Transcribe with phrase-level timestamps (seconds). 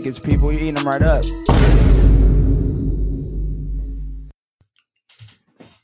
[0.00, 0.52] tickets, people.
[0.52, 1.24] You're eating them right up.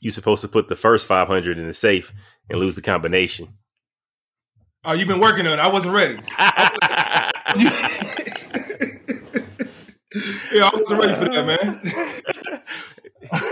[0.01, 2.13] You're supposed to put the first 500 in the safe
[2.47, 3.47] and lose the combination.
[4.85, 5.59] Oh, you've been working on it.
[5.59, 6.19] I wasn't ready.
[10.53, 12.61] Yeah, I wasn't ready for that, man.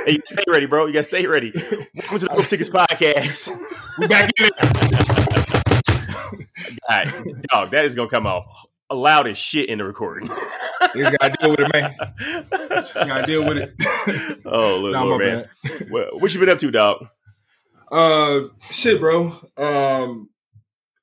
[0.06, 0.86] Hey, you gotta stay ready, bro.
[0.86, 1.52] You gotta stay ready.
[1.56, 3.50] Welcome to the Wolf Tickets Podcast.
[3.98, 4.54] We're back in it.
[6.88, 7.08] God,
[7.50, 8.46] dog, that is gonna come off
[8.96, 10.30] loud as shit in the recording.
[10.96, 11.96] You just gotta deal with it, man.
[13.08, 14.42] Gotta deal with it.
[14.46, 15.46] Oh, look, Nah, Lord, man.
[15.90, 17.08] Well, what you been up to, dog?
[17.90, 19.32] Uh, shit, bro.
[19.56, 20.30] Um,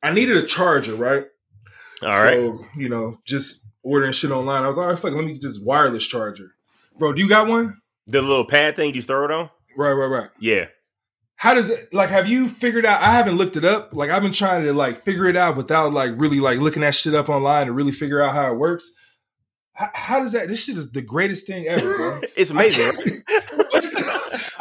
[0.02, 1.24] I needed a charger, right?
[2.02, 2.34] All right.
[2.34, 4.64] So, you know, just ordering shit online.
[4.64, 6.50] I was like, all right, fuck, let me get this wireless charger.
[6.98, 7.78] Bro, do you got one?
[8.08, 9.48] The little pad thing you throw it on?
[9.76, 10.30] Right, right, right.
[10.38, 10.66] Yeah.
[11.38, 13.90] How does it like have you figured out I haven't looked it up.
[13.92, 16.96] Like I've been trying to like figure it out without like really like looking that
[16.96, 18.90] shit up online to really figure out how it works.
[19.72, 22.20] How, how does that this shit is the greatest thing ever, bro.
[22.36, 22.86] It's amazing.
[22.86, 23.22] right?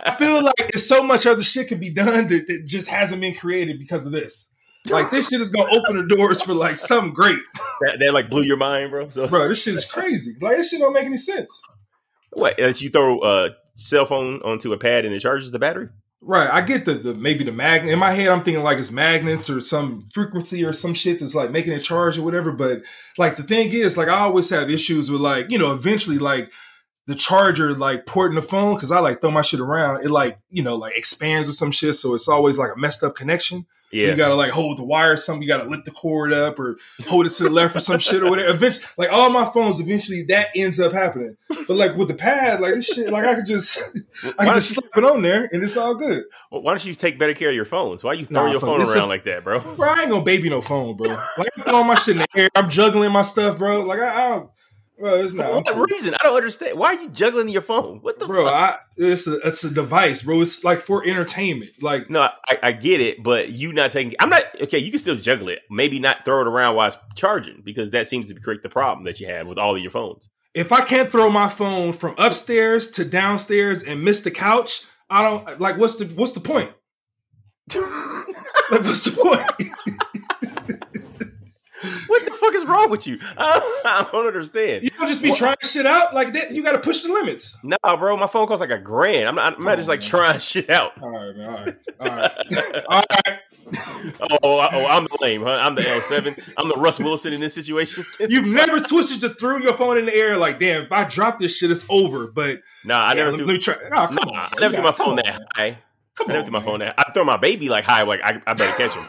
[0.03, 3.21] I feel like there's so much other shit could be done that, that just hasn't
[3.21, 4.51] been created because of this.
[4.87, 7.39] Like this shit is gonna open the doors for like something great,
[7.81, 9.09] that, that like blew your mind, bro.
[9.09, 9.47] So bro.
[9.47, 10.35] This shit is crazy.
[10.39, 11.59] Like this shit don't make any sense.
[12.33, 12.59] what?
[12.59, 15.89] As you throw a cell phone onto a pad and it charges the battery?
[16.19, 17.93] Right, I get the, the maybe the magnet.
[17.93, 21.35] In my head, I'm thinking like it's magnets or some frequency or some shit that's
[21.35, 22.51] like making it charge or whatever.
[22.51, 22.81] But
[23.19, 26.51] like the thing is, like I always have issues with like you know eventually like
[27.07, 30.05] the charger like porting the phone because I like throw my shit around.
[30.05, 33.03] It like you know like expands or some shit, so it's always like a messed
[33.03, 33.65] up connection.
[33.95, 35.41] So you gotta like hold the wire, or something.
[35.43, 38.21] You gotta lift the cord up or hold it to the left or some shit
[38.21, 38.49] or whatever.
[38.53, 41.37] Eventually, like all my phones, eventually that ends up happening.
[41.47, 43.81] But like with the pad, like this shit, like I could just
[44.37, 46.25] I don't just slap it on there and it's all good.
[46.51, 48.03] Well, why don't you take better care of your phones?
[48.03, 49.59] Why you throw Nah, your phone around is- like that, bro?
[49.59, 51.07] Bro, I ain't gonna baby no phone, bro.
[51.37, 52.49] Like I'm throwing my shit in the air.
[52.55, 53.83] I'm juggling my stuff, bro.
[53.83, 54.49] Like I, I don't,
[54.99, 55.15] bro.
[55.15, 56.13] It's For not, what reason?
[56.13, 56.77] I don't understand.
[56.77, 57.99] Why are you juggling your phone?
[57.99, 58.45] What the bro.
[58.45, 58.53] fuck?
[58.53, 60.41] I it's a it's a device, bro.
[60.41, 61.71] It's like for entertainment.
[61.81, 64.15] Like No, I, I get it, but you not taking.
[64.19, 64.79] I'm not okay.
[64.79, 65.59] You can still juggle it.
[65.69, 69.05] Maybe not throw it around while it's charging because that seems to create the problem
[69.05, 70.29] that you have with all of your phones.
[70.53, 75.21] if I can't throw my phone from upstairs to downstairs and miss the couch, I
[75.21, 75.77] don't like.
[75.77, 76.71] What's the what's the point?
[77.75, 79.71] like what's the point?
[82.17, 83.19] What the fuck is wrong with you?
[83.37, 84.83] I, don't understand.
[84.83, 85.37] You don't just be What?
[85.37, 86.51] trying shit out like that.
[86.51, 87.57] You got to push the limits.
[87.63, 89.27] Nah, bro, my phone costs like a grand.
[89.29, 89.57] I'm not.
[89.57, 90.91] I'm not just like oh, trying shit out.
[91.01, 91.47] All right, man.
[91.99, 93.39] All right, all right, all right.
[94.43, 95.59] Oh, I- oh, I'm the lame, huh?
[95.61, 96.39] I'm the L7.
[96.55, 98.05] I'm the Russ Wilson in this situation.
[98.17, 101.37] You've never twisted to throw your phone in the air like, damn, if I drop
[101.37, 102.27] this shit, it's over.
[102.31, 103.45] But Nah, I yeah, never let, threw.
[103.47, 103.75] let me try.
[103.93, 105.39] Oh, come Nah, on, I never threw my phone on, that man.
[105.57, 105.77] high.
[106.15, 106.65] Come I never on, threw my man.
[106.65, 106.95] phone that.
[106.97, 109.05] I throw my baby like high, like I, I better catch him,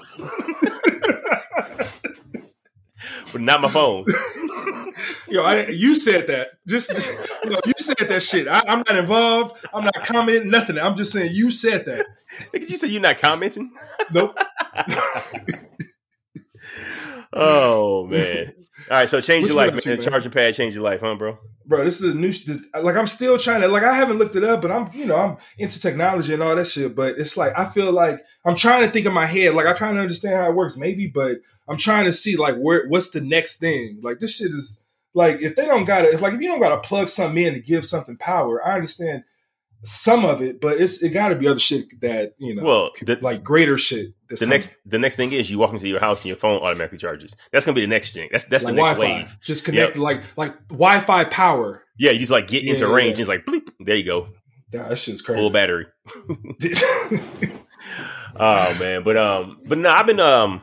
[3.33, 4.07] but not my phone.
[5.29, 6.49] Yo, I, you said that.
[6.67, 7.13] Just, just
[7.45, 8.49] you, know, you said that shit.
[8.49, 9.65] I, I'm not involved.
[9.73, 10.79] I'm not commenting nothing.
[10.79, 12.07] I'm just saying you said that.
[12.53, 13.73] Did you say you're not commenting?
[14.13, 14.39] Nope.
[17.33, 18.53] Oh man!
[18.91, 19.99] All right, so change What your life, to, man.
[19.99, 20.11] man?
[20.11, 21.39] Charging pad change your life, huh, bro?
[21.67, 22.33] Bro, this is a new.
[22.33, 23.69] This, like, I'm still trying to.
[23.69, 26.57] Like, I haven't looked it up, but I'm, you know, I'm into technology and all
[26.57, 26.95] that shit.
[26.95, 29.55] But it's like I feel like I'm trying to think in my head.
[29.55, 31.37] Like, I kind of understand how it works, maybe, but
[31.69, 34.01] I'm trying to see like where what's the next thing.
[34.03, 34.83] Like, this shit is
[35.15, 37.55] like if they don't got to, like if you don't got to plug something in
[37.55, 39.25] to give something power, I understand
[39.83, 42.91] some of it, but it's it got to be other shit that you know, Well,
[43.03, 44.15] the, like greater shit.
[44.29, 44.51] The coming.
[44.51, 47.35] next the next thing is you walk into your house and your phone automatically charges.
[47.53, 48.29] That's gonna be the next thing.
[48.31, 49.39] That's that's like the next Wi-Fi, wave.
[49.41, 51.85] just connect like like Wi-Fi power.
[51.99, 53.07] Yeah, you just like get into Yeah, range.
[53.07, 53.11] yeah.
[53.13, 53.69] And it's like bleep.
[53.81, 54.29] There you go,
[54.73, 55.41] Yeah, that shit's crazy.
[55.41, 55.87] full battery.
[58.41, 60.61] Oh man, but um, but no, I've been um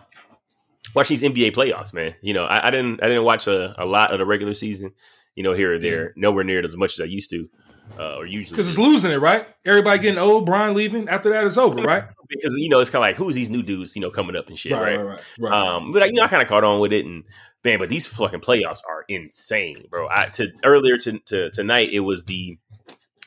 [0.94, 2.16] watching these NBA playoffs, man.
[2.22, 4.94] You know, I, I didn't I didn't watch a, a lot of the regular season,
[5.36, 6.14] you know, here or there.
[6.16, 7.50] Nowhere near as much as I used to,
[7.98, 8.56] uh, or usually.
[8.56, 9.48] Because it's losing it, right?
[9.66, 11.08] Everybody getting old, Bron leaving.
[11.10, 12.06] After that, it's over, right?
[12.30, 14.48] because you know it's kind of like who's these new dudes, you know, coming up
[14.48, 14.98] and shit, right?
[14.98, 15.54] right, right, right.
[15.54, 17.24] Um, but you know, I kind of caught on with it, and
[17.64, 20.08] man, but these fucking playoffs are insane, bro.
[20.10, 22.58] I to earlier to, to tonight it was the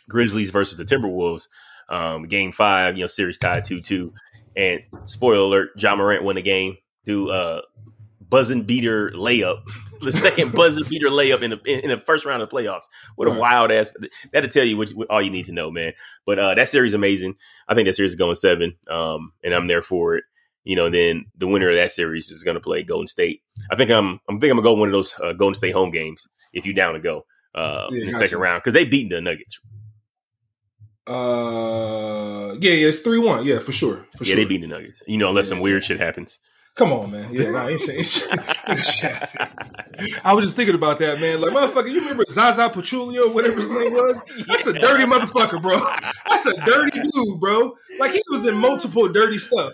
[0.08, 1.48] Grizzlies versus the Timberwolves,
[1.88, 4.14] um, game five, you know, series tied two two,
[4.56, 6.76] and spoiler alert, Ja Morant won the game.
[7.04, 7.62] Do uh
[8.28, 9.62] buzzer beater layup,
[10.00, 12.84] the second buzzer beater layup in the in the first round of the playoffs.
[13.16, 13.40] What a Right.
[13.40, 13.92] wild ass!
[14.32, 15.92] That'll tell you what, what all you need to know, man.
[16.26, 17.36] But uh, that series is amazing.
[17.68, 20.24] I think that series is going seven, um, and I'm there for it.
[20.64, 23.42] You know, then the winner of that series is going to play Golden State.
[23.70, 25.90] I think I'm I'm think I'm gonna go one of those uh, Golden State home
[25.90, 27.24] games if you down to go
[27.54, 29.58] uh, Yeah, in the second round because they beat the Nuggets.
[31.06, 33.44] Uh, yeah, yeah, it's three one.
[33.46, 34.36] Yeah, for sure, for yeah, sure.
[34.36, 35.02] they beat the Nuggets.
[35.06, 36.38] You know, unless Yeah, some weird shit happens.
[36.78, 37.26] Come on, man.
[37.32, 37.96] Yeah, nah, ain't shit.
[37.96, 38.38] Ain't shit.
[38.68, 39.12] Ain't shit.
[40.24, 41.40] I was just thinking about that, man.
[41.40, 44.44] Like, motherfucker, you remember Zaza Pachulia, whatever his name was?
[44.46, 45.76] That's a dirty motherfucker, bro.
[46.28, 47.74] That's a dirty dude, bro.
[47.98, 49.72] Like, he was in multiple dirty stuff.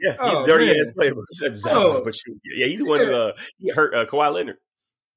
[0.00, 0.76] Yeah, he's Oh, dirty man.
[0.80, 1.12] ass player.
[1.32, 2.02] Zaza Oh.
[2.04, 2.38] Pachulia.
[2.56, 4.56] Yeah, he's the one who uh, he hurt uh, Kawhi Leonard.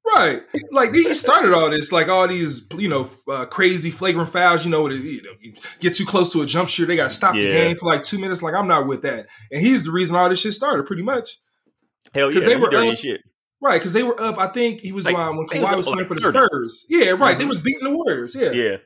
[0.06, 0.44] Right.
[0.72, 4.70] Like, he started all this, like, all these, you know, uh, crazy flagrant fouls, you
[4.72, 7.34] know, you know, you get too close to a jump shooter, they got to stop
[7.36, 8.42] the game for like two minutes.
[8.42, 9.28] Like, I'm not with that.
[9.52, 11.38] And he's the reason all this shit started, pretty much.
[12.14, 13.22] Hell yeah, they they were up- shit.
[13.62, 14.38] Right, because they were up.
[14.38, 16.22] I think he was Like, um, when they was Kawhi was like playing for the
[16.22, 16.38] 30.
[16.48, 16.86] Spurs.
[16.90, 17.38] Yeah, right.
[17.38, 17.50] They Mhm.
[17.50, 18.36] was beating the Warriors.
[18.36, 18.78] Yeah, yeah,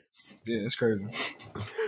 [0.46, 0.66] Yeah.
[0.66, 1.04] it's crazy.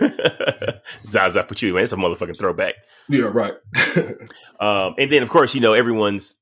[1.02, 2.74] Zaza Pachulia, man, it's a motherfucking throwback.
[3.08, 3.54] Yeah, right.
[4.60, 6.34] Um, and then, of course, you know, everyone's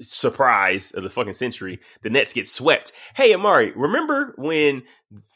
[0.00, 2.92] surprise of the fucking century, the Nets get swept.
[3.14, 4.82] Hey, Amari, remember when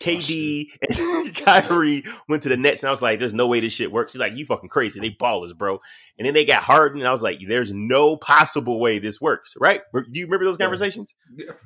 [0.01, 0.69] KD
[0.99, 3.93] and Kyrie went to the Nets and I was like, there's no way this shit
[3.93, 4.13] works?
[4.13, 5.01] She's like, you fucking crazy.
[5.01, 5.81] They ballers, bro.
[6.19, 9.55] And then they got Harden and I was like, there's no possible way this works,
[9.61, 9.81] right?
[9.93, 11.15] Do you remember those conversations?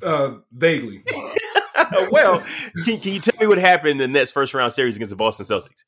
[0.03, 1.05] uh, vaguely.
[2.11, 2.43] well,
[2.85, 5.17] can, can you tell me what happened in the Nets first round series against the
[5.17, 5.85] Boston Celtics?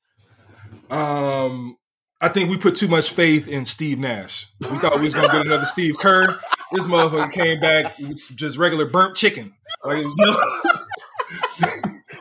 [0.91, 1.77] Um,
[2.21, 4.49] I think we put too much faith in Steve Nash.
[4.61, 6.39] We thought we was gonna get another Steve Kerr.
[6.73, 9.55] This motherfucker came back with just regular burnt chicken.
[9.85, 10.33] Like, you know,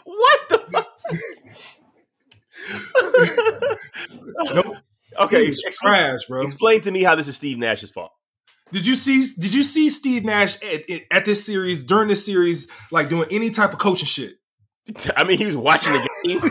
[0.03, 0.87] What the fuck?
[4.53, 4.75] nope.
[5.19, 6.43] Okay, He explain, trash, bro.
[6.43, 8.11] explain to me how this is Steve Nash's fault.
[8.71, 9.25] Did you see?
[9.39, 13.49] Did you see Steve Nash at, at this series during this series, like doing any
[13.49, 14.35] type of coaching shit?
[15.17, 16.41] I mean, he was watching the game.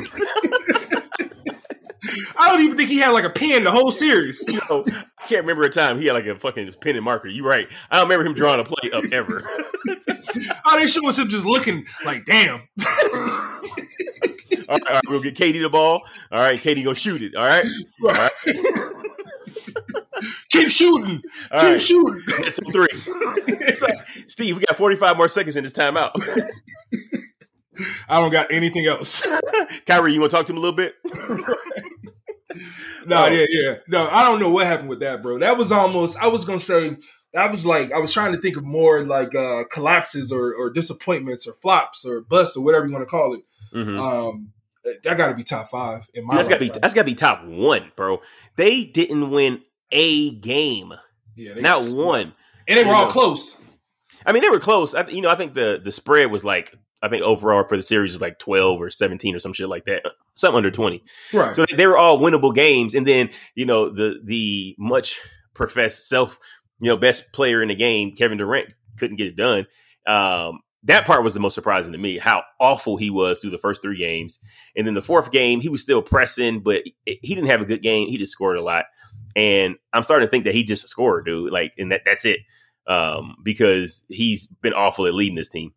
[2.38, 4.44] I don't even think he had like a pen the whole series.
[4.48, 4.84] you know,
[5.26, 7.26] I can't remember a time he had like a fucking pen and marker.
[7.26, 7.66] You right.
[7.90, 9.42] I don't remember him drawing a play up ever.
[9.48, 10.16] All
[10.66, 12.60] oh, they show us him just looking like, damn.
[12.60, 12.86] all,
[14.68, 16.02] right, all right, we'll get KD the ball.
[16.30, 17.34] All right, KD gonna shoot it.
[17.34, 17.66] All right,
[18.04, 18.30] all right,
[20.50, 21.22] Keep shooting.
[21.50, 21.80] all Keep right.
[21.80, 22.22] shooting.
[22.44, 22.86] That's three.
[23.82, 26.12] Like, Steve, we got 45 more seconds in this timeout.
[28.08, 29.26] I don't got anything else.
[29.86, 30.94] Kyrie, you want to talk to him a little bit?
[33.06, 33.76] No, yeah, yeah.
[33.86, 35.38] No, I don't know what happened with that, bro.
[35.38, 36.96] That was almost I was gonna say
[37.34, 40.70] that was like I was trying to think of more like uh collapses or, or
[40.70, 43.42] disappointments or flops or busts or whatever you want to call it.
[43.72, 43.98] Mhm.
[43.98, 44.52] Um
[45.04, 47.06] that gotta be top five in my Dude, that's got to be that's got to
[47.06, 48.20] be top one, bro.
[48.56, 50.92] They didn't win a game,
[51.34, 52.34] yeah, not one.
[52.68, 53.56] And they were all close.
[54.24, 54.94] I mean, they were close.
[54.94, 57.82] I, you know, I think the the spread was like I think overall for the
[57.82, 60.02] series is like twelve or seventeen or some shit like that,
[60.34, 61.02] something under twenty.
[61.32, 61.54] Right.
[61.54, 62.94] So they were all winnable games.
[62.94, 65.20] And then you know the the much
[65.54, 66.38] professed self
[66.80, 69.66] you know best player in the game, Kevin Durant, couldn't get it done.
[70.06, 73.58] Um, that part was the most surprising to me, how awful he was through the
[73.58, 74.38] first three games.
[74.76, 77.82] And then the fourth game, he was still pressing, but he didn't have a good
[77.82, 78.08] game.
[78.08, 78.84] He just scored a lot.
[79.34, 81.52] And I'm starting to think that he just scored, dude.
[81.52, 82.40] Like, and that, that's it.
[82.86, 85.72] Um, because he's been awful at leading this team.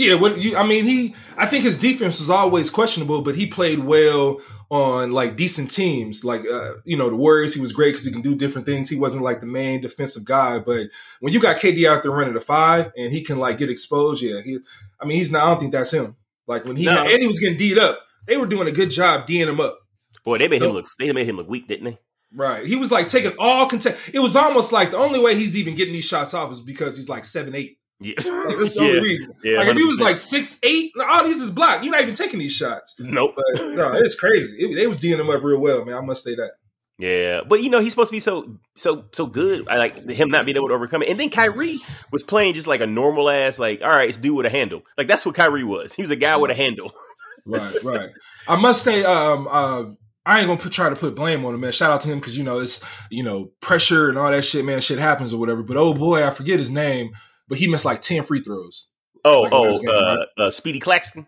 [0.00, 3.46] Yeah, what you I mean he I think his defense was always questionable, but he
[3.46, 4.40] played well
[4.70, 6.24] on like decent teams.
[6.24, 8.88] Like uh, you know, the Warriors, he was great because he can do different things.
[8.88, 10.86] He wasn't like the main defensive guy, but
[11.20, 14.22] when you got KD out there running the five and he can like get exposed,
[14.22, 14.60] yeah, he
[14.98, 16.16] I mean he's not I don't think that's him.
[16.46, 17.02] Like when he No.
[17.02, 19.80] and he was getting D'd up, they were doing a good job D'ing him up.
[20.24, 21.98] Boy, they made him look they made him look weak, didn't they?
[22.34, 22.66] Right.
[22.66, 23.98] He was like taking all content.
[24.14, 26.96] It was almost like the only way he's even getting these shots off is because
[26.96, 27.79] he's like seven eight.
[28.00, 28.14] Yeah.
[28.16, 29.32] Like, that's the only reason.
[29.44, 31.84] Yeah, like if he was like six eight, all these is blocked.
[31.84, 32.96] You're not even taking these shots.
[32.98, 33.34] Nope.
[33.36, 34.56] But no, it's crazy.
[34.58, 35.96] It, they was D'ing him up real well, man.
[35.96, 36.52] I must say that.
[36.98, 39.68] Yeah, but you know he's supposed to be so so so good.
[39.68, 41.08] I like him not being able to overcome it.
[41.08, 41.78] And then Kyrie
[42.12, 44.82] was playing just like a normal ass, like all right, it's dude with a handle.
[44.98, 45.94] Like that's what Kyrie was.
[45.94, 46.92] He was a guy with a handle.
[47.46, 48.10] Right, right.
[48.46, 49.84] I must say, um, uh,
[50.26, 51.72] I ain't gonna put, try to put blame on him, man.
[51.72, 54.64] Shout out to him because you know it's you know pressure and all that shit,
[54.64, 54.82] man.
[54.82, 55.62] Shit happens or whatever.
[55.62, 57.12] But oh boy, I forget his name,
[57.50, 58.88] but he missed like ten free throws.
[59.24, 60.26] Oh, Like, oh, game, uh, right?
[60.38, 61.26] uh, Speedy Claxton.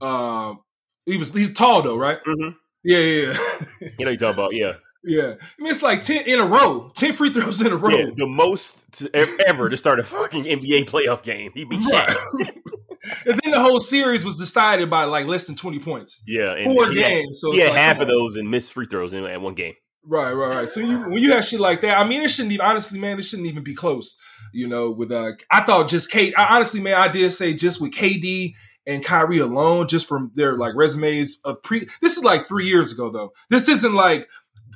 [0.00, 0.60] Um,
[1.06, 2.18] he was he's tall though, right?
[2.24, 2.48] hmm
[2.82, 3.88] Yeah, yeah, yeah.
[3.98, 4.54] You know you talking about?
[4.54, 4.72] Yeah,
[5.04, 5.34] yeah.
[5.38, 7.90] I mean, it's like ten in a row, ten free throws in a row.
[7.90, 8.10] yeah.
[8.16, 9.06] The most
[9.46, 11.52] ever to start a fucking NBA playoff game.
[11.54, 12.14] He beat Shaq.
[12.34, 12.54] Right.
[13.26, 16.22] and then the whole series was decided by like less than twenty points.
[16.26, 17.40] Yeah, and Four he had- games.
[17.40, 19.74] So he had like, half of those and missed free throws in, in one game.
[20.06, 20.68] Right, right, right.
[20.68, 23.18] So you, when you have shit like that, I mean, it shouldn't even honestly, man,
[23.18, 24.18] it shouldn't even be close.
[24.52, 26.32] You know, with uh, I thought just KD.
[26.36, 28.54] I, honestly, man, I did say just with KD
[28.86, 31.86] and Kyrie alone, just from their like resumes of pre.
[32.00, 33.32] This is like three years ago, though.
[33.50, 34.28] This isn't like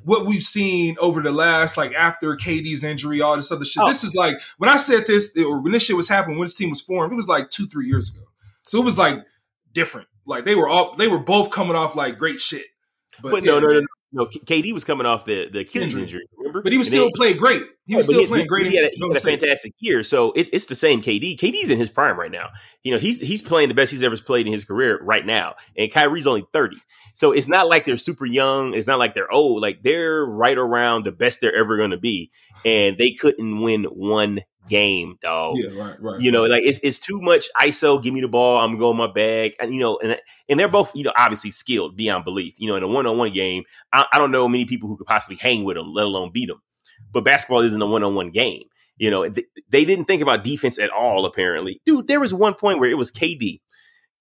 [0.05, 3.83] what we've seen over the last like after KD's injury, all this other shit.
[3.83, 3.89] Oh.
[3.89, 6.55] This is like when I said this or when this shit was happening, when this
[6.55, 8.25] team was formed, it was like two, three years ago.
[8.63, 9.25] So it was like
[9.73, 10.09] different.
[10.27, 12.67] Like they were all they were both coming off like great shit.
[13.23, 14.27] But, no, yeah, no, no, no.
[14.27, 16.03] K- KD was coming off the the Achilles Injury.
[16.03, 16.25] injury.
[16.49, 16.63] Remember?
[16.63, 17.63] But he was And still then- playing great.
[17.87, 18.67] He was Yeah, but still playing great.
[18.67, 21.01] He had, a, he had a fantastic year, so it, it's the same.
[21.01, 22.49] KD, KD's in his prime right now.
[22.83, 25.55] You know, he's he's playing the best he's ever played in his career right now,
[25.77, 26.77] and Kyrie's only thirty.
[27.15, 28.75] So it's not like they're super young.
[28.75, 29.63] It's not like they're old.
[29.63, 32.31] Like they're right around the best they're ever going to be,
[32.65, 35.57] and they couldn't win one game, dog.
[35.57, 36.21] Yeah, right, right.
[36.21, 38.03] You know, like it's it's too much ISO.
[38.03, 38.59] Give me the ball.
[38.59, 39.55] I'm going my bag.
[39.61, 42.55] And you know, and and they're both you know obviously skilled beyond belief.
[42.59, 44.97] You know, in a one on one game, I, I don't know many people who
[44.97, 46.63] could possibly hang with them, let alone beat them.
[47.13, 48.65] But basketball isn't a one on one game.
[48.99, 51.25] You know, th- they didn't think about defense at all.
[51.25, 53.61] Apparently, dude, there was one point where it was KD,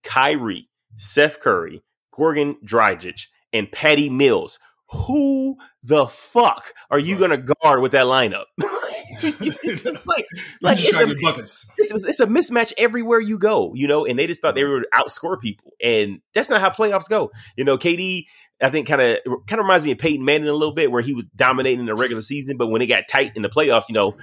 [0.04, 4.60] Kyrie, Seth Curry, Goran Dragic, and Patty Mills.
[4.92, 8.46] Who the fuck are you going to guard with that lineup?
[9.10, 10.26] it's like,
[10.62, 11.70] like it's a, to get buckets.
[11.78, 14.86] it's, it's a mismatch everywhere you go, you know, and they just thought they would
[14.94, 17.32] outscore people, and that's not how playoffs go.
[17.56, 18.26] You know, KD,
[18.62, 21.02] I think kind of kind of reminds me of Peyton Manning a little bit, where
[21.02, 23.90] he was dominating in the regular season, but when it got tight in the playoffs,
[23.90, 24.16] you know,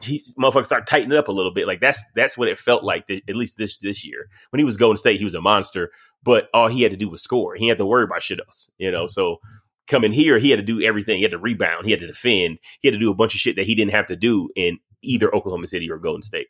[0.00, 1.66] he motherfuckers start tightening up a little bit.
[1.66, 4.28] Like that's that's what it felt like, th- at least this this year.
[4.50, 5.90] When he was Golden State, he was a monster,
[6.22, 7.54] but all he had to do was score.
[7.54, 9.06] He had to worry about shit else, you know.
[9.06, 9.40] So
[9.90, 11.16] coming here, he had to do everything.
[11.16, 11.84] He had to rebound.
[11.84, 12.58] He had to defend.
[12.80, 14.78] He had to do a bunch of shit that he didn't have to do in
[15.02, 16.48] either Oklahoma City or Golden State.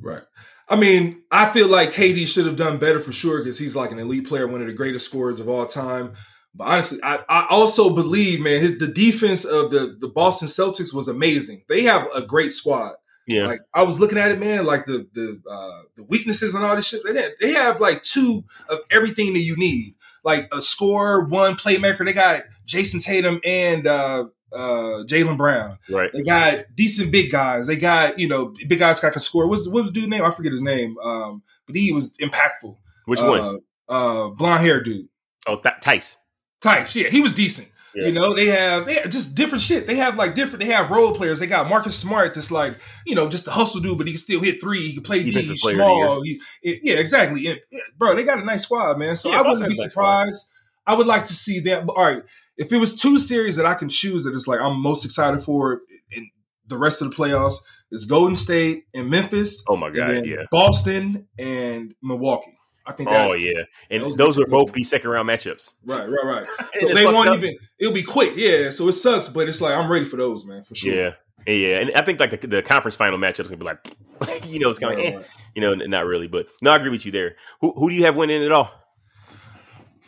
[0.00, 0.22] Right.
[0.68, 3.90] I mean, I feel like KD should have done better for sure because he's like
[3.90, 6.12] an elite player, one of the greatest scorers of all time.
[6.54, 10.92] But honestly, I, I also believe, man, his the defense of the the Boston Celtics
[10.92, 11.62] was amazing.
[11.68, 12.94] They have a great squad.
[13.26, 13.46] Yeah.
[13.46, 16.74] Like I was looking at it, man, like the the uh, the weaknesses and all
[16.74, 17.02] this shit.
[17.04, 19.94] They they have like two of everything that you need,
[20.24, 22.04] like a score one playmaker.
[22.04, 25.78] They got Jayson Tatum and uh, uh, Jaylen Brown.
[25.90, 26.10] right.
[26.12, 27.66] They got decent big guys.
[27.66, 29.48] They got you know big guys that can score.
[29.48, 30.24] What's what was the dude's name?
[30.24, 30.96] I forget his name.
[30.98, 32.76] Um, but he was impactful.
[33.06, 33.58] Which uh, one?
[33.88, 35.08] Uh, blonde hair dude.
[35.46, 36.16] Oh, Th- Theis.
[36.60, 36.94] Theis.
[36.94, 37.68] Yeah, he was decent.
[37.94, 38.06] Yeah.
[38.06, 39.86] You know, they have they have just different shit.
[39.86, 40.60] They have like different.
[40.64, 41.40] They have role players.
[41.40, 42.74] They got Marcus Smart, that's like
[43.06, 44.80] you know just a hustle dude, but he can still hit three.
[44.88, 45.30] He can play D.
[45.30, 46.22] He's player of the small.
[46.22, 47.46] He, it- yeah, exactly.
[47.46, 47.60] And,
[47.96, 49.16] bro, they got a nice squad, man.
[49.16, 49.90] So Yeah, I wouldn't be a squad.
[49.90, 50.50] surprised.
[50.86, 51.86] I would like to see them.
[51.86, 52.22] But all right,
[52.56, 55.42] if it was two series that I can choose that is like I'm most excited
[55.42, 55.80] for
[56.12, 56.28] in
[56.66, 57.54] the rest of the playoffs,
[57.90, 60.44] is Golden State and Memphis, Oh my god, yeah.
[60.50, 62.57] Boston and Milwaukee.
[62.88, 65.72] I think that Oh yeah, and those those, are both be second round matchups.
[65.84, 66.46] right, right, right.
[66.80, 67.36] So they won't up.
[67.38, 67.54] even.
[67.78, 68.70] It'll be quick, yeah.
[68.70, 70.94] So it sucks, but it's like I'm ready for those, man, for sure.
[70.94, 71.10] Yeah,
[71.46, 74.70] yeah, and I think like the, the conference final matchups gonna be like, you know,
[74.70, 75.26] it's kind of, Right, eh, right.
[75.54, 77.36] you know, not really, but no, I agree with you there.
[77.60, 78.72] Who who do you have winning at all?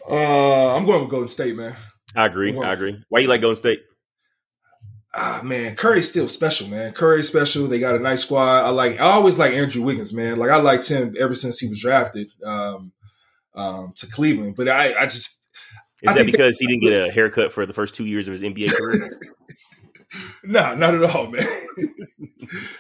[0.09, 1.77] Uh, I'm going with Golden State, man.
[2.17, 3.05] I agree, I agree.
[3.11, 3.83] Why you like Golden State?
[5.13, 6.93] Ah, man, Curry's still special, man.
[6.93, 7.67] Curry's special.
[7.67, 8.65] They got a nice squad.
[8.65, 9.01] I like.
[9.01, 10.39] I always like Andrew Wiggins, man.
[10.39, 12.93] Like I liked him ever since he was drafted um,
[13.55, 14.55] um, to Cleveland.
[14.55, 15.41] But I, I just
[16.03, 18.33] Is I that because he didn't get a haircut for the first two years of
[18.33, 19.19] his NBA career?
[20.43, 21.45] Nah, not at all, man.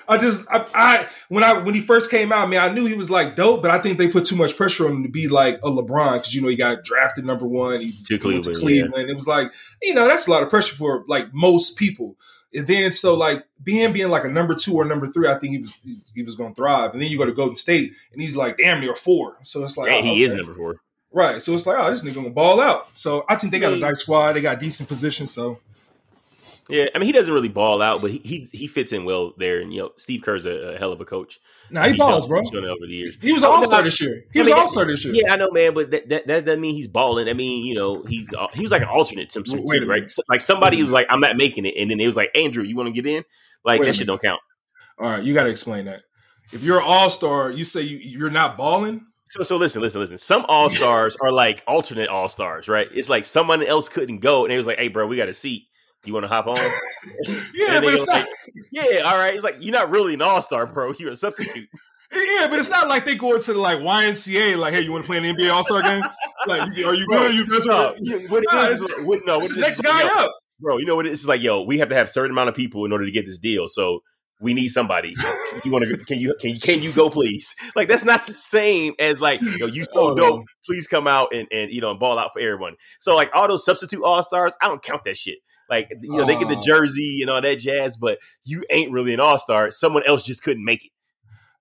[0.08, 2.94] I just I, I when I when he first came out, man, I knew he
[2.94, 5.28] was like dope, but I think they put too much pressure on him to be
[5.28, 7.80] like a LeBron because you know he got drafted number one.
[7.80, 9.10] He To Cleveland, Cleveland.
[9.10, 9.52] It was like
[9.82, 12.16] you know that's a lot of pressure for like most people.
[12.52, 15.52] And then so like him being like a number two or number three, I think
[15.52, 15.74] he was
[16.14, 16.92] he was going to thrive.
[16.92, 19.38] And then you go to Golden State and he's like damn near four.
[19.44, 20.80] So it's like Hey, oh, he is number four.
[21.12, 21.40] right.
[21.40, 22.88] So it's like oh this nigga gonna ball out.
[22.98, 24.32] So I think they got a nice squad.
[24.32, 25.28] They got decent position.
[25.28, 25.60] So
[26.70, 29.32] Yeah, I mean he doesn't really ball out, but he he's, he fits in well
[29.36, 29.60] there.
[29.60, 31.38] And you know, Steve Kerr's a, a hell of a coach.
[31.70, 32.40] now he He's balls, shown- bro.
[32.42, 33.18] he's over the years.
[33.20, 34.24] He was all star this year.
[34.32, 35.14] He I was mean, all star this year.
[35.14, 37.28] Yeah, I know, man, but that, that that doesn't mean he's balling.
[37.28, 40.10] I mean, you know, he's uh, he was like an alternate some Wait too, right?
[40.10, 42.62] So, like somebody was like, "I'm not making it," and then it was like, "Andrew,
[42.64, 43.24] you want to get in?"
[43.64, 44.40] Like Wait that shit don't count.
[44.98, 46.02] All right, you got to explain that.
[46.52, 49.02] If you're an all star, you say you, you're not balling.
[49.26, 50.18] So so listen, listen, listen.
[50.18, 52.88] Some all stars are like alternate all stars, right?
[52.92, 55.34] It's like someone else couldn't go, and it was like, "Hey, bro, we got a
[55.34, 55.68] seat.
[56.04, 56.56] You want to hop on?"
[57.54, 58.16] Yeah, but it's not.
[58.16, 58.26] like,
[58.72, 59.34] yeah, all right.
[59.34, 60.92] It's like you're not really an all star, bro.
[60.98, 61.68] You're a substitute.
[62.12, 65.04] Yeah, but it's not like they go into the like YMCA, like, hey, you want
[65.04, 66.02] to play an NBA All Star game?
[66.44, 67.34] Like, are you good?
[67.36, 67.94] You best No,
[68.28, 70.32] what it it's- what- no, what It's it next is guy up.
[70.58, 70.78] bro.
[70.78, 71.28] You know what it is?
[71.28, 73.26] Like, yo, we have to have a certain amount of people in order to get
[73.26, 73.68] this deal.
[73.68, 74.00] So
[74.40, 75.14] we need somebody.
[75.64, 75.96] you want to?
[76.04, 76.34] Can you?
[76.40, 76.58] Can you?
[76.58, 77.54] Can you go, please?
[77.76, 80.46] Like that's not the same as like, yo, you so Oh, dope.
[80.66, 82.74] Please come out and and you know and ball out for everyone.
[82.98, 85.38] So like all those substitute all stars, I don't count that shit.
[85.70, 86.62] Like you know, they get the Oh.
[86.66, 89.70] jersey and all that jazz, but you ain't really an all star.
[89.70, 90.90] Someone else just couldn't make it.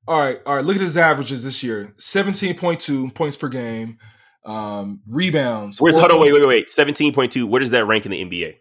[0.08, 0.66] All right, all right.
[0.66, 3.98] Look at his averages this year: seventeen point two points per game,
[4.46, 5.80] um, rebounds.
[5.80, 6.70] Where's four hold on, wait, wait, wait, wait.
[6.72, 7.46] Seventeen point two.
[7.46, 8.56] Where does that rank in the NBA?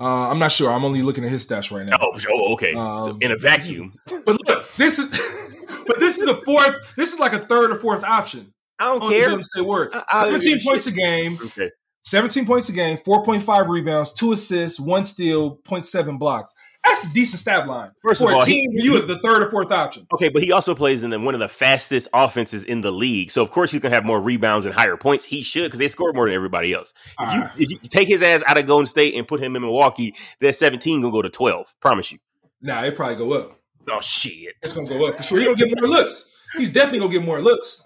[0.00, 0.70] Uh, I'm not sure.
[0.72, 1.98] I'm only looking at his stats right now.
[2.00, 2.72] Oh, oh okay.
[2.74, 3.92] so Um, in a vacuum,
[4.26, 5.08] But look, this is,
[5.86, 6.74] but this is the fourth.
[6.96, 8.52] This is like a third or fourth option.
[8.78, 9.26] I don't on the care.
[9.28, 9.92] Golden State Warriors.
[9.94, 10.94] I- I don't give 17 points shit.
[10.94, 11.70] a game, Okay.
[12.04, 16.54] 17 points a game, 4.5 rebounds, two assists, one steal, 0.7 blocks.
[16.82, 17.90] That's a decent stat line.
[18.02, 20.06] First For of all, a he- team, where you are the third or fourth option.
[20.14, 23.30] Okay, but he also plays in the, one of the fastest offenses in the league.
[23.30, 25.26] So of course he's gonna have more rebounds and higher points.
[25.26, 26.94] He should because they score more than everybody else.
[27.20, 29.60] If you, if you take his ass out of Golden State and put him in
[29.62, 31.74] Milwaukee, that 17 gonna go to 12.
[31.80, 32.18] Promise you.
[32.62, 33.58] Nah, it probably go up.
[33.90, 34.54] Oh shit.
[34.62, 35.38] It's gonna go up for sure.
[35.38, 36.30] He's gonna get more looks.
[36.56, 37.84] He's definitely gonna get more looks.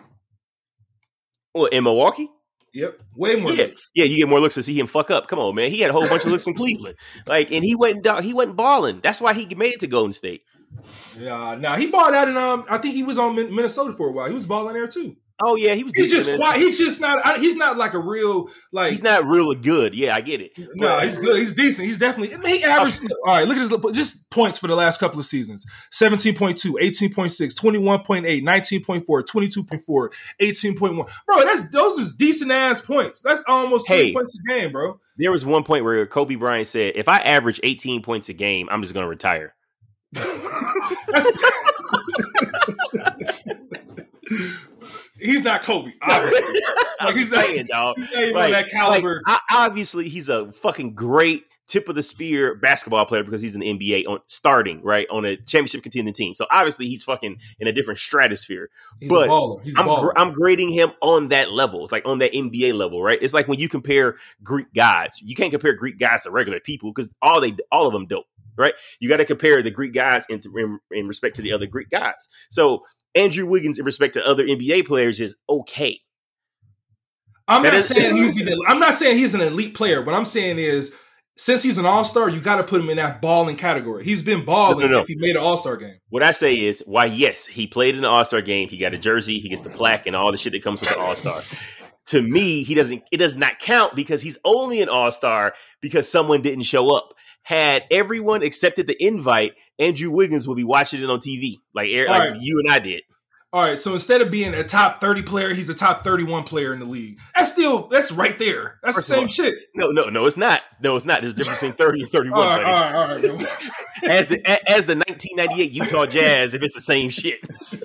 [1.53, 2.31] Well, in Milwaukee?
[2.75, 3.53] Yep, way more.
[3.53, 3.91] Yeah, looks.
[3.95, 4.05] yeah.
[4.05, 5.29] You get more looks to see him fuck up.
[5.29, 5.71] Come on, man.
[5.71, 8.57] He had a whole bunch of looks in Cleveland, like, and he wasn't he wasn't
[8.57, 9.01] balling.
[9.01, 10.43] That's why he made it to Golden State.
[11.17, 12.65] Yeah, nah, he balled out in um.
[12.69, 14.27] I think he was on Minnesota for a while.
[14.27, 15.17] He was balling there too.
[15.43, 15.93] Oh yeah, he was.
[15.97, 16.61] He's just quiet.
[16.61, 17.25] He's just not.
[17.27, 18.91] I- He's not like a real like.
[18.91, 19.93] He's not really good.
[19.95, 20.53] Yeah, I get it.
[20.77, 21.37] No, he's good.
[21.37, 21.89] He's decent.
[21.89, 22.35] He's definitely.
[22.35, 23.03] I mean, he averaged.
[23.27, 27.61] All right, look at his just points for the last couple of seasons 17.2, 18.6,
[27.61, 30.09] 21.8, 19.4, 22.4,
[30.41, 31.11] 18.1.
[31.27, 33.21] Bro, that's those is decent ass points.
[33.21, 34.13] That's almost 20 Hey.
[34.15, 35.01] points a game, bro.
[35.17, 38.69] There was one point where Kobe Bryant said, "If I average 18 points a game,
[38.71, 39.53] I'm just going to retire."
[45.25, 45.93] He's not Kobe.
[46.03, 46.61] Obviously.
[47.01, 47.99] I'm he's not- saying, dog.
[47.99, 49.23] He ain't on that caliber.
[49.27, 53.61] like, obviously, he's a fucking great tip of the spear basketball player because he's in
[53.63, 56.35] the NBA on starting right on a championship contending team.
[56.35, 58.69] So obviously, he's fucking in a different stratosphere.
[59.01, 59.63] He's but a baller.
[59.63, 60.03] He's a I'm baller.
[60.03, 61.83] gr- I'm grading him on that level.
[61.85, 63.19] It's like on that NBA level, right?
[63.21, 65.21] It's like when you compare Greek gods.
[65.23, 68.27] You can't compare Greek gods to regular people because all they all of them dope,
[68.57, 68.75] right?
[69.01, 71.91] You got to compare the Greek gods in, in in respect to the other Greek
[71.91, 72.29] gods.
[72.51, 76.01] So Andrew Wiggins in respect to other NBA players is okay.
[77.47, 80.03] I'm That not is- saying he's an, I'm not saying he's an elite player.
[80.03, 80.93] What I'm saying is,
[81.37, 84.05] since he's an all star, you got to put him in that balling category.
[84.05, 85.01] He's been balling No, no, no.
[85.01, 85.97] if he made an all star game.
[86.09, 87.07] What I say is, why?
[87.07, 88.69] Yes, he played in the All Star game.
[88.69, 89.41] He got a jersey.
[89.41, 91.43] He gets the plaque and all the shit that comes with the All Star.
[92.07, 93.03] to me, he doesn't.
[93.11, 97.15] It does not count because he's only an All Star because someone didn't show up.
[97.45, 102.07] Had everyone accepted the invite, Andrew Wiggins would be watching it on TV, like, er,
[102.07, 102.41] like All right.
[102.41, 103.03] you and I did.
[103.55, 106.73] All right, so instead of being a top 30 player, he's a top 31 player
[106.73, 107.21] in the league.
[107.37, 108.81] That's still that's right there.
[108.83, 109.55] That's First the same all, shit.
[109.77, 110.63] No, no, no, it's not.
[110.83, 111.21] No, it's not.
[111.21, 112.45] There's a difference between thirty and thirty-one.
[112.45, 113.47] right, all right, all right.
[114.11, 117.47] As the as the 1998 Utah Jazz, if it's the same shit.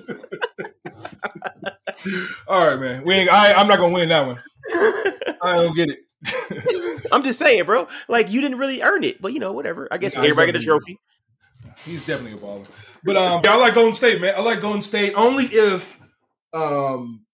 [2.48, 3.04] all right, man.
[3.04, 4.40] We ain't, I, I'm not gonna win that one.
[5.40, 6.00] I don't get it.
[7.12, 7.88] I'm just saying, bro.
[8.08, 9.88] Like you didn't really earn it, but you know, whatever.
[9.90, 10.98] I guess Yeah, he's everybody get a trophy.
[11.84, 12.66] He's definitely a baller.
[13.04, 14.34] But um, yeah, I like Golden State, man.
[14.36, 15.98] I like Golden State only if
[16.52, 17.24] um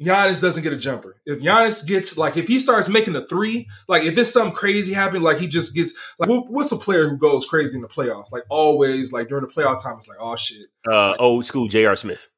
[0.00, 1.16] Giannis doesn't get a jumper.
[1.26, 4.92] If Giannis gets like if he starts making a three, like if there's something crazy
[4.92, 8.30] happening, like he just gets like what's a player who goes crazy in the playoffs?
[8.30, 10.66] Like always, like during the playoff time, it's like oh shit.
[10.90, 11.96] Uh, old school J.R.
[11.96, 12.28] Smith.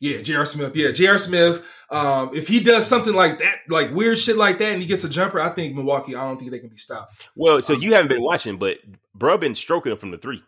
[0.00, 0.46] Yeah, J.R.
[0.46, 0.76] Smith.
[0.76, 1.18] Yeah, J.R.
[1.18, 1.64] Smith.
[1.90, 5.02] Um, if he does something like that, like weird shit like that, and he gets
[5.04, 6.14] a jumper, I think Milwaukee.
[6.14, 7.26] I don't think they can be stopped.
[7.34, 8.78] Well, so you haven't been watching, but
[9.14, 10.42] bro been stroking him from the three.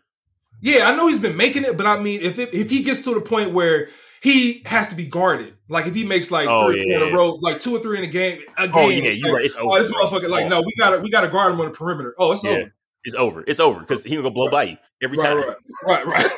[0.61, 3.01] Yeah, I know he's been making it, but I mean, if it, if he gets
[3.01, 3.89] to the point where
[4.21, 7.17] he has to be guarded, like if he makes like Oh, three yeah, in a
[7.17, 9.45] row, like two or three in a game, a game, Oh, yeah, you're like, right.
[9.45, 10.49] It's oh, over, this motherfucker, like Oh.
[10.49, 12.13] no, we gotta we gotta guard him on the perimeter.
[12.19, 12.51] Oh, it's Yeah.
[12.51, 12.73] over.
[13.03, 13.43] It's over.
[13.47, 15.55] It's over because he gonna blow by you every Right, time.
[15.87, 16.31] right, right, right.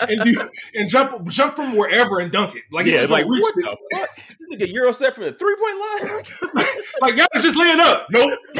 [0.10, 2.62] and you, and jump jump from wherever and dunk it.
[2.70, 3.64] Like, Yeah, it's like reach what it.
[3.64, 4.16] the fuck?
[4.16, 6.66] This nigga Euro step from the three point line.
[7.00, 8.06] like y'all just laying up.
[8.10, 8.38] Nope.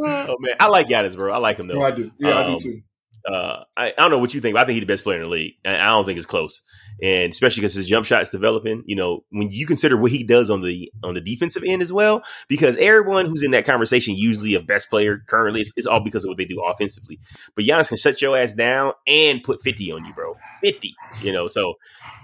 [0.00, 1.32] oh man, I like Giannis, bro.
[1.32, 1.74] I like him though.
[1.74, 2.10] No, I do.
[2.18, 2.82] Yeah, I Um, do too.
[3.28, 5.18] Uh, I, I don't know what you think, but I think he's the best player
[5.18, 5.54] in the league.
[5.64, 6.62] And I don't think it's close.
[7.02, 8.82] And especially because his jump shot is developing.
[8.86, 11.92] You know, when you consider what he does on the on the defensive end as
[11.92, 16.24] well, because everyone who's in that conversation usually a best player currently is, all because
[16.24, 17.20] of what they do offensively.
[17.54, 20.34] But Giannis can shut your ass down and put fifty on you, bro.
[20.60, 20.94] Fifty.
[21.22, 21.74] You know, so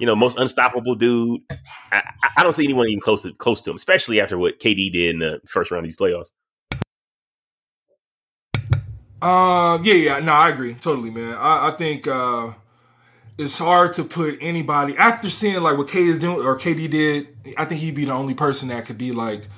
[0.00, 1.42] you know, most unstoppable dude.
[1.92, 4.58] I, I- I don't see anyone even close to close to him, especially after what
[4.58, 6.32] KD did in the first round of these playoffs.
[9.22, 11.34] Um, yeah, yeah, no, I agree totally, man.
[11.34, 12.52] I, I think, uh,
[13.38, 17.28] it's hard to put anybody after seeing like what K is doing or KD did.
[17.56, 19.48] I think he'd be the only person that could be like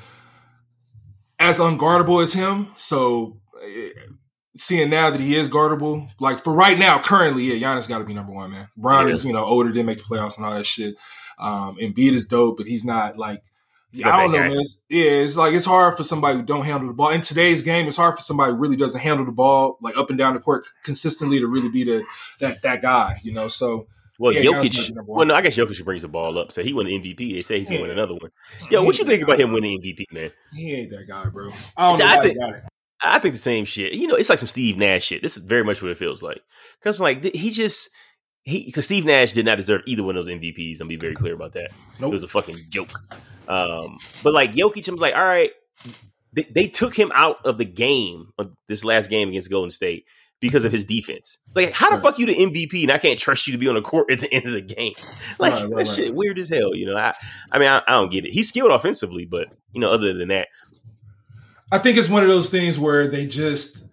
[1.38, 2.68] as unguardable as him.
[2.76, 3.90] So eh,
[4.56, 8.04] seeing now that he is guardable, like for right now, currently, yeah, Giannis got to
[8.04, 8.68] be number one, man.
[8.78, 9.12] Bron Yeah.
[9.12, 10.94] is you know older, didn't make the playoffs and all that shit.
[11.38, 13.42] Um, Embiid is dope, but he's not like.
[14.04, 14.52] I don't know, man.
[14.52, 17.10] It's, yeah, it's like it's hard for somebody who don't handle the ball.
[17.10, 20.10] In today's game, it's hard for somebody who really doesn't handle the ball like up
[20.10, 22.04] and down the court consistently to really be the
[22.40, 23.48] that that guy, you know.
[23.48, 23.86] So
[24.18, 24.92] Well, Yeah, Jokic.
[25.06, 26.52] Well, no, I guess Jokic brings the ball up.
[26.52, 27.34] So he won the MVP.
[27.34, 28.30] They say he's gonna win another one.
[28.70, 30.30] Yo, what you think about him winning MVP, man?
[30.52, 31.50] he ain't that guy, bro.
[31.76, 32.62] I don't know I think- got it.
[33.02, 33.92] I think the same shit.
[33.92, 35.22] You know, it's like some Steve Nash shit.
[35.22, 36.40] This is very much what it feels like.
[36.80, 37.90] Because like he just
[38.44, 40.80] he because Steve Nash did not deserve either one of those MVPs.
[40.80, 41.70] I'm be very clear about that.
[42.00, 42.10] Nope.
[42.10, 42.98] It was a fucking joke.
[43.48, 45.50] Um, but like Jokic, I'm like, all right,
[46.32, 50.04] they, they took him out of the game of this last game against Golden State
[50.40, 51.38] because of his defense.
[51.54, 52.02] Like, how the Right.
[52.02, 54.18] fuck you the MVP and I can't trust you to be on the court at
[54.20, 54.94] the end of the game?
[55.38, 56.74] Like Right, right, that shit weird as hell.
[56.74, 57.12] You know, I
[57.50, 58.32] I mean, I, I don't get it.
[58.32, 60.48] He's skilled offensively, but you know, other than that,
[61.72, 63.84] I think it's one of those things where they just,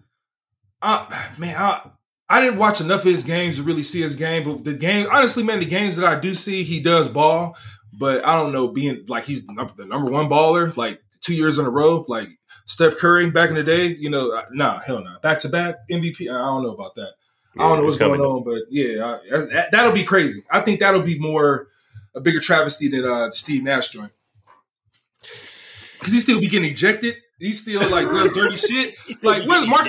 [0.82, 1.06] uh,
[1.38, 1.90] man, I,
[2.30, 4.44] I didn't watch enough of his games to really see his game.
[4.44, 7.58] But the game, honestly, man, the games that I do see, he does ball.
[7.98, 11.66] But I don't know, being like he's the number one baller, like two years in
[11.66, 12.30] a row, like
[12.66, 13.88] Steph Curry back in the day.
[13.88, 16.22] You know, uh, nah, hell no, back to back MVP.
[16.22, 17.14] I don't know about that.
[17.56, 20.44] I don't know what's going on, but yeah, I, that, that'll be crazy.
[20.50, 21.68] I think that'll be more
[22.16, 24.12] a bigger travesty than uh, Steve Nash joint
[25.20, 27.16] because he still be getting ejected.
[27.40, 28.96] He still like does dirty shit.
[29.22, 29.88] Like where's Mark?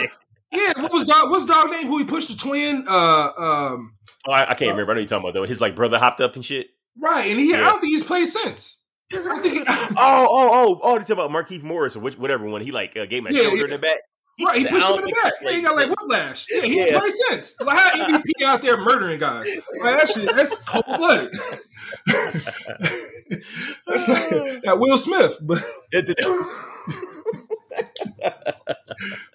[0.51, 1.31] Yeah, what was dog?
[1.31, 1.87] What's dog name?
[1.87, 2.85] Who he pushed the twin?
[2.89, 3.95] Uh, um,
[4.27, 4.93] Oh, I, I can't remember.
[4.93, 5.45] I know you're talking about though.
[5.45, 6.69] His like brother hopped up and shit.
[7.01, 8.79] Right, and he I don't think he's played since.
[9.11, 9.65] He, Oh,
[9.99, 10.93] oh, oh, oh!
[10.99, 12.63] They talking about Markieff Morris or which, whatever one.
[12.63, 13.65] He like uh, gave a Yeah, shoulder yeah.
[13.65, 13.99] in the back.
[14.45, 15.33] right, he pushed him in the back.
[15.41, 16.47] he Yeah, he got like whiplash.
[16.51, 16.99] Yeah, he Yeah.
[16.99, 17.61] played since.
[17.61, 19.49] Like how MVP out there murdering guys?
[19.83, 21.33] Like that shit, that's cold blooded.
[23.87, 25.63] that's like that Will Smith, but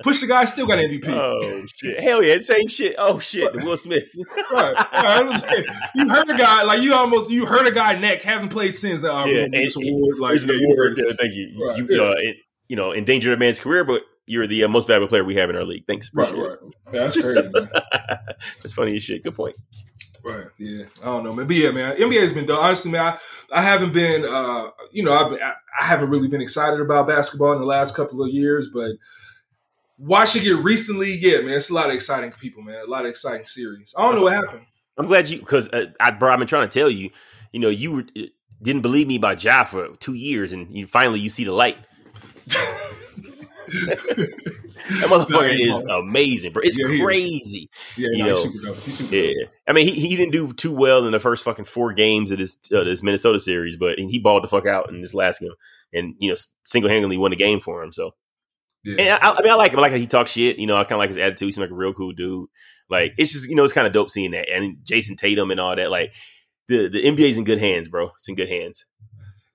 [0.04, 1.06] push the guy still got MVP.
[1.08, 2.00] oh shit!
[2.00, 2.40] Hell yeah!
[2.42, 2.96] Same shit.
[2.98, 3.52] Oh shit!
[3.54, 4.10] The Will Smith.
[4.52, 4.76] Right.
[4.94, 5.66] right.
[5.96, 9.04] You heard a guy like you almost you heard a guy neck haven't played since.
[9.04, 10.98] Uh, Yeah, and- award like Here's yeah, you award.
[10.98, 11.68] Yeah, thank you.
[11.68, 12.02] Right, You, yeah.
[12.04, 15.24] uh, it, you know, endangered a man's career, but you're the uh, most valuable player
[15.24, 15.86] we have in our league.
[15.88, 16.10] Thanks.
[16.14, 16.92] Right, Appreciate right.
[16.92, 17.50] That's crazy.
[18.62, 19.24] That's funny as shit.
[19.24, 19.56] Good point.
[20.24, 20.48] Right.
[20.58, 20.86] Yeah.
[21.02, 21.48] I don't know, man.
[21.48, 21.96] But yeah, man.
[21.98, 22.60] NBA has been done.
[22.60, 26.28] Honestly, man, I, I haven't been, uh, you know, I've been, I, I haven't really
[26.28, 28.92] been excited about basketball in the last couple of years, but
[29.98, 32.84] watching it recently, yeah, man, it's a lot of exciting people, man.
[32.84, 33.94] A lot of exciting series.
[33.98, 34.66] I don't know what happened.
[34.98, 37.12] I'm glad you because uh, I, bro, I've been trying to tell you.
[37.54, 38.24] You know, you were, uh,
[38.62, 41.78] didn't believe me about Ja for two years, and you finally you see the light.
[45.02, 46.64] That motherfucker is amazing, bro.
[46.64, 47.70] It's Yeah, crazy.
[47.98, 49.54] Yeah, You no, he's know, super super Yeah, dope.
[49.68, 52.40] I mean, he, he didn't do too well in the first fucking four games of
[52.40, 55.52] this uh, this Minnesota series, but he balled the fuck out in this last game,
[55.94, 57.92] and you know, single handedly won the game for him.
[57.94, 58.12] So,
[58.84, 58.96] Yeah.
[59.00, 59.80] and I, I mean, I like him.
[59.80, 60.58] I like how he talks shit.
[60.58, 61.48] You know, I kind of like his attitude.
[61.48, 62.50] He seems like a real cool dude.
[62.90, 65.60] Like, it's just you know, it's kind of dope seeing that, and Jayson Tatum and
[65.60, 65.92] all that.
[65.92, 66.14] Like,
[66.68, 68.10] the the NBA's in good hands, bro.
[68.18, 68.86] It's in good hands.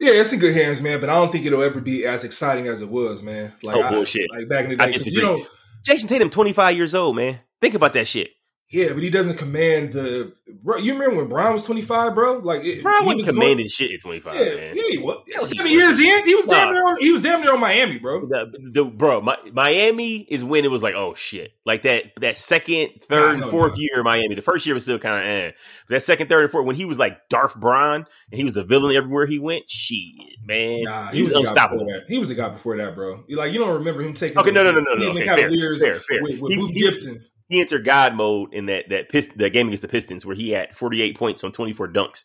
[0.04, 1.00] Yeah, it's in good hands, man.
[1.00, 3.52] But I don't think it'll ever be as exciting as it was, man.
[3.62, 4.28] Like, Oh, I- bullshit.
[4.30, 5.28] like back in the I day, 'cause, disagree.
[5.28, 5.46] you know,
[5.86, 7.40] Jayson Tatum, twenty five years old, man.
[7.60, 8.30] Think about that shit.
[8.74, 10.34] Yeah, but he doesn't command the.
[10.64, 12.38] Bro, you remember when Bron was twenty five, bro?
[12.38, 14.76] Like, it, Bron wasn't was commanding shit at twenty five, Yeah, man.
[14.76, 15.22] yeah, he was.
[15.48, 15.70] Seven was.
[15.70, 16.96] years in, he was damn near on.
[16.98, 18.26] He was damn near on Miami, bro.
[18.26, 22.36] The, the bro, my, Miami is when it was like, oh shit, like that that
[22.36, 23.78] second, third, hell fourth no.
[23.78, 24.34] year of Miami.
[24.34, 25.52] The first year was still kind of eh.
[25.90, 28.06] That second, third, and fourth, when he was like Darth Bron and
[28.38, 29.70] he was a villain everywhere he went.
[29.70, 32.00] Shit, man, Nah, he, was, the guy unstoppable.
[32.08, 33.22] He was the guy before that, bro.
[33.28, 35.10] Like you don't remember him taking Okay, no, no, no, no, no.
[35.10, 36.22] Okay, fair, fair, fair.
[36.22, 37.24] with, with He- he- Gibson.
[37.54, 40.50] He entered God mode in that that pist- that game against the Pistons where he
[40.50, 42.24] had forty eight points on twenty four dunks.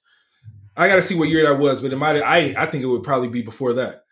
[0.76, 2.16] I got to see what year that was, but it might.
[2.18, 4.04] I I think it would probably be before that.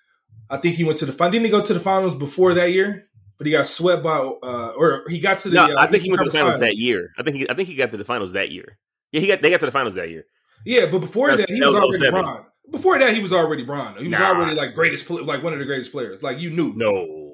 [0.49, 1.11] I think he went to the.
[1.13, 3.07] Didn't he go to the finals before that year?
[3.37, 5.55] But he got swept by, uh, or he got to the.
[5.55, 7.11] No, uh, I think he went to the Conference finals that year.
[7.17, 8.77] I think he, I think he got to the finals that year.
[9.11, 10.25] Yeah, he got they got to the finals that year.
[10.65, 12.45] Yeah, but before That that, he that was, was already Bron.
[12.71, 13.95] Before that, he was already Bron.
[13.97, 14.29] He was Nah.
[14.29, 16.21] already like greatest, like one of the greatest players.
[16.23, 16.73] Like you knew.
[16.75, 17.26] No,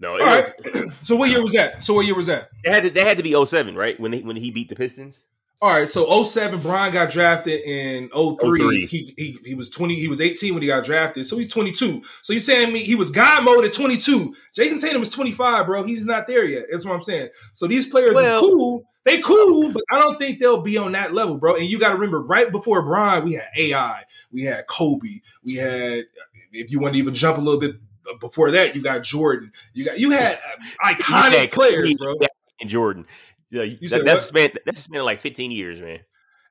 [0.00, 0.92] no, it All was- right.
[1.02, 1.84] so what year was that?
[1.84, 2.50] So what year was that?
[2.64, 3.98] They had to, they had to be 07, right?
[3.98, 5.24] When he, when he beat the Pistons.
[5.60, 8.58] All right, so 07, Bron got drafted in 03.
[8.60, 8.86] 03.
[8.86, 11.26] He, he he was 20, he was 18 when he got drafted.
[11.26, 12.00] So he's 22.
[12.22, 14.36] So you're saying me he was God mode at 22.
[14.56, 15.82] Jayson Tatum is 25, bro.
[15.82, 16.66] He's not there yet.
[16.70, 17.30] That's what I'm saying.
[17.54, 18.84] So these players Well- are cool.
[19.04, 21.56] They cool, but I don't think they'll be on that level, bro.
[21.56, 25.54] And you got to remember, right before Bron, we had AI, we had Kobe, we
[25.54, 26.04] had.
[26.52, 27.76] If you want to even jump a little bit
[28.20, 29.52] before that, you got Jordan.
[29.74, 30.38] You got you had
[30.82, 32.14] uh, iconic Yeah, players, bro.
[32.60, 33.06] And Jordan.
[33.50, 36.00] Yeah, You that, said that's spent that's spent like 15 years, man.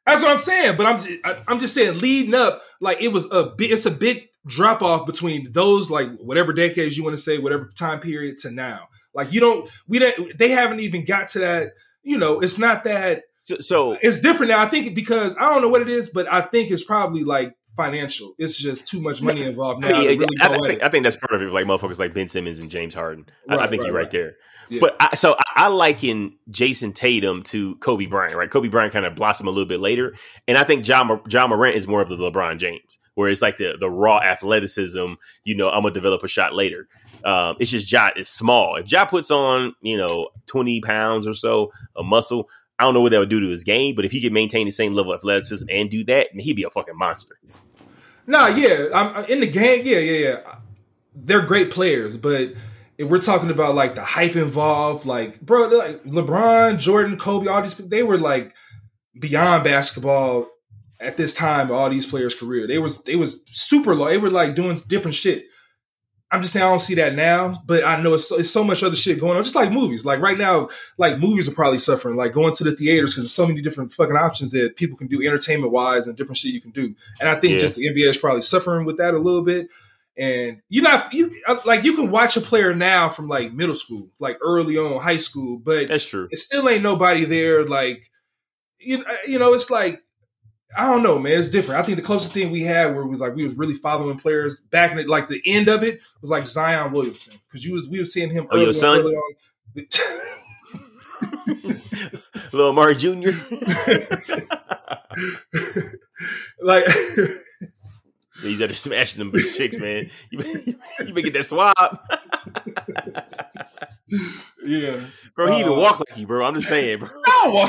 [0.06, 0.78] That's what I'm saying.
[0.78, 3.72] But I'm just, I, I'm just saying, leading up, like it was a big.
[3.72, 7.70] It's a big drop off between those, like whatever decades you want to say, whatever
[7.78, 8.88] time period to now.
[9.14, 10.38] Like you don't, we don't.
[10.38, 11.74] They haven't even got to that.
[12.04, 13.24] You know, it's not that.
[13.44, 14.62] So, so It's different now.
[14.64, 17.56] I think because I don't know what it is, but I think it's probably like
[17.78, 18.36] financial.
[18.38, 19.90] It's just too much money involved now.
[19.90, 20.84] Really I, go I at think, it.
[20.84, 21.54] I think that's part of it.
[21.54, 23.28] Like motherfuckers like Ben Simmons and James Harden.
[23.48, 24.12] I, I think right, you're right, right.
[24.12, 24.36] there.
[24.70, 24.80] Yeah.
[24.82, 28.50] But I, so I, liken Jayson Tatum to Kobe Bryant, right?
[28.50, 31.78] Kobe Bryant kind of blossomed a little bit later, and I think Ja Ja Morant
[31.78, 35.14] is more of the LeBron James, where it's like the the raw athleticism.
[35.46, 36.90] You know, I'm gonna develop a shot later.
[37.24, 38.76] Um, it's just Ja is small.
[38.76, 43.02] If Ja puts on you know 20 pounds or so of muscle, I don't know
[43.02, 45.14] what that would do to his game, but if he could maintain the same level
[45.14, 47.40] of athleticism and do that, he'd be a fucking monster.
[48.28, 49.86] Nah, yeah, I'm uh, in the game.
[49.86, 50.56] Yeah, yeah, yeah.
[51.16, 52.54] They're great players, but
[52.98, 57.62] if we're talking about like the hype involved, like bro, like LeBron, Jordan, Kobe, all
[57.62, 58.54] these, they were like
[59.18, 60.50] beyond basketball
[61.00, 61.72] at this time.
[61.72, 64.08] All these players' career, they was they was super low.
[64.08, 65.46] They were like doing different shit.
[66.30, 68.62] I'm just saying I don't see that now, but I know it's so, it's so
[68.64, 69.44] much other shit going on.
[69.46, 72.76] Just like movies, like right now, like movies are probably suffering, like going to the
[72.76, 76.18] theaters because there's so many different fucking options that people can do entertainment wise and
[76.18, 76.94] different shit you can do.
[77.22, 77.60] And I think Yeah.
[77.60, 79.70] just the NBA is probably suffering with that a little bit.
[80.18, 83.76] And you're not you uh, like you can watch a player now from like middle
[83.76, 86.28] school, like early on high school, but That's true.
[86.32, 87.64] it still ain't nobody there.
[87.66, 88.12] Like
[88.80, 90.04] you, you know, it's like
[90.76, 91.40] I don't know, man.
[91.40, 91.80] It's different.
[91.80, 94.18] I think the closest thing we had where it was like we was really following
[94.18, 97.74] players back in it, like the end of it was like Zion Williamson because you
[97.74, 99.00] was we were seeing him Oh, early, your son?
[99.00, 99.34] early on.
[102.54, 103.32] Little Amari Jr.
[106.62, 106.86] like
[108.42, 110.10] He's out there smashing them chicks, man.
[110.30, 111.74] You better, you better get that swab.
[114.64, 115.00] yeah,
[115.36, 116.46] Bro, he even Uh, walk like you, bro.
[116.46, 117.10] I'm just saying, bro.
[117.28, 117.68] no.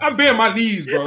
[0.00, 1.06] I'm bending my knees, bro.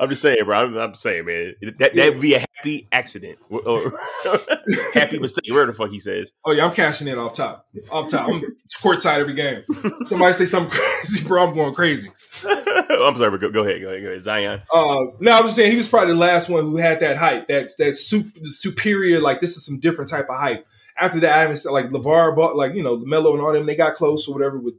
[0.00, 0.56] I'm just saying, bro.
[0.56, 1.54] I'm, I'm saying, man.
[1.78, 3.98] That that would be a happy accident or,
[4.94, 5.50] happy mistake.
[5.50, 6.32] Where the fuck he says?
[6.44, 7.66] Oh yeah, I'm cashing in off top.
[7.90, 8.28] Off top.
[8.28, 8.42] I'm
[8.82, 9.64] courtside every game.
[10.04, 11.48] Somebody say something crazy, bro.
[11.48, 12.10] I'm going crazy.
[12.44, 14.22] I'm sorry, but go, go ahead, go ahead, go ahead.
[14.22, 14.62] Zion.
[14.72, 17.48] Uh, no, I'm just saying he was probably the last one who had that hype,
[17.48, 19.20] that that super, superior.
[19.20, 20.66] Like this is some different type of hype.
[20.98, 23.66] After that, I haven't like Levar, bought like you know Lamelo and all them.
[23.66, 24.74] They got close or whatever with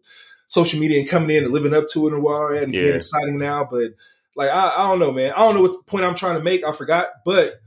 [0.47, 2.81] social media and coming in and living up to it in a while and Yeah.
[2.81, 3.67] being exciting now.
[3.69, 3.91] But
[4.36, 5.31] like I, I don't know, man.
[5.33, 6.63] I don't know what the point I'm trying to make.
[6.65, 7.62] I forgot, but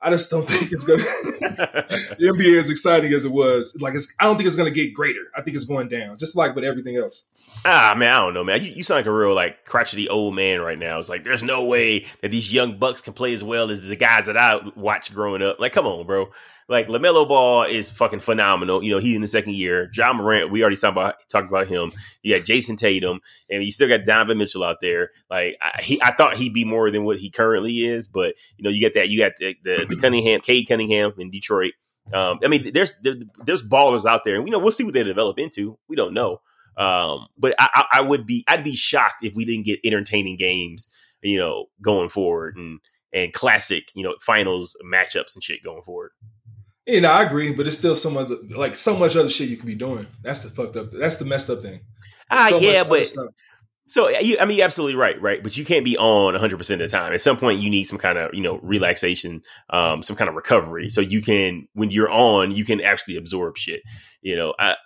[0.00, 1.02] I just don't think it's gonna.
[1.42, 3.76] the NBA is exciting as it was.
[3.80, 5.20] Like it's, I don't think it's gonna get greater.
[5.36, 7.24] I think it's going down, just like with everything else.
[7.64, 8.62] Ah, man, I don't know, man.
[8.62, 10.98] You, you sound like a real like crotchety old man right now.
[10.98, 13.94] It's like there's no way that these young bucks can play as well as the
[13.96, 15.60] guys that I watched growing up.
[15.60, 16.30] Like, come on, bro.
[16.72, 18.82] Like Lamelo Ball is fucking phenomenal.
[18.82, 19.90] You know, he's in the second year.
[19.94, 21.92] Ja Morant, we already talked about talked about him.
[22.22, 25.10] You got Jayson Tatum, and you still got Donovan Mitchell out there.
[25.30, 28.64] Like, I, he, I thought he'd be more than what he currently is, but you
[28.64, 29.10] know, you got that.
[29.10, 31.74] You got the the, the Cunningham, Cade Cunningham in Detroit.
[32.14, 35.04] Um, I mean, there's there's ballers out there, and we know we'll see what they
[35.04, 35.78] develop into.
[35.88, 36.40] We don't know.
[36.78, 40.36] Um, but I, I, I would be I'd be shocked if we didn't get entertaining
[40.36, 40.88] games,
[41.20, 42.80] you know, going forward and
[43.12, 46.12] and classic, you know, finals matchups and shit going forward.
[46.86, 49.56] You know, I agree, but it's still some other like so much other shit you
[49.56, 50.06] can be doing.
[50.22, 50.90] That's the fucked up.
[50.92, 51.80] That's the messed up thing.
[52.30, 53.06] Ah, So yeah, but
[53.86, 55.42] so you, I mean, you're absolutely right, right?
[55.42, 57.12] But you can't be on 100 percent of the time.
[57.12, 60.34] At some point, you need some kind of you know relaxation, um, some kind of
[60.34, 63.82] recovery, so you can when you're on, you can actually absorb shit.
[64.20, 64.76] You know, I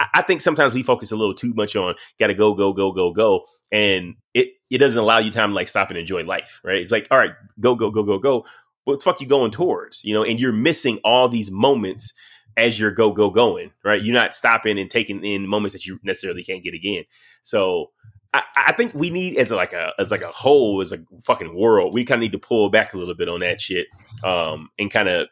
[0.00, 2.72] I, I think sometimes we focus a little too much on got to go, go,
[2.72, 6.22] go, go, go, and it it doesn't allow you time to like stop and enjoy
[6.24, 6.76] life, right?
[6.76, 8.46] It's like, all right, go, go, go, go, go.
[8.84, 10.02] What the fuck you going towards?
[10.04, 12.12] You know, and you're missing all these moments
[12.56, 14.02] as you're go, go, going, right?
[14.02, 17.04] You're not stopping and taking in moments that you necessarily can't get again.
[17.42, 17.90] So
[18.32, 21.54] I, I think we need as like a as like a whole as a fucking
[21.54, 23.86] world, we kind of need to pull back a little bit on that shit,
[24.24, 25.28] um, and kind of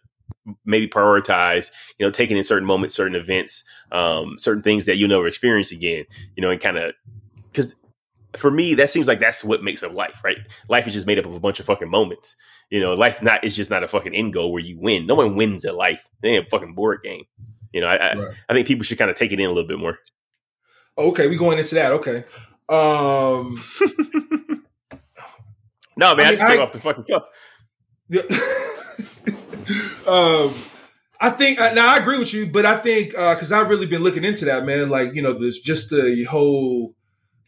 [0.64, 5.08] maybe prioritize, you know, taking in certain moments, certain events, um, certain things that you'll
[5.08, 6.04] never experience again,
[6.36, 6.94] you know, and kind of
[8.36, 10.38] for me that seems like that's what makes up life, right?
[10.68, 12.36] Life is just made up of a bunch of fucking moments.
[12.70, 15.06] You know, life not is just not a fucking end goal where you win.
[15.06, 16.08] No one wins at life.
[16.20, 17.24] They ain't a fucking board game.
[17.72, 18.34] You know, I I, Right.
[18.48, 19.98] I think people should kind of take it in a little bit more.
[20.96, 21.92] Okay, we going into that.
[21.92, 22.24] Okay.
[22.68, 23.56] Um
[25.96, 27.24] No, man, I, I mean, just came I- off the fucking cuff.
[28.08, 28.22] Yeah.
[30.06, 30.54] um,
[31.20, 34.02] I think uh, now I agree with you, but I think because I've really been
[34.04, 34.88] looking into that, man.
[34.88, 36.94] Like you know, there's just the whole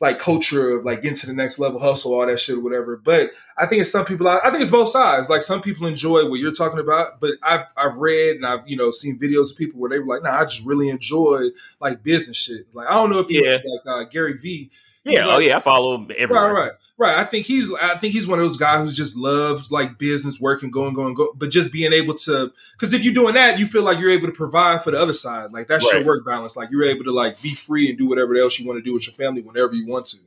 [0.00, 2.96] like culture of like getting to the next level, hustle, all that shit or whatever.
[2.96, 4.26] But I think it's some people.
[4.26, 5.28] I think it's both sides.
[5.28, 8.76] Like some people enjoy what you're talking about, but I've I've read and I've you
[8.76, 11.48] know seen videos of people where they were like, "Nah, I just really enjoy
[11.80, 13.52] like business shit." Like I don't know if you Yeah.
[13.52, 14.70] like uh, Gary Vee.
[15.04, 16.52] Yeah, oh yeah, I follow him everywhere.
[16.52, 17.18] Right, right, right.
[17.18, 20.38] I think he's I think he's one of those guys who just loves like business,
[20.38, 21.32] working, going, going, go.
[21.34, 24.26] But just being able to, because if you're doing that, you feel like you're able
[24.26, 25.52] to provide for the other side.
[25.52, 26.54] Like that's your work balance.
[26.56, 28.92] Like you're able to like be free and do whatever else you want to do
[28.92, 30.18] with your family whenever you want to.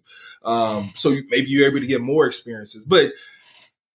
[0.43, 2.83] Um, so you, maybe you're able to get more experiences.
[2.83, 3.13] But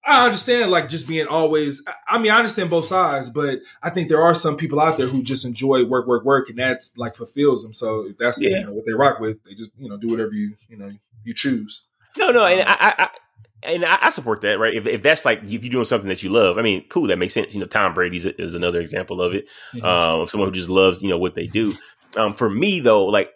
[0.09, 1.83] I understand like just being always.
[2.09, 5.07] I- mean, I understand both sides, but I think there are some people out there
[5.07, 7.75] who just enjoy work, work, work, and that's like fulfills them.
[7.75, 8.61] So if that's Yeah.
[8.61, 9.43] you know, what they rock with.
[9.45, 10.91] They just you know do whatever you you know
[11.25, 11.83] you choose.
[12.17, 13.09] No, no, and I, I, I
[13.65, 14.73] and I support that, right?
[14.75, 17.19] If, if that's like if you're doing something that you love, I mean, cool, that
[17.19, 17.53] makes sense.
[17.55, 19.49] You know, Tom Brady's a- is another example of it.
[19.75, 19.85] Mhm.
[19.85, 21.75] Um, of someone who just loves, you know, what they do.
[22.17, 23.31] Um, for me though, like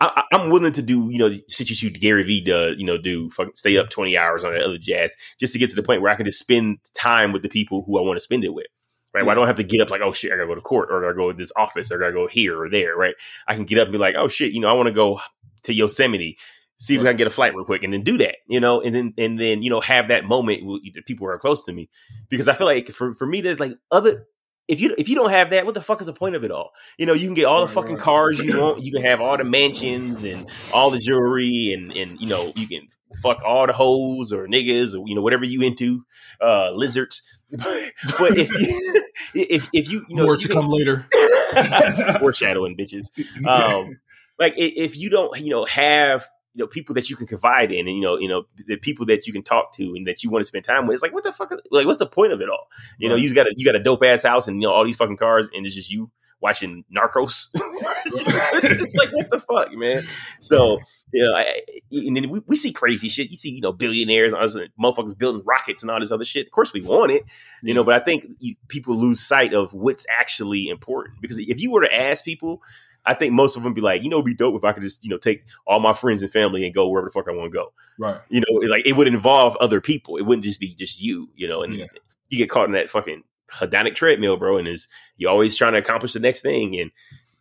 [0.00, 2.98] I, I'm willing to do, you know, sit you shoot Gary Vee does, you know,
[2.98, 5.82] do fucking stay up 20 hours on that other jazz just to get to the
[5.82, 8.44] point where I can just spend time with the people who I want to spend
[8.44, 8.66] it with.
[9.14, 9.24] Right.
[9.24, 10.88] Where I don't have to get up like, oh shit, I gotta go to court
[10.90, 12.96] or I gotta go to this office or I gotta go here or there.
[12.96, 13.14] Right.
[13.46, 15.20] I can get up and be like, oh shit, you know, I want to go
[15.62, 16.36] to Yosemite,
[16.78, 18.80] see if I can get a flight real quick and then do that, you know,
[18.80, 21.64] and then, and then, you know, have that moment with the people who are close
[21.66, 21.88] to me.
[22.28, 24.26] Because I feel like for, for me, there's like other,
[24.68, 26.50] if you if you don't have that, what the fuck is the point of it
[26.50, 26.72] all?
[26.98, 28.02] You know, you can get all the Right, fucking right.
[28.02, 32.20] cars you want, you can have all the mansions and all the jewelry, and and
[32.20, 32.88] you know you can
[33.22, 36.04] fuck all the hoes or niggas or you know whatever you into,
[36.40, 37.22] uh, lizards.
[37.50, 39.02] but if you,
[39.34, 41.06] if if you you know More you to can- come later.
[42.18, 43.06] foreshadowing bitches.
[43.46, 43.98] Um,
[44.38, 47.86] like if you don't, you know, have you know people that you can confide in,
[47.86, 50.30] and you know, you know, the people that you can talk to and that you
[50.30, 50.94] want to spend time with.
[50.94, 51.52] It's like, what the fuck?
[51.52, 52.68] Is, like, what's the point of it all?
[52.98, 54.84] You know, you got a you got a dope ass house and you know all
[54.84, 57.48] these fucking cars, and it's just you watching Narcos.
[57.54, 60.04] it's just like what the fuck, man.
[60.40, 60.78] So
[61.12, 63.30] you know, I, and then we, we see crazy shit.
[63.30, 66.24] You see, you know, billionaires and all this, motherfuckers building rockets and all this other
[66.24, 66.46] shit.
[66.46, 67.24] Of course, we want it,
[67.62, 67.82] you know.
[67.82, 71.80] But I think you, people lose sight of what's actually important because if you were
[71.80, 72.62] to ask people,
[73.06, 74.82] I think most of them be like, you know, it'd be dope if I could
[74.82, 77.32] just, you know, take all my friends and family and go wherever the fuck I
[77.32, 77.72] want to go.
[77.98, 78.18] Right.
[78.30, 80.16] You know, it- like it would involve other people.
[80.16, 81.86] It wouldn't just be just you, you know, and Yeah.
[82.30, 84.56] you get caught in that fucking hedonic treadmill, bro.
[84.56, 86.90] And is you're always trying to accomplish the next thing, and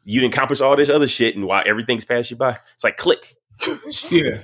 [0.03, 2.97] you didn't accomplish all this other shit, and while everything's passed you by, it's like
[2.97, 3.35] click.
[4.09, 4.41] Yeah.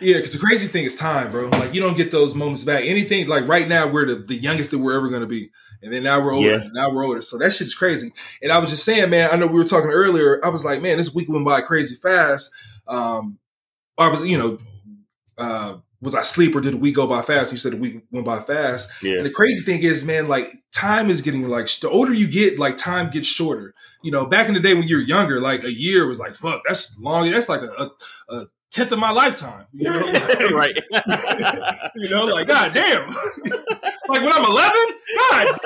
[0.00, 1.48] yeah, because the crazy thing is time, bro.
[1.48, 2.84] Like you don't get those moments back.
[2.84, 5.50] Anything like right now, we're the, the youngest that we're ever gonna be.
[5.82, 6.58] And then now we're older.
[6.58, 6.68] Yeah.
[6.72, 7.22] Now we're older.
[7.22, 8.12] So that shit's crazy.
[8.42, 10.44] And I was just saying, man, I know we were talking earlier.
[10.44, 12.52] I was like, man, this week went by crazy fast.
[12.86, 13.38] Um
[13.96, 14.58] I was, you know,
[15.36, 17.52] uh was I asleep or did week go by fast?
[17.52, 18.90] You said week went by fast.
[19.02, 22.28] Yeah, And the crazy thing is, man, like time is getting like the older you
[22.28, 23.74] get, like time gets shorter.
[24.02, 26.34] You know, back in the day when you were younger, like a year was like
[26.34, 27.30] fuck, that's long.
[27.30, 27.90] That's like a,
[28.28, 29.66] a, a tenth of my lifetime.
[29.72, 30.12] You know,
[30.52, 30.74] right.
[31.96, 33.08] you know, like god damn.
[34.08, 34.86] like when I'm eleven,
[35.30, 35.58] god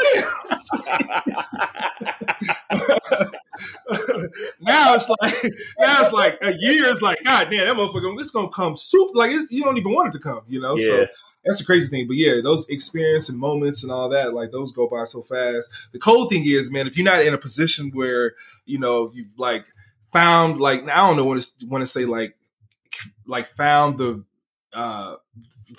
[4.61, 5.43] now it's like
[5.79, 8.17] now it's like a year is like god damn that motherfucker.
[8.17, 10.41] This gonna come soup like it's, you don't even want it to come.
[10.49, 11.05] You know, so Yeah.
[11.45, 12.07] that's the crazy thing.
[12.07, 15.71] But yeah, those experience and moments and all that, like those go by so fast.
[15.93, 19.27] The cold thing is, man, if you're not in a position where, you know, you
[19.37, 19.67] like
[20.13, 22.37] found like I don't know when to want to say like
[23.27, 24.25] like found the
[24.73, 25.17] uh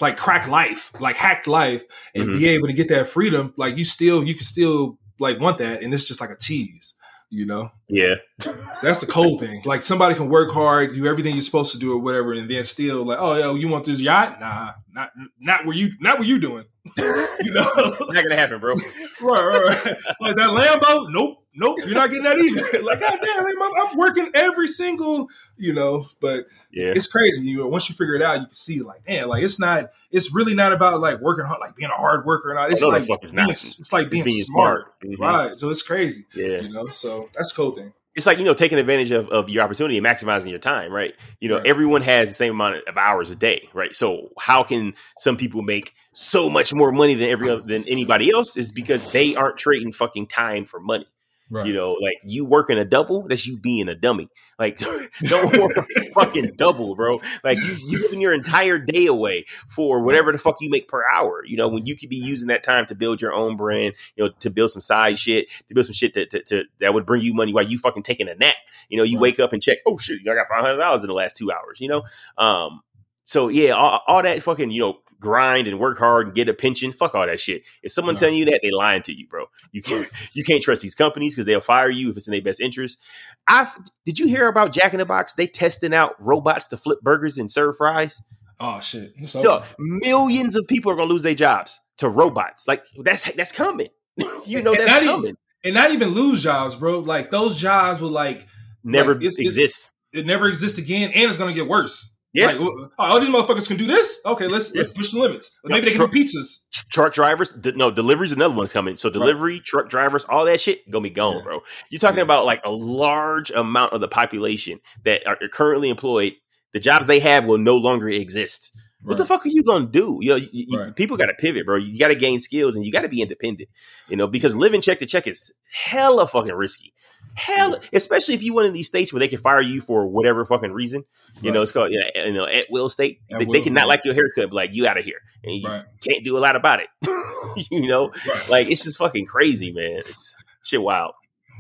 [0.02, 1.84] like crack life, like hacked life
[2.16, 2.34] and Mhm.
[2.34, 5.82] be able to get that freedom, like you still you can still like want that
[5.84, 6.96] and it's just like a tease,
[7.30, 7.70] you know?
[7.88, 8.52] yeah, So
[8.82, 9.62] that's the cold thing.
[9.66, 12.64] Like somebody can work hard, do everything you're supposed to do or whatever, and then
[12.64, 14.40] still like, oh yo, you want this yacht?
[14.40, 16.66] Nah, not not where you not what you doing.
[16.98, 17.70] you know?
[17.76, 18.74] not gonna happen, bro.
[19.22, 19.96] right, right, right.
[20.20, 21.06] Like that Lambo?
[21.12, 21.80] Nope, nope.
[21.86, 22.84] You're not getting that either.
[22.84, 26.08] like, god damn, I'm, I'm working every single, you know.
[26.22, 27.42] But Yeah, it's crazy.
[27.46, 29.92] You know, once you figure it out, you can see like, man, like it's not.
[30.12, 32.68] It's really not about like working hard, like being a hard worker and all.
[32.70, 33.50] It's like being, not.
[33.50, 35.20] it's like being, being smart, smart.
[35.20, 35.20] Mhm.
[35.50, 35.60] right?
[35.60, 36.26] So it's crazy.
[36.36, 36.62] yeah.
[36.62, 37.94] You know, so that's the cool thing.
[38.16, 41.16] it's like you know taking advantage of, of your opportunity and maximizing your time right
[41.40, 41.66] you know Right.
[41.66, 45.64] everyone has the same amount of hours a day right so how can some people
[45.64, 49.58] make so much more money than every other than anybody else is because they aren't
[49.58, 51.08] trading fucking time for money
[51.54, 51.68] Right.
[51.68, 54.28] you know like you working a double that's you being a dummy.
[54.58, 54.78] Like
[55.24, 57.20] don't work a fucking double bro.
[57.44, 61.04] Like you you giving your entire day away for whatever the fuck you make per
[61.10, 61.44] hour.
[61.46, 64.26] You know when you could be using that time to build your own brand you
[64.26, 67.06] know to build some side shit to build some shit that to, to, that would
[67.06, 68.56] bring you money while you fucking taking a nap.
[68.90, 69.22] You know you Right.
[69.22, 71.88] wake up and check oh shit i got $500 in the last two hours you
[71.88, 72.04] know?
[72.38, 72.82] Um
[73.26, 76.54] so yeah all, all that fucking you know grind and work hard and get a
[76.54, 76.92] pension.
[76.92, 77.64] Fuck all that shit.
[77.82, 79.46] If someone telling you that, they lying to you, bro.
[79.72, 82.42] You can't you can't trust these companies because they'll fire you if it's in their
[82.42, 83.00] best interest.
[83.48, 83.68] I
[84.06, 85.34] did you hear about Jack in the Box?
[85.34, 88.22] They testing out robots to flip burgers and serve fries.
[88.60, 89.14] Oh shit.
[89.18, 92.68] It's Yo, millions of people are gonna lose their jobs to robots.
[92.68, 93.88] Like that's that's coming.
[94.46, 95.36] you know that's not even- coming.
[95.64, 97.00] and not even lose jobs, bro.
[97.00, 98.46] Like those jobs will like
[98.84, 99.92] Never like, it's- it's- exist.
[100.12, 102.13] it never exists again, and it's gonna get worse.
[102.34, 102.48] Yeah.
[102.48, 104.20] Like, oh, all these motherfuckers can do this.
[104.26, 105.56] Okay, let's let's push the limits.
[105.64, 106.66] Yeah, Maybe they can do pizzas.
[106.92, 108.98] Truck drivers, d- no, delivery's another one coming.
[108.98, 111.44] So delivery, truck drivers, all that shit gonna be gone, Yeah.
[111.44, 111.60] bro.
[111.92, 112.24] You're talking Yeah.
[112.24, 116.34] about like a large amount of the population that are currently employed.
[116.74, 118.72] The jobs they have will no longer exist.
[119.04, 120.18] What the fuck are you gonna do?
[120.22, 120.96] You know, you, you- Right.
[120.96, 121.76] people got to pivot, bro.
[121.76, 123.68] You got to gain skills and you got to be independent.
[124.08, 126.94] You know, because living check to check is hella fucking risky.
[127.36, 130.46] Hell, especially if you one of these states where they can fire you for whatever
[130.46, 131.04] fucking reason.
[131.42, 133.22] You know, it's called you know, you know at will state.
[133.32, 133.90] At they, will, they can not right.
[133.90, 135.84] like your haircut, but like you out of here, and you Right.
[136.08, 136.88] can't do a lot about it.
[137.72, 138.50] you know, Right.
[138.50, 140.02] like it's just fucking crazy, man.
[140.06, 141.14] It's shit wild.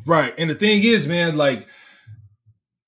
[0.05, 0.33] Right.
[0.37, 1.65] And the thing is, man, like,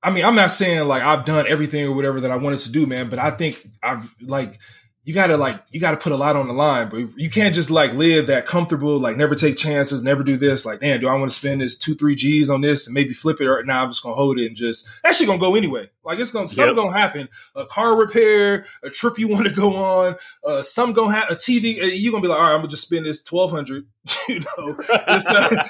[0.04, 2.72] I mean, I'm not saying like I've done everything or whatever that I wanted to
[2.72, 4.60] do, man, but I think I've like,
[5.06, 7.70] you gotta like, you gotta put a lot on the line, but you can't just
[7.70, 10.66] like live that comfortable, like never take chances, never do this.
[10.66, 13.14] Like, damn, do I want to spend this two, three G's on this and maybe
[13.14, 15.92] flip it or now I'm just gonna hold it and just, shit gonna go anyway.
[16.04, 17.30] Like it's gonna, something gonna happen.
[17.56, 21.36] A car repair, a trip you want to go on, uh, some gonna have a
[21.36, 23.86] TV, uh, you gonna be like, all right, I'm gonna just spend this 1200
[24.28, 25.20] you know, uh,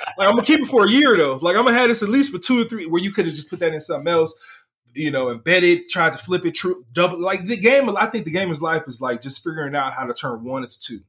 [0.18, 1.40] like I'm gonna keep it for a year though.
[1.42, 3.36] Like I'm gonna have this at least for two or three, where you could have
[3.36, 4.36] just put that in something else,
[4.96, 7.20] you know, embedded, tried to flip it, true, double.
[7.22, 10.06] Like the game, I think the game is life is like just figuring out how
[10.06, 11.00] to turn one into two.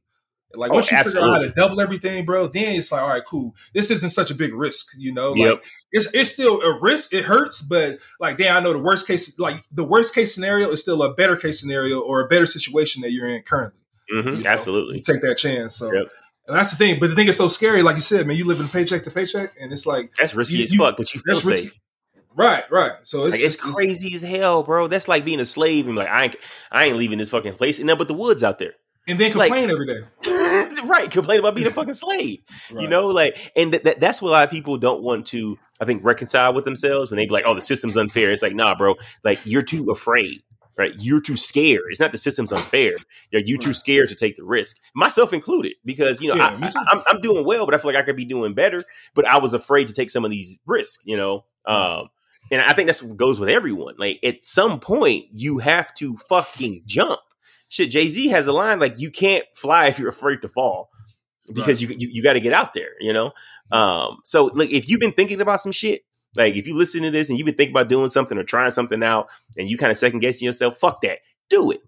[0.53, 3.09] Like Oh, once you figure out how to double everything, bro, then it's like, all
[3.09, 3.53] right, cool.
[3.73, 5.31] This isn't such a big risk, you know.
[5.33, 5.63] Like Yep.
[5.91, 7.13] it's it's still a risk.
[7.13, 9.37] It hurts, but like, damn, I know the worst case.
[9.37, 13.01] Like the worst case scenario is still a better case scenario or a better situation
[13.01, 13.79] that you're in currently.
[14.09, 14.49] hmm you know?
[14.49, 14.95] Absolutely.
[14.97, 15.75] You take that chance.
[15.75, 16.07] So Yep.
[16.47, 16.97] and that's the thing.
[17.01, 18.37] But the thing is so scary, like you said, man.
[18.37, 20.95] You live in paycheck to paycheck, and it's like That's risky You- as you- fuck,
[20.95, 21.71] but you feel that's risky.
[22.37, 22.93] Right, right.
[23.01, 24.87] So it's Like, it's, crazy as hell, bro.
[24.87, 26.35] That's like being a slave and like I ain't
[26.71, 27.79] I ain't leaving this fucking place.
[27.79, 28.73] And then but the woods out there.
[29.07, 30.01] and then like- complain every day.
[30.83, 32.39] right, complain about being a fucking slave.
[32.77, 35.57] You know, like, and th- that that's what a lot of people don't want to,
[35.81, 38.53] I think, reconcile with themselves when they be like, "Oh, the system's unfair." It's like,
[38.55, 38.95] nah, bro.
[39.23, 40.41] Like, you're too afraid,
[40.77, 40.91] right?
[40.99, 41.83] You're too scared.
[41.89, 42.95] It's not the system's unfair.
[43.31, 46.57] You're, you're too scared to take the risk, myself included, because you know Yeah, I,
[46.57, 46.79] me too.
[46.79, 48.83] I, am I'm doing well, but I feel like I could be doing better.
[49.15, 51.45] But I was afraid to take some of these risks, you know.
[51.65, 52.09] Um,
[52.51, 53.95] and I think that's what goes with everyone.
[53.97, 57.19] Like, at some point, you have to fucking jump.
[57.69, 60.89] Shit, Jay Z has a line like, "You can't fly if you're afraid to fall."
[61.53, 63.31] because you you, you got to get out there, you know.
[63.71, 66.03] Um, so like if you've been thinking about some shit,
[66.35, 68.71] like if you listen to this and you've been thinking about doing something or trying
[68.71, 69.27] something out,
[69.57, 71.19] and you kind of second guessing yourself, fuck that,
[71.49, 71.81] do it.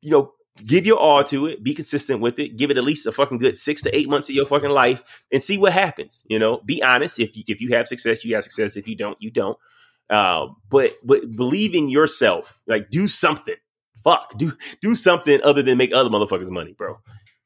[0.00, 0.32] You know,
[0.64, 3.38] give your all to it, be consistent with it, give it at least a fucking
[3.38, 6.24] good six to eight months of your fucking life, and see what happens.
[6.28, 7.18] You know, be honest.
[7.18, 8.76] If you, if you have success, you have success.
[8.76, 9.58] If you don't, you don't.
[10.10, 12.60] Uh, but but believe in yourself.
[12.66, 13.56] Like do something.
[14.02, 16.98] Fuck, do do something other than make other motherfuckers money, bro.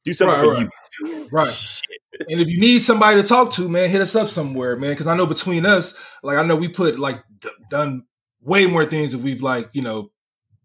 [0.04, 0.68] Do something Right, for right.
[1.10, 1.28] you.
[1.32, 1.80] Right.
[2.28, 4.90] And if you need somebody to talk to, man, hit us up somewhere, man.
[4.90, 8.04] Because I know between us, like I know we put like d- done
[8.42, 10.11] way more things that we've like you know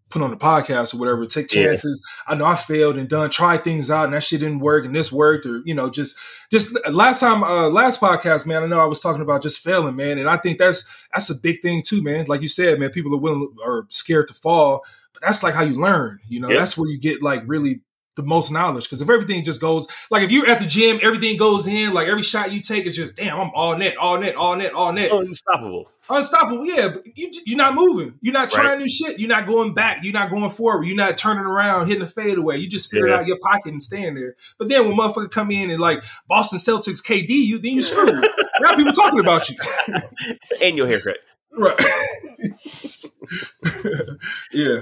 [0.10, 1.26] put on the podcast or whatever.
[1.26, 1.66] Take Yeah.
[1.66, 2.02] chances.
[2.28, 4.96] I know I failed and done tried things out and that shit didn't work and
[4.96, 6.16] this worked or you know just
[6.52, 8.64] just last time uh last podcast, man.
[8.64, 11.36] I know I was talking about just failing, man, and I think that's that's a
[11.36, 12.26] big thing too, man.
[12.28, 14.84] Like you said, man, people are willing are scared to fall,
[15.14, 16.20] but that's like how you learn.
[16.28, 16.60] You know, Yeah.
[16.60, 17.82] that's where you get like really
[18.18, 21.38] the most knowledge because if everything just goes like if you're at the gym, everything
[21.38, 24.36] goes in like every shot you take is just damn, I'm all net, all net,
[24.36, 25.90] all net, all net, Unstoppable.
[26.10, 26.66] unstoppable.
[26.66, 28.64] Yeah, but you you're not moving, you're not Right.
[28.64, 31.88] trying new shit, you're not going back, you're not going forward, you're not turning around,
[31.88, 32.58] hitting a fadeaway.
[32.58, 33.20] You just figure Yeah.
[33.20, 34.36] out your pocket and staying there.
[34.60, 38.26] But then when motherfucker come in and like Boston Celtics KD you, then you screwed.
[38.60, 39.56] now people talking about you.
[40.62, 41.18] and your haircut.
[41.52, 41.80] right.
[44.52, 44.80] yeah.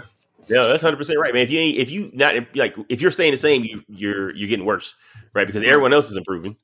[0.48, 1.44] Yeah, that's hundred percent right, man.
[1.44, 4.50] If you ain't, if you not like, if you're staying the same, you, you're you're
[4.50, 4.96] getting worse,
[5.34, 5.48] right?
[5.48, 6.56] Because everyone else is improving.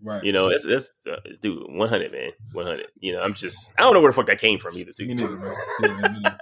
[0.00, 0.22] Right.
[0.22, 2.86] You know, that's that's uh, dude, one hundred, man, one hundred.
[3.00, 4.92] You know, I'm just, I don't know where the fuck that came from either.
[4.92, 5.06] Too.
[5.06, 5.56] neither.
[5.82, 6.36] Yeah,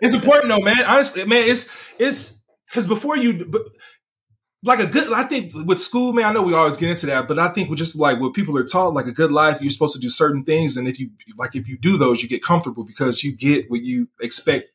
[0.00, 0.84] it's important though, man.
[0.84, 3.62] Honestly, man, it's it's because before you, but
[4.62, 6.26] like a good, I think with school, man.
[6.26, 8.56] I know we always get into that, but I think with just like what people
[8.58, 11.08] are taught, like a good life, you're supposed to do certain things, and if you
[11.38, 14.70] like, if you do those, you get comfortable because you get what you expect.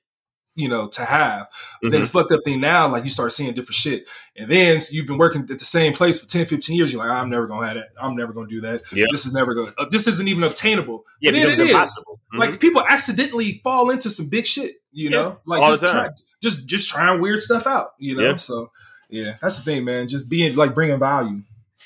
[0.59, 1.47] You know, to have.
[1.81, 2.11] But then the Mhm.
[2.11, 4.05] fucked up thing now, like you start seeing different shit.
[4.35, 6.91] And then you've been working at the same place for 10, 15 years.
[6.91, 7.89] You're like, I'm never to have that.
[8.01, 8.81] I'm never to do that.
[8.91, 9.05] Yeah.
[9.11, 11.05] This is never going to, this isn't even obtainable.
[11.21, 12.19] Yeah, But it impossible.
[12.33, 12.39] Mhm.
[12.39, 16.09] Like people accidentally fall into some big shit, you know, Yeah, like all just try,
[16.43, 18.23] just just trying weird stuff out, you know.
[18.23, 18.35] Yeah.
[18.35, 18.71] So
[19.11, 20.07] Yeah, that's the thing, man.
[20.07, 21.41] Just being like bringing value.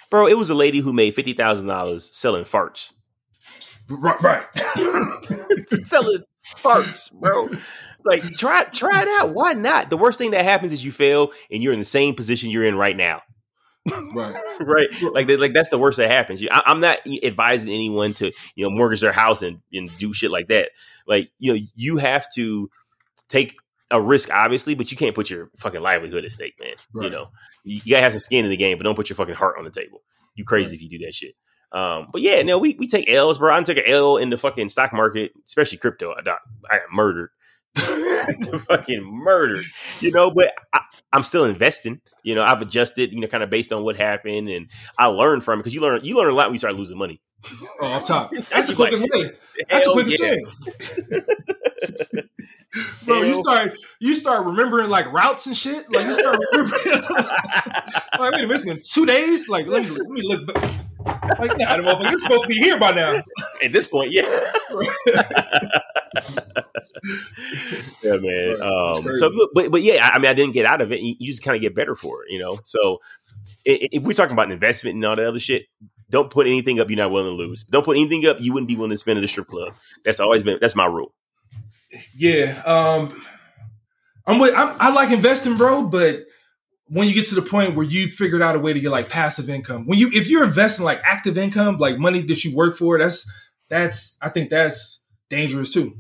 [0.09, 2.91] Bro, it was a lady who made fifty thousand dollars selling farts.
[3.87, 4.43] Right, right.
[5.85, 6.23] selling
[6.57, 7.49] farts, bro.
[8.05, 9.33] Like try try it out.
[9.33, 9.89] Why not?
[9.89, 12.63] The worst thing that happens is you fail and you're in the same position you're
[12.65, 13.21] in right now.
[14.13, 14.35] right.
[14.61, 14.87] right.
[15.13, 16.41] Like they, like that's the worst that happens.
[16.41, 20.13] You- I, I'm not advising anyone to you know mortgage their house and, and do
[20.13, 20.69] shit like that.
[21.07, 22.69] Like you know you have to
[23.29, 23.55] take
[23.91, 26.75] a risk, obviously, but you can't put your fucking livelihood at stake, man.
[26.95, 27.27] You know
[27.63, 29.55] you, you gotta have some skin in the game, but don't put your fucking heart
[29.57, 30.01] on the table.
[30.35, 31.35] You crazy if you do that shit.
[31.71, 33.53] Um, but yeah, no, we, we take L's, bro.
[33.55, 36.11] I took an L in the fucking stock market, especially crypto.
[36.11, 37.29] I I got murdered.
[38.67, 39.59] fucking murder,
[39.99, 42.01] you know, but I, I'm still investing.
[42.23, 45.43] You know, I've adjusted, you know, kind of based on what happened, and I learned
[45.43, 47.21] from it because you learn you learn a lot when you start losing money.
[47.81, 48.31] Oh, off top.
[48.51, 49.31] That's the Like, quickest way.
[49.69, 50.35] That's the quickest yeah.
[52.13, 52.23] way.
[53.05, 55.91] Bro, you start you start remembering like routes and shit.
[55.91, 57.01] Like you start remembering.
[57.13, 59.49] like, wait a minute, it's been two days.
[59.49, 60.53] Like let me let me look.
[60.53, 60.73] Back.
[61.05, 63.21] Like nah, the motherfucker, you're supposed to be here by now.
[63.63, 64.23] At this point, yeah.
[68.03, 68.61] yeah, man.
[68.61, 70.99] Um, so, but, but yeah, I mean, I didn't get out of it.
[71.01, 72.59] You, just kind of get better for it, you know.
[72.63, 72.99] So,
[73.65, 75.65] if we're talking about investment and all that other shit,
[76.09, 77.63] don't put anything up you're not willing to lose.
[77.63, 79.73] Don't put anything up you wouldn't be willing to spend at a strip club.
[80.05, 81.13] That's always been that's my rule.
[82.15, 83.21] Yeah, um,
[84.25, 84.53] I'm with.
[84.55, 85.83] I'm, I like investing, bro.
[85.87, 86.25] But
[86.93, 89.09] when you get to the point where you figured out a way to get like
[89.09, 92.77] passive income, when you if you're investing like active income, like money that you work
[92.77, 93.29] for, that's
[93.67, 95.97] that's I think that's dangerous too.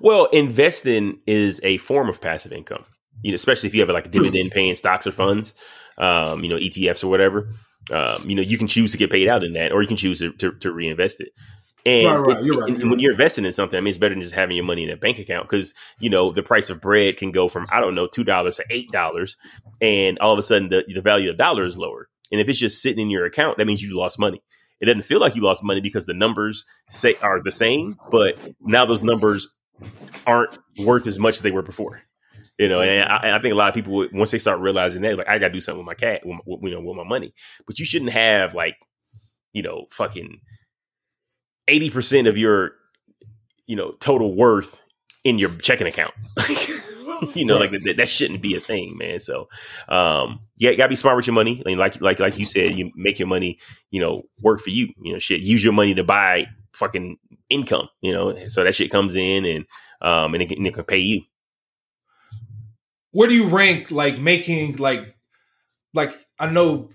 [0.00, 2.84] Well, investing is a form of passive income.
[3.22, 5.54] You know, especially if you have like dividend paying stocks or funds,
[5.96, 7.48] um, you know, ETFs or whatever.
[7.90, 9.96] Um, you know, you can choose to get paid out in that, or you can
[9.96, 11.30] choose to, to, to reinvest it.
[11.84, 13.98] And, Right, right, you're right, and you're when you're investing in something, I mean, it's
[13.98, 16.70] better than just having your money in a bank account because you know the price
[16.70, 19.36] of bread can go from I don't know two dollars to eight dollars,
[19.80, 22.08] and all of a sudden the, the value of the dollar is lower.
[22.30, 24.42] And if it's just sitting in your account, that means you lost money.
[24.80, 28.38] It doesn't feel like you lost money because the numbers say are the same, but
[28.60, 29.48] now those numbers
[30.26, 32.02] aren't worth as much as they were before.
[32.58, 35.02] You know, and I, and I think a lot of people once they start realizing
[35.02, 37.04] that, like, I got to do something with my cat, with, you know, with my
[37.04, 37.34] money.
[37.66, 38.76] But you shouldn't have like,
[39.52, 40.40] you know, fucking
[41.68, 42.72] eighty percent of your,
[43.66, 44.82] you know, total worth
[45.24, 46.14] in your checking account.
[47.34, 49.20] you know, like that, that shouldn't be a thing, man.
[49.20, 49.48] So,
[49.88, 51.62] um, yeah, you gotta be smart with your money.
[51.64, 53.58] I mean, like, like, like you said, you make your money,
[53.90, 54.92] you know, work for you.
[55.00, 57.88] You know, shit, use your money to buy fucking income.
[58.00, 59.66] You know, so that shit comes in and
[60.00, 61.22] um, and it can, and it can pay you.
[63.12, 65.14] Where do you rank like making like
[65.94, 66.90] like I know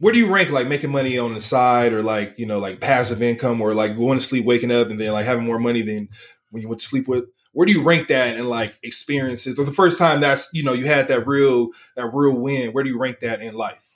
[0.00, 2.80] where do you rank like making money on the side or like you know like
[2.80, 5.82] passive income or like going to sleep waking up and then like having more money
[5.82, 6.08] than
[6.50, 9.64] when you went to sleep with where do you rank that in like experiences or
[9.64, 12.90] the first time that's you know you had that real that real win where do
[12.90, 13.94] you rank that in life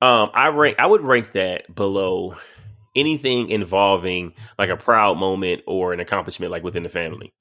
[0.00, 0.76] Um, I rank.
[0.78, 2.36] I would rank that below
[2.94, 7.32] anything involving like a proud moment or an accomplishment, like within the family.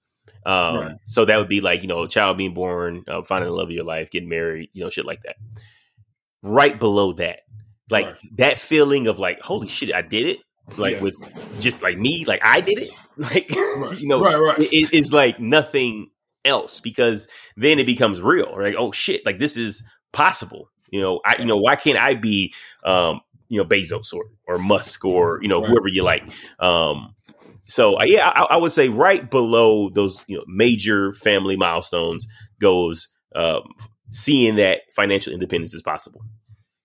[0.45, 0.95] Um, Right.
[1.05, 3.67] so that would be like you know, a child being born, uh, finding the love
[3.67, 5.35] of your life, getting married, you know, shit like that.
[6.41, 7.41] Right below that,
[7.89, 8.15] like Right.
[8.37, 10.39] that feeling of like, holy shit, I did it.
[10.77, 11.01] Like Yeah.
[11.01, 11.15] with
[11.59, 12.91] just like me, like I did it.
[13.17, 16.09] Like you know, right right it, it is like nothing
[16.45, 18.55] else because then it becomes real.
[18.59, 20.69] Like, oh shit, like this is possible.
[20.89, 22.53] You know, I you know why can't I be
[22.83, 25.69] um you know Bezos or or Musk or you know Right.
[25.69, 26.23] whoever you like.
[26.59, 27.13] Um,
[27.65, 32.25] so uh, yeah, I, I would say right below those you know major family milestones
[32.59, 33.63] goes um,
[34.09, 36.21] seeing that financial independence is possible.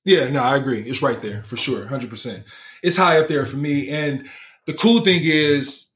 [0.09, 0.81] Yeah, no, I agree.
[0.81, 2.45] It's right there for sure, hundred percent.
[2.83, 3.91] It's high up there for me.
[3.91, 4.27] And
[4.65, 5.87] the cool thing is,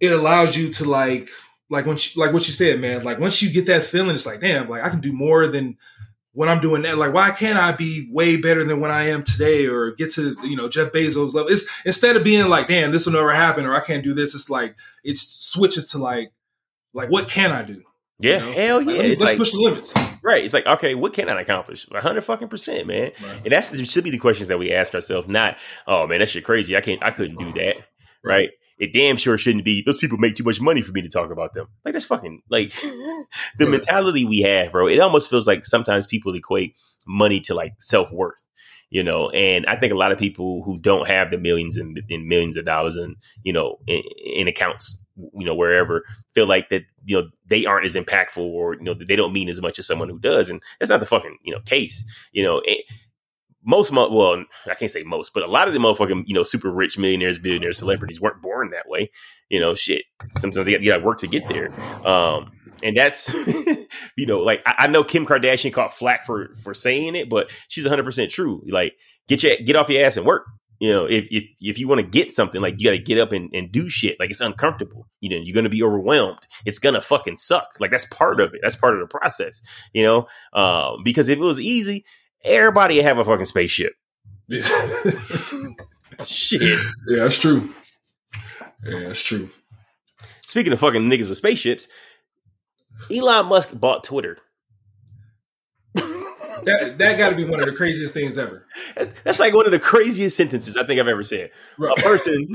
[0.00, 1.28] it allows you to like,
[1.68, 3.04] like once, like what you said, man.
[3.04, 5.76] Like once you get that feeling, it's like, damn, like I can do more than
[6.32, 6.96] what I'm doing that.
[6.96, 10.34] Like, why can't I be way better than what I am today, or get to
[10.42, 11.52] you know Jeff Bezos level?
[11.52, 14.34] It's instead of being like, damn, this will never happen, or I can't do this.
[14.34, 16.32] It's like it switches to like,
[16.94, 17.82] like what can I do?
[18.18, 18.52] Yeah, You know?
[18.52, 18.92] hell yeah!
[19.00, 19.94] Like, let's like push the limits.
[20.22, 20.44] right.
[20.44, 21.86] It's like okay, what can I accomplish?
[21.92, 23.12] Hundred fucking percent, man.
[23.22, 23.40] Right.
[23.44, 25.28] And that's the, should be the questions that we ask ourselves.
[25.28, 26.76] Not, oh man, that shit crazy.
[26.76, 27.76] I can't, I couldn't do that.
[28.24, 28.50] Right.
[28.78, 29.82] It damn sure shouldn't be.
[29.82, 31.66] Those people make too much money for me to talk about them.
[31.84, 33.26] Like that's fucking like the
[33.60, 33.68] Right.
[33.70, 34.86] mentality we have, bro.
[34.86, 38.34] It almost feels like sometimes people equate money to like self worth.
[38.88, 42.00] You know, and I think a lot of people who don't have the millions and,
[42.08, 46.04] and millions of dollars and you know in, in accounts, you know, wherever,
[46.34, 49.48] feel like that you know they aren't as impactful or you know they don't mean
[49.48, 52.04] as much as someone who does, and that's not the fucking you know case.
[52.32, 52.84] You know, it,
[53.64, 56.42] most mo- well, I can't say most, but a lot of the motherfucking you know
[56.42, 59.10] super rich millionaires, billionaires, celebrities weren't born that way.
[59.50, 60.04] You know, shit.
[60.30, 61.72] Sometimes you got, you got to work to get there.
[62.06, 62.52] Um,
[62.82, 63.32] and that's
[64.16, 67.50] you know like I, I, know Kim Kardashian caught flack for for saying it, but
[67.68, 68.62] she's 100 percent true.
[68.68, 68.94] Like
[69.28, 70.46] get your get off your ass and work.
[70.78, 73.18] You know, if if if you want to get something, like you got to get
[73.18, 74.20] up and, and do shit.
[74.20, 75.06] Like it's uncomfortable.
[75.20, 76.46] You know, you're gonna be overwhelmed.
[76.64, 77.68] It's gonna fucking suck.
[77.80, 78.60] Like that's part of it.
[78.62, 79.62] That's part of the process.
[79.92, 82.04] You know, um, because if it was easy,
[82.44, 83.94] everybody would have a fucking spaceship.
[84.48, 84.62] Yeah.
[86.24, 86.62] Shit.
[86.62, 87.74] Yeah, that's true.
[88.84, 89.50] Yeah, that's true.
[90.42, 91.88] Speaking of fucking niggas with spaceships,
[93.10, 94.38] Elon Musk bought Twitter.
[96.66, 98.66] That that got to be one of the craziest things ever.
[99.24, 101.50] That's like one of the craziest sentences I think I've ever said.
[101.78, 101.96] Right.
[101.98, 102.48] A person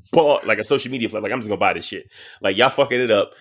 [0.12, 1.22] bought like a social media platform.
[1.22, 2.10] Like I'm just gonna buy this shit.
[2.42, 3.32] Like y'all fucking it up.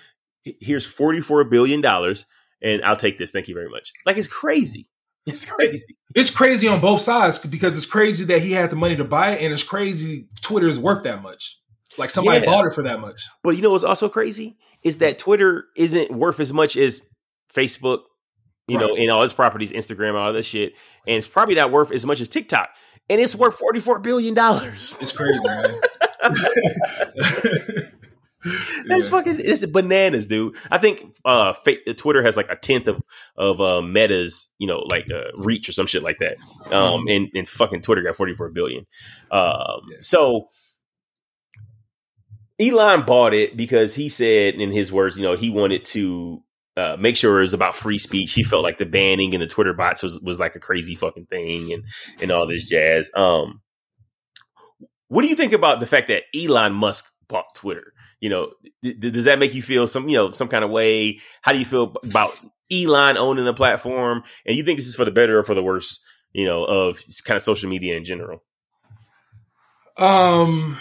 [0.44, 2.26] Here's 44 billion dollars,
[2.62, 3.32] and I'll take this.
[3.32, 3.92] Thank you very much.
[4.06, 4.90] Like it's crazy.
[5.28, 5.98] It's crazy.
[6.16, 9.32] It's crazy on both sides because it's crazy that he had the money to buy
[9.32, 11.60] it, and it's crazy Twitter is worth that much.
[11.98, 12.46] Like somebody yeah.
[12.46, 13.28] bought it for that much.
[13.44, 17.02] But you know what's also crazy is that Twitter isn't worth as much as
[17.54, 18.04] Facebook,
[18.68, 18.88] you right.
[18.88, 20.74] know, and all its properties, Instagram, all this shit,
[21.08, 22.70] and it's probably not worth as much as TikTok,
[23.10, 24.98] and it's worth forty four billion dollars.
[25.02, 25.82] It's crazy, man.
[28.86, 29.10] That's yeah.
[29.10, 30.56] fucking it's bananas, dude.
[30.70, 31.54] I think uh
[31.98, 33.02] Twitter has like a tenth of
[33.36, 36.38] of uh, Meta's, you know, like uh, reach or some shit like that.
[36.72, 37.08] Um, mm-hmm.
[37.10, 38.86] and and fucking Twitter got forty four billion.
[39.32, 39.98] Um, yeah.
[40.02, 40.48] so
[42.60, 46.44] Elon bought it because he said, in his words, you know, he wanted to
[46.78, 48.34] uh, make sure it was about free speech.
[48.34, 51.26] He felt like the banning and the Twitter bots was was like a crazy fucking
[51.26, 51.84] thing and
[52.22, 53.10] and all this jazz.
[53.16, 53.62] Um,
[55.08, 57.94] what do you think about the fact that Elon Musk bought Twitter?
[58.20, 58.52] You know,
[58.84, 61.20] th- does that make you feel some you know some kind of way?
[61.42, 62.38] How do you feel about
[62.72, 64.24] Elon owning the platform?
[64.46, 66.00] And you think this is for the better or for the worse?
[66.32, 68.44] You know, of kind of social media in general.
[69.98, 70.78] Um,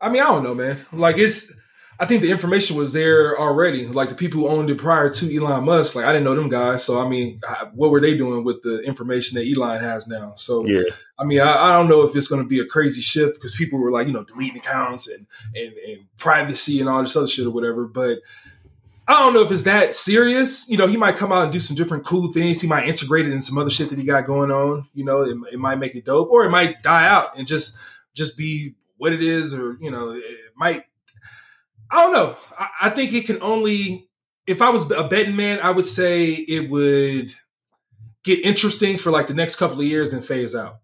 [0.00, 0.78] I mean, I don't know, man.
[0.92, 1.52] Like it's,
[1.98, 3.86] I think the information was there already.
[3.86, 6.48] Like the people who owned it prior to Elon Musk, like I didn't know them
[6.48, 6.84] guys.
[6.84, 7.40] So I mean,
[7.72, 10.34] what were they doing with the information that Elon has now?
[10.36, 10.82] So yeah.
[11.18, 13.54] I mean, I, I don't know if it's going to be a crazy shift because
[13.54, 17.28] people were like, you know, deleting accounts and, and and privacy and all this other
[17.28, 17.86] shit or whatever.
[17.86, 18.18] But
[19.06, 20.68] I don't know if it's that serious.
[20.68, 22.60] You know, he might come out and do some different cool things.
[22.60, 24.88] He might integrate it in some other shit that he got going on.
[24.94, 27.76] You know, it, it might make it dope, or it might die out and just
[28.14, 30.24] just be what it is, or you know, it
[30.56, 30.84] might.
[31.94, 32.36] I don't know.
[32.58, 34.08] I, I think it can only.
[34.46, 37.32] If I was a betting man, I would say it would
[38.24, 40.80] get interesting for like the next couple of years and phase out.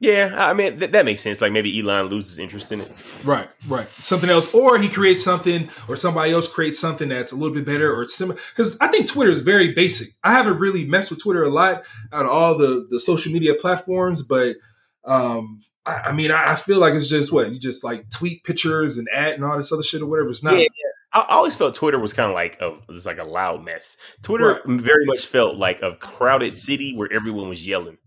[0.00, 1.40] Yeah, I mean th- that makes sense.
[1.40, 2.90] Like maybe Elon loses interest in it.
[3.22, 3.86] Right, right.
[4.00, 7.64] Something else, or he creates something, or somebody else creates something that's a little bit
[7.64, 8.40] better or similar.
[8.50, 10.08] Because I think Twitter is very basic.
[10.24, 13.54] I haven't really messed with Twitter a lot out of all the the social media
[13.54, 14.56] platforms, but
[15.04, 18.44] um, I, I mean, I, I, feel like it's just what you just like tweet
[18.44, 20.28] pictures and ad and all this other shit or whatever.
[20.28, 20.58] It's not.
[20.58, 20.66] Yeah,
[21.12, 23.96] I always felt Twitter was kind of like a it's like a loud mess.
[24.22, 24.80] Twitter right.
[24.80, 27.98] very much felt like a crowded city where everyone was yelling.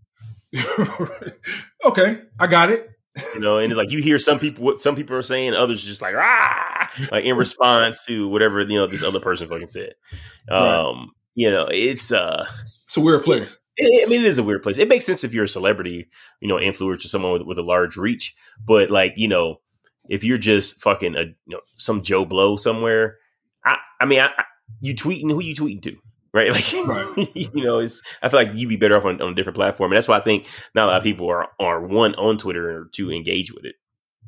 [1.86, 2.89] okay, I got it.
[3.34, 6.01] You know, and like you hear some people what some people are saying, others just
[6.01, 9.93] like ah, like in response to whatever you know this other person fucking said.
[10.49, 11.07] Um, right.
[11.36, 12.45] you know, it's uh,
[12.86, 13.59] it's a weird place.
[13.82, 14.78] I mean, it is a weird place.
[14.78, 16.07] It makes sense if you're a celebrity,
[16.39, 18.36] you know, influencer, someone with, with a large reach.
[18.63, 19.57] But like, you know,
[20.09, 23.17] if you're just fucking a you know some Joe Blow somewhere,
[23.65, 24.43] I, I mean, I, I,
[24.82, 25.97] you tweeting who you tweeting to,
[26.34, 26.51] right?
[26.51, 27.36] Like, right.
[27.36, 29.91] you know, it's I feel like you'd be better off on, on a different platform,
[29.91, 32.88] and that's why I think not a lot of people are are one on Twitter
[32.93, 33.76] to engage with it.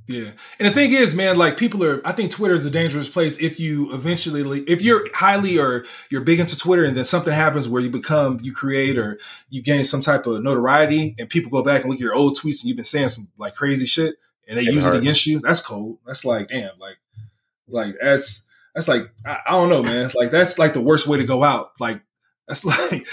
[0.07, 0.31] Yeah.
[0.57, 3.39] And the thing is, man, like people are, I think Twitter is a dangerous place
[3.39, 7.67] if you eventually, if you're highly or you're big into Twitter and then something happens
[7.67, 11.63] where you become, you create or you gain some type of notoriety and people go
[11.63, 14.15] back and look at your old tweets and you've been saying some like crazy shit
[14.47, 14.95] and they use hard.
[14.95, 15.39] it against you.
[15.39, 15.99] That's cold.
[16.05, 16.97] That's like, damn, like,
[17.67, 20.09] like that's, that's like, I, I don't know, man.
[20.15, 21.71] Like that's like the worst way to go out.
[21.81, 22.01] Like,
[22.47, 23.05] that's like,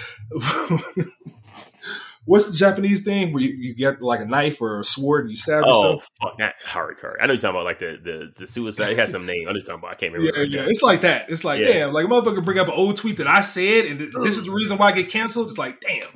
[2.25, 5.31] what's the Japanese thing where you, you get like a knife or a sword and
[5.31, 6.11] you stab oh, yourself?
[6.22, 7.16] Oh, fuck, that harikari.
[7.20, 8.93] I know you're talking about like the the, the suicide.
[8.93, 9.47] It has some name.
[9.49, 9.93] I know you're talking about.
[9.93, 10.45] I can't remember.
[10.45, 10.68] Yeah, yeah.
[10.68, 11.31] It's like that.
[11.31, 11.72] It's like, yeah.
[11.72, 14.45] damn, like a motherfucker bring up an old tweet that I said, and this is
[14.45, 15.49] the reason why I get canceled.
[15.49, 16.09] It's like, damn,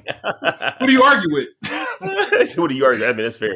[0.79, 1.49] who do you argue with?
[2.55, 3.05] who do you argue?
[3.05, 3.55] I mean, that's fair.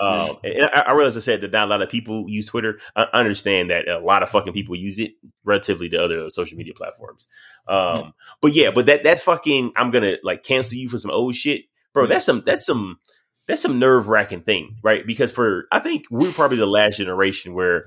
[0.00, 2.78] Um, and I, I realize I said that not a lot of people use Twitter.
[2.96, 5.12] I understand that a lot of fucking people use it
[5.44, 7.26] relatively to other social media platforms.
[7.66, 11.34] Um, but yeah, but that that fucking I'm gonna like cancel you for some old
[11.34, 12.98] shit bro, that's some that's some
[13.46, 15.06] that's some nerve wracking thing, right?
[15.06, 17.86] Because for I think we're probably the last generation where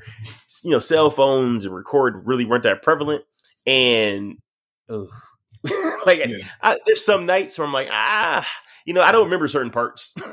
[0.63, 3.23] you know cell phones and record really weren't that prevalent,
[3.65, 4.37] and
[6.05, 6.37] like yeah.
[6.61, 8.45] I, there's some nights where I'm like ah,
[8.85, 10.13] you know, I don't remember certain parts.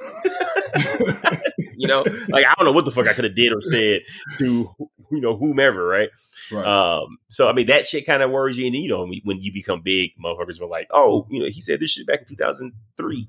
[1.77, 4.03] you know, like I don't know what the fuck I could have did or said
[4.39, 4.75] to
[5.11, 6.09] you know whomever, right?
[6.53, 6.67] Right.
[6.67, 9.53] Um, so I mean that shit kind of worries you, and you know when- you
[9.53, 12.37] become big, motherfuckers were like, oh, you know, he said this shit back in two
[12.37, 13.29] thousand three.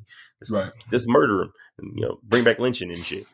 [0.52, 0.72] Right.
[0.92, 3.28] let's murder him, and, you know, bring back lynching and shit.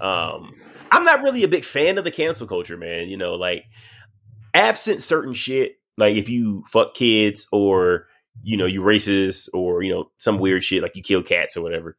[0.00, 0.54] Um,
[0.90, 3.08] I'm not really a big fan of the cancel culture, man.
[3.08, 3.64] You know, like
[4.54, 8.06] absent certain shit, like if you fuck kids or
[8.42, 11.62] you know you racist or you know some weird shit like you kill cats or
[11.62, 11.96] whatever.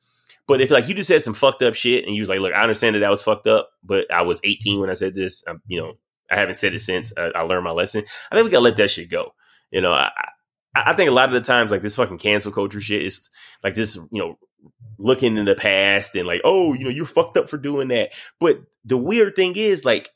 [0.48, 2.54] But if like you just said some fucked up shit and you was like, look,
[2.54, 5.44] I understand that that was fucked up, but I was 18 when I said this.
[5.48, 5.94] I'm, you know,
[6.30, 8.04] I haven't said it since I, I learned my lesson.
[8.32, 9.34] I think we gotta let that shit go.
[9.72, 10.30] You know, I, I
[10.76, 13.30] I think a lot of the times like this fucking cancel culture shit is
[13.64, 14.38] like this, you know,
[14.98, 18.12] looking in the past and like, oh, you know, you're fucked up for doing that.
[18.40, 20.10] But the weird thing is like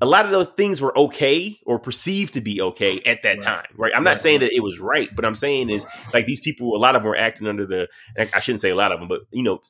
[0.00, 3.44] a lot of those things were okay or perceived to be okay at that Right.
[3.44, 3.92] time, right?
[3.94, 6.76] I'm not Right, saying that it was right, but I'm saying is like these people,
[6.76, 7.88] a lot of them were acting under the,
[8.34, 9.60] I shouldn't say a lot of them, but you know,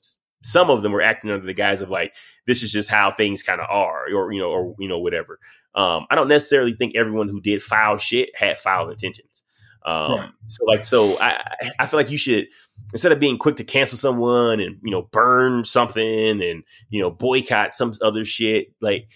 [0.43, 2.15] some of them were acting under the guise of like,
[2.47, 5.39] this is just how things kind of are, or, you know, or, you know, whatever.
[5.75, 9.43] Um, I don't necessarily think everyone who did foul shit had foul intentions.
[9.87, 10.31] Um, Right.
[10.47, 12.49] so like, so I, I feel like you should,
[12.93, 17.11] instead of being quick to cancel someone and, you know, burn something and, you know,
[17.11, 19.09] boycott some other shit, like,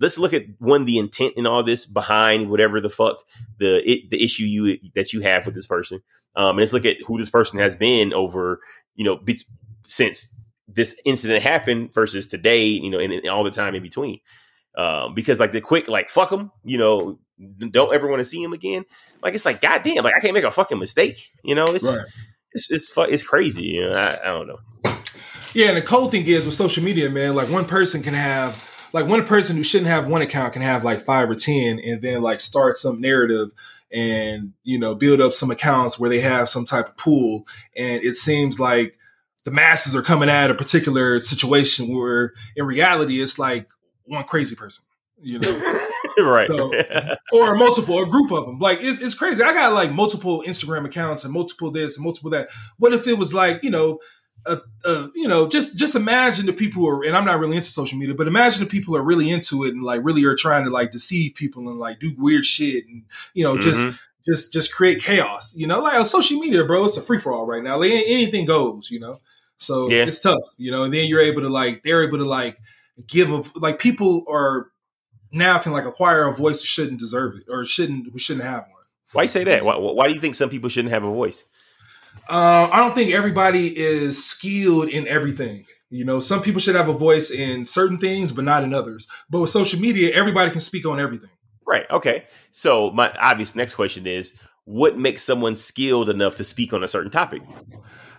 [0.00, 3.18] let's look at one the intent in all this behind whatever the fuck
[3.58, 6.00] the it, the issue you that you have with this person.
[6.36, 8.60] Um, and let's look at who this person has been over
[8.94, 9.38] you know be,
[9.84, 10.28] since
[10.68, 12.66] this incident happened versus today.
[12.66, 14.20] You know, and, and all the time in between.
[14.76, 17.18] Um, because like the quick like fuck them, you know,
[17.58, 18.84] don't ever want to see him again.
[19.22, 21.30] Like it's like goddamn, like I can't make a fucking mistake.
[21.44, 22.06] You know, it's Right.
[22.52, 23.62] it's it's fu- it's crazy.
[23.64, 24.58] You know, I, I don't know.
[25.52, 28.56] Yeah, and the cool thing is with social media, man, like one person can have
[28.94, 32.00] like one person who shouldn't have one account can have like five or ten and
[32.00, 33.50] then like start some narrative
[33.92, 38.02] and you know build up some accounts where they have some type of pool and
[38.02, 38.96] it seems like
[39.44, 43.68] the masses are coming at a particular situation where in reality it's like
[44.04, 44.84] one crazy person
[45.20, 45.80] you know
[46.18, 46.46] right.
[46.46, 46.72] So-
[47.32, 48.58] or multiple, a group of them.
[48.58, 49.42] Like it's, it's crazy.
[49.42, 52.48] I got like multiple Instagram accounts and multiple this and multiple that.
[52.78, 53.98] What if it was like you know,
[54.46, 57.56] uh, uh, you know, just just imagine the people who are, and I'm not really
[57.56, 60.34] into social media, but imagine the people are really into it and like really are
[60.36, 63.98] trying to like deceive people and like do weird shit and you know just Mhm.
[64.26, 65.54] just just create chaos.
[65.56, 67.78] You know, like on social media, bro, it's a free for all right now.
[67.78, 68.90] Like anything goes.
[68.90, 69.20] You know,
[69.58, 70.04] so Yeah.
[70.04, 70.44] it's tough.
[70.58, 72.58] You know, and then you're able to like they're able to like
[73.06, 74.70] give a like people are
[75.32, 78.60] now can like acquire a voice who shouldn't deserve it or shouldn't who shouldn't have
[78.62, 78.70] one.
[79.12, 79.64] Why you say that?
[79.64, 81.44] Why, why do you think some people shouldn't have a voice?
[82.28, 85.66] Uh, I don't think everybody is skilled in everything.
[85.90, 89.06] You know, some people should have a voice in certain things, but not in others.
[89.30, 91.30] But with social media, everybody can speak on everything.
[91.66, 91.84] Right.
[91.90, 92.24] Okay.
[92.50, 96.88] So my obvious next question is what makes someone skilled enough to speak on a
[96.88, 97.42] certain topic?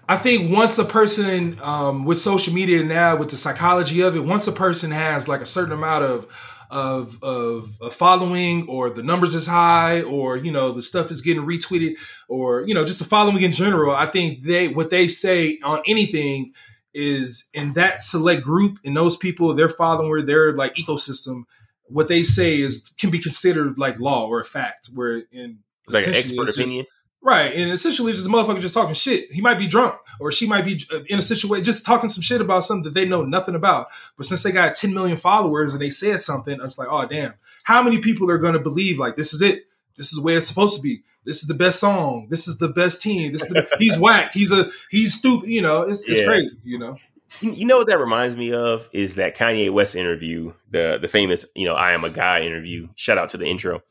[0.08, 4.20] I think once a person um, with social media now, with the psychology of it,
[4.20, 9.04] once a person has like a certain amount of of of, of following, or the
[9.04, 11.96] numbers is high, or you know the stuff is getting retweeted,
[12.28, 15.82] or you know just the following in general, I think they what they say on
[15.88, 16.54] anything
[16.94, 21.44] is in that select group and those people, their follower, their like ecosystem,
[21.88, 24.90] what they say is can be considered like law or a fact.
[24.94, 26.86] Where in Like an expert opinion?
[27.26, 29.34] Right, and essentially, just a motherfucker just talking shit.
[29.34, 32.22] He might be drunk, or she might be uh, in a situation just talking some
[32.22, 33.88] shit about something that they know nothing about.
[34.16, 37.08] But since they got 10 million followers and they said something, I was like, oh
[37.08, 39.64] damn, how many people are going to believe like this is it?
[39.98, 41.02] This is the way it's supposed to be.
[41.24, 42.28] This is the best song.
[42.30, 43.32] This is the best team.
[43.32, 44.32] This is the, he's whack.
[44.32, 45.50] He's a he's stupid.
[45.50, 46.28] You know, it's, it's Yeah.
[46.28, 46.58] crazy.
[46.64, 46.98] You know,
[47.42, 51.08] You, you know what that reminds me of is that Kanye West interview, the the
[51.08, 52.90] famous, you know, I am a guy interview.
[52.94, 53.82] Shout out to the intro.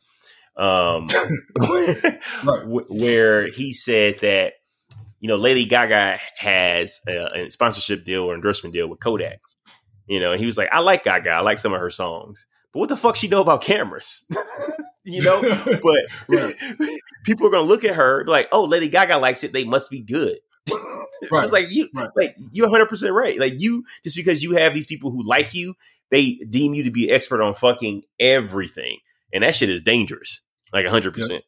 [0.56, 1.08] Um
[2.44, 4.54] wh- where he said that
[5.20, 9.40] you know Lady Gaga has a, a sponsorship deal or endorsement deal with Kodak.
[10.06, 12.80] You know, he was like, I like Gaga, I like some of her songs, but
[12.80, 14.26] what the fuck she know about cameras?
[15.04, 15.40] you know,
[15.82, 16.54] but Right.
[17.24, 19.90] people are gonna look at her be like, oh, Lady Gaga likes it, they must
[19.90, 20.38] be good.
[21.30, 21.40] Right.
[21.42, 22.10] was like, you, Right.
[22.16, 23.38] like you're 100 percent right.
[23.38, 25.74] Like you, just because you have these people who like you,
[26.10, 28.98] they deem you to be expert on fucking everything,
[29.32, 30.42] and that shit is dangerous.
[30.74, 31.14] Like 100.
[31.14, 31.44] percent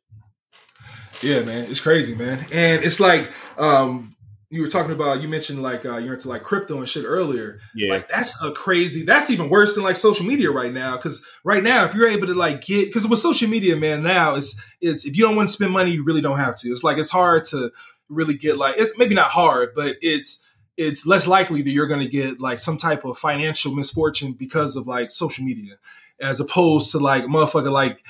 [1.20, 4.16] Yeah, man, it's crazy, man, and it's like um,
[4.48, 5.20] you were talking about.
[5.20, 7.58] You mentioned like uh, you're into like crypto and shit earlier.
[7.74, 9.04] Yeah, Like that's a crazy.
[9.04, 10.96] That's even worse than like social media right now.
[10.96, 14.36] Because right now, if you're able to like get, because with social media, man, now
[14.36, 16.70] it's it's if you don't want to spend money, you really don't have to.
[16.70, 17.72] It's like it's hard to
[18.08, 20.44] really get like it's maybe not hard, but it's
[20.76, 24.76] it's less likely that you're going to get like some type of financial misfortune because
[24.76, 25.74] of like social media,
[26.20, 28.04] as opposed to like motherfucker like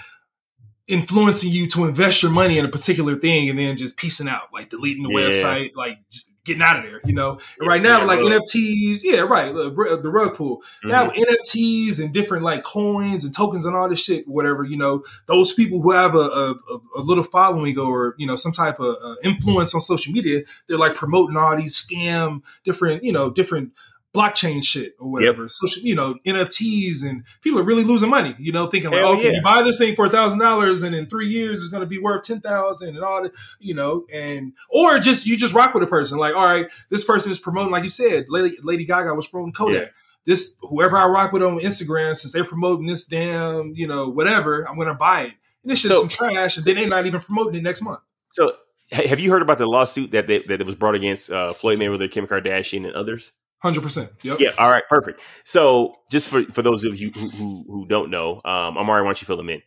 [0.88, 4.52] influencing you to invest your money in a particular thing and then just piecing out,
[4.52, 5.18] like deleting the Yeah.
[5.28, 5.98] website, like
[6.44, 7.40] getting out of there, you know.
[7.58, 8.30] And right now, Yeah, like rug.
[8.30, 10.58] NFTs, yeah, right, the, rug pull.
[10.84, 10.88] Mm-hmm.
[10.90, 15.02] Now NFTs and different like coins and tokens and all this shit, whatever, you know,
[15.26, 18.78] those people who have a, a, a- a little following or you know some type
[18.78, 23.28] of uh, influence on social media, they're like promoting all these scam, different, you know,
[23.28, 23.72] different
[24.16, 25.48] blockchain shit or whatever.
[25.48, 28.34] Social, you know, NFTs and people are really losing money.
[28.38, 29.36] You know, thinking like, Hell okay, yeah.
[29.36, 31.86] you buy this thing for a thousand dollars and in three years it's going to
[31.86, 33.32] be worth ten thousand and all that.
[33.60, 37.04] You know, and or just you just rock with a person like, all right, this
[37.04, 39.82] person is promoting, like you said, Lady, Lady Gaga was promoting Kodak.
[39.82, 39.88] Yeah.
[40.24, 44.68] This whoever I rock with on Instagram, since they're promoting this damn, you know, whatever,
[44.68, 45.34] I'm going to buy it.
[45.62, 48.00] And this shit's So- some trash, and then they're not even promoting it next month.
[48.32, 48.52] So,
[48.90, 52.10] have you heard about the lawsuit that they, that was brought against uh, Floyd Mayweather,
[52.10, 53.32] Kim Kardashian, and others?
[53.62, 54.10] Hundred percent.
[54.22, 54.38] Yep.
[54.38, 54.50] Yeah.
[54.58, 54.84] All right.
[54.88, 55.20] Perfect.
[55.44, 59.08] So, just for for those of you who who, who don't know, um, Amari, why
[59.08, 59.62] don't you fill them in?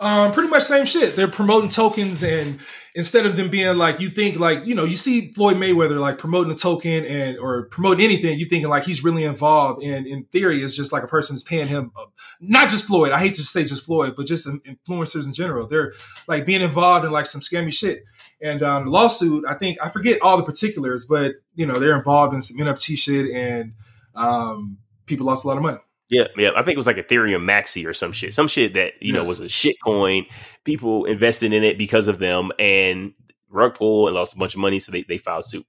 [0.00, 1.16] Um, pretty much same shit.
[1.16, 2.60] They're promoting tokens, and
[2.94, 6.18] instead of them being like, you think like, you know, you see Floyd Mayweather like
[6.18, 9.82] promoting a token and or promoting anything, you thinking like he's really involved.
[9.82, 12.04] And in theory, it's just like a person is paying him, uh,
[12.40, 13.10] not just Floyd.
[13.10, 15.66] I hate to say just Floyd, but just influencers in general.
[15.66, 15.94] They're
[16.28, 18.04] like being involved in like some scammy shit.
[18.40, 21.96] And um, the lawsuit, I think I forget all the particulars, but you know, they're
[21.96, 23.74] involved in some NFT shit, and
[24.14, 25.78] um, people lost a lot of money.
[26.08, 26.50] Yeah, yeah.
[26.56, 29.24] I think it was like Ethereum Maxi or some shit, some shit that you know
[29.24, 30.24] was a shit coin.
[30.64, 33.12] People invested in it because of them, and
[33.50, 35.66] rug pull and lost a bunch of money, so they they filed suit.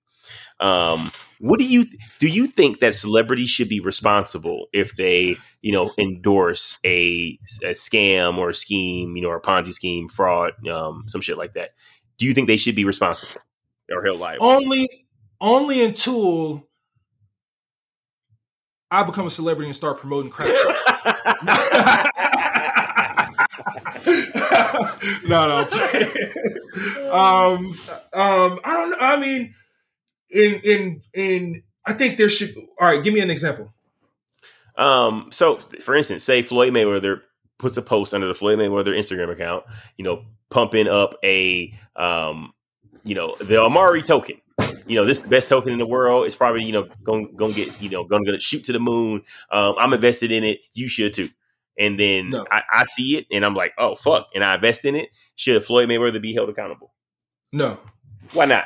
[0.59, 1.86] Um, what do you
[2.20, 2.28] do?
[2.28, 8.38] You think that celebrities should be responsible if they you know endorse a, a scam
[8.38, 11.72] or a scheme, you know, or a Ponzi scheme, fraud, um, some shit like that?
[12.20, 13.41] Do you think they should be responsible
[13.91, 14.45] or he'll liable?
[14.45, 15.07] only
[15.41, 16.67] only until
[18.91, 20.47] I become a celebrity and start promoting crap
[25.26, 25.59] no, no.
[27.11, 27.67] um,
[28.13, 28.97] um, I don't know.
[28.99, 29.53] I mean,
[30.30, 32.55] in in in, I think there should.
[32.80, 33.74] All right, give me an example.
[34.78, 37.22] Um, so for instance, say Floyd Mayweather
[37.60, 39.66] puts a post under the Floyd Mayweather Instagram account,
[39.97, 42.53] you know, pumping up a um,
[43.03, 44.41] you know, the Amari token.
[44.88, 46.26] You know, this best token in the world.
[46.26, 48.80] It's probably, you know, going going to get, you know, going to shoot to the
[48.80, 49.22] moon.
[49.51, 50.60] Um, I'm invested in it.
[50.74, 51.30] You should too.
[51.78, 52.45] And then No.
[52.51, 55.10] I, I see it and I'm like, oh fuck, and I invest in it.
[55.36, 56.93] Should Floyd Mayweather be held accountable?
[57.51, 57.80] No,
[58.34, 58.66] Why not?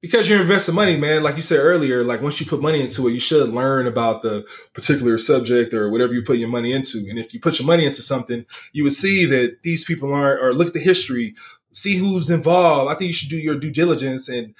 [0.00, 1.22] Because you're investing money, man.
[1.22, 4.22] Like you said earlier, like once you put money into it, you should learn about
[4.22, 6.98] the particular subject or whatever you put your money into.
[7.08, 10.40] And if you put your money into something, you would see that these people aren't,
[10.42, 11.34] or look at the history,
[11.72, 12.90] see who's involved.
[12.90, 14.54] I think you should do your due diligence, and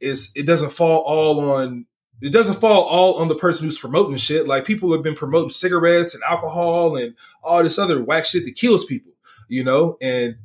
[0.00, 1.86] it's it doesn't fall all on.
[2.22, 4.46] It doesn't fall all on the person who's promoting shit.
[4.46, 8.54] Like people have been promoting cigarettes and alcohol and all this other whack shit that
[8.54, 9.12] kills people,
[9.48, 9.98] you know.
[10.00, 10.36] And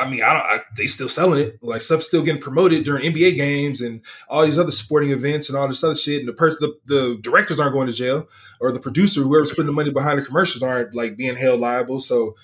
[0.00, 0.42] I, mean, I don't.
[0.42, 1.58] I, they still selling it.
[1.62, 5.58] Like stuff's still getting promoted during NBA games and all these other sporting events and
[5.58, 6.20] all this other shit.
[6.20, 8.28] And the person, the, the directors aren't going to jail,
[8.60, 12.00] or the producer, whoever's putting the money behind the commercials, aren't like being held liable.
[12.00, 12.34] So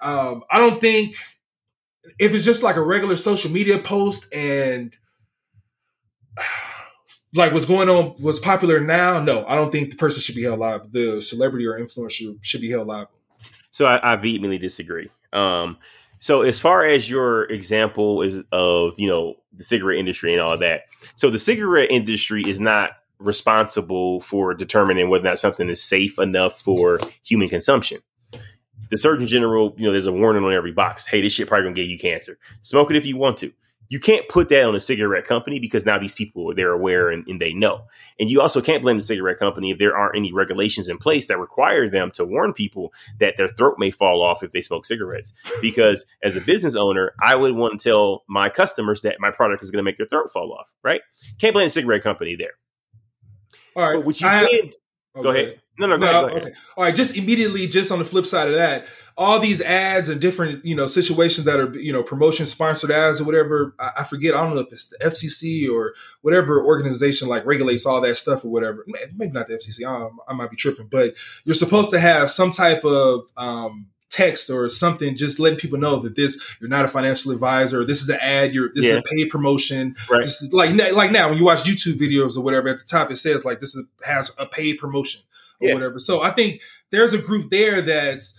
[0.00, 1.16] um, I don't think
[2.18, 4.96] if it's just like a regular social media post and
[7.34, 9.20] like what's going on, what's popular now.
[9.22, 10.88] No, I don't think the person should be held liable.
[10.90, 13.12] The celebrity or influencer should be held liable.
[13.70, 15.10] So I, I vehemently disagree.
[15.32, 15.78] Um,
[16.20, 20.56] so as far as your example is of you know the cigarette industry and all
[20.58, 20.82] that,
[21.16, 26.18] so the cigarette industry is not responsible for determining whether or not something is safe
[26.18, 28.00] enough for human consumption.
[28.90, 31.06] The Surgeon General, you know, there's a warning on every box.
[31.06, 32.38] Hey, this shit probably gonna give you cancer.
[32.60, 33.52] Smoke it if you want to.
[33.90, 37.26] You can't put that on a cigarette company because now these people they're aware and,
[37.28, 37.82] and they know.
[38.18, 41.26] And you also can't blame the cigarette company if there aren't any regulations in place
[41.26, 44.86] that require them to warn people that their throat may fall off if they smoke
[44.86, 45.32] cigarettes.
[45.60, 49.62] Because as a business owner, I would want to tell my customers that my product
[49.62, 50.72] is going to make their throat fall off.
[50.84, 51.00] Right?
[51.40, 52.52] Can't blame the cigarette company there.
[53.76, 54.70] All right, But what you I- can
[55.16, 55.60] oh, go ahead.
[55.80, 56.42] No, no, go No, ahead.
[56.42, 56.52] Okay.
[56.76, 56.94] All right.
[56.94, 60.76] Just immediately, just on the flip side of that, all these ads and different, you
[60.76, 63.74] know, situations that are, you know, promotion sponsored ads or whatever.
[63.80, 64.34] I, I forget.
[64.34, 68.44] I don't know if it's the FCC or whatever organization like regulates all that stuff
[68.44, 68.84] or whatever.
[69.16, 69.86] Maybe not the FCC.
[69.86, 71.14] I, I might be tripping, but
[71.44, 76.00] you're supposed to have some type of um, text or something, just letting people know
[76.00, 77.84] that this you're not a financial advisor.
[77.84, 78.52] This is an ad.
[78.52, 79.94] You're this is a paid promotion.
[80.10, 80.22] Right.
[80.22, 82.68] This is like like now when you watch YouTube videos or whatever.
[82.68, 85.22] At the top, it says like this is, has a paid promotion
[85.60, 85.74] or Yeah.
[85.74, 85.98] whatever.
[85.98, 88.34] So I think there's a group there that's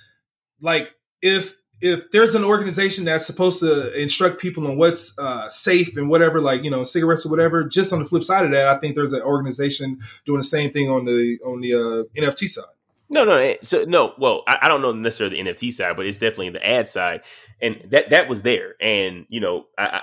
[0.60, 5.98] like if if there's an organization that's supposed to instruct people on what's uh, safe
[5.98, 7.64] and whatever, like you know, cigarettes or whatever.
[7.64, 10.70] Just on the flip side of that, I think there's an organization doing the same
[10.70, 12.66] thing on the on the uh, NFT side.
[13.10, 13.36] No, no.
[13.36, 14.14] eh, So no.
[14.20, 17.22] Well, I, I don't know necessarily the NFT side, but it's definitely the ad side,
[17.62, 18.76] and that that was there.
[18.80, 20.02] And you know, I, I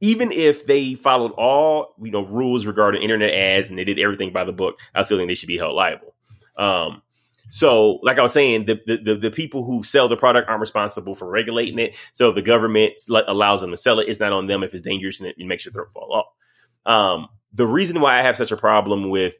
[0.00, 4.32] even if they followed all you know rules regarding internet ads and they did everything
[4.32, 6.14] by the book, I still think they should be held liable.
[6.60, 7.02] Um,
[7.48, 11.16] so, like I was saying, the, the the people who sell the product aren't responsible
[11.16, 11.96] for regulating it.
[12.12, 14.82] So, if the government allows them to sell it, it's not on them if it's
[14.82, 16.26] dangerous and it makes your throat fall off.
[16.86, 19.34] Um, the reason why I have such a problem with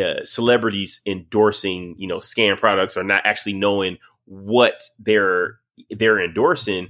[0.00, 5.58] uh, celebrities endorsing, you know, scam products or not actually knowing what they're
[5.90, 6.88] they're endorsing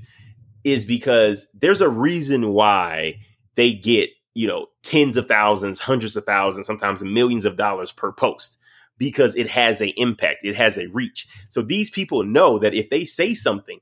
[0.65, 3.17] is because there's a reason why
[3.57, 8.13] they get, you know, tens of thousands, hundreds of thousands, sometimes millions of dollars per
[8.13, 8.59] post
[8.99, 11.27] because it has a impact, it has a reach.
[11.49, 13.81] So these people know that if they say something,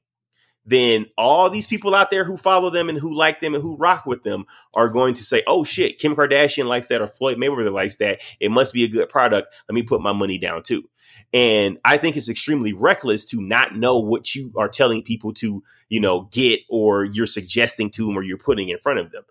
[0.65, 3.77] then all these people out there who follow them and who like them and who
[3.77, 4.45] rock with them
[4.75, 8.21] are going to say, "Oh shit, Kim Kardashian likes that or Floyd Mayweather likes that.
[8.41, 9.55] It must be a good product.
[9.69, 10.85] Let me put my money down too."
[11.33, 15.63] And I think it's extremely reckless to not know what you are telling people to,
[15.89, 19.23] you know, get or you're suggesting to them or you're putting in front of them.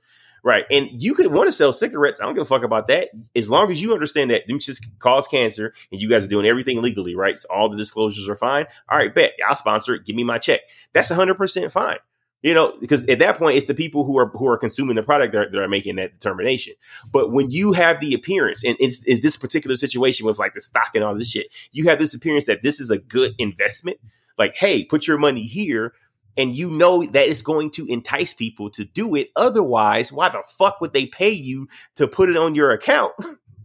[0.44, 0.66] Right.
[0.72, 2.22] And you could want to sell cigarettes.
[2.22, 3.10] I don't give a fuck about that.
[3.36, 6.46] As long as you understand that them just cause cancer and you guys are doing
[6.46, 7.40] everything legally, right?
[7.40, 8.66] So all the disclosures are fine.
[8.90, 9.34] All right, bet.
[9.48, 10.06] I'll sponsor it.
[10.06, 10.62] Give me my check.
[10.94, 11.98] That's 100% fine.
[12.42, 15.04] You know, because at that point, it's the people who are who are consuming the
[15.04, 16.74] product that are, that are making that determination.
[17.12, 20.62] But when you have the appearance, and it's, it's this particular situation with like the
[20.62, 23.98] stock and all this shit, you have this appearance that this is a good investment.
[24.38, 25.94] Like, hey, put your money here,
[26.40, 29.30] and you know that it's going to entice people to do it.
[29.36, 33.14] Otherwise, why the fuck would they pay you to put it on your account?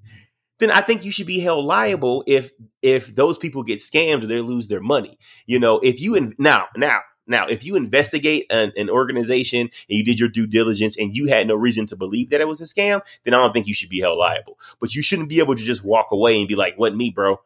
[0.59, 2.51] then I think you should be held liable if
[2.83, 5.19] if those people get scammed or they lose their money.
[5.47, 9.71] You know, if you in, now now now, if you investigate an, an, organization and
[9.89, 12.61] you did your due diligence and you had no reason to believe that it was
[12.61, 14.59] a scam, then I don't think you should be held liable.
[14.79, 17.41] But you shouldn't be able to just walk away and be like, "What me, bro?"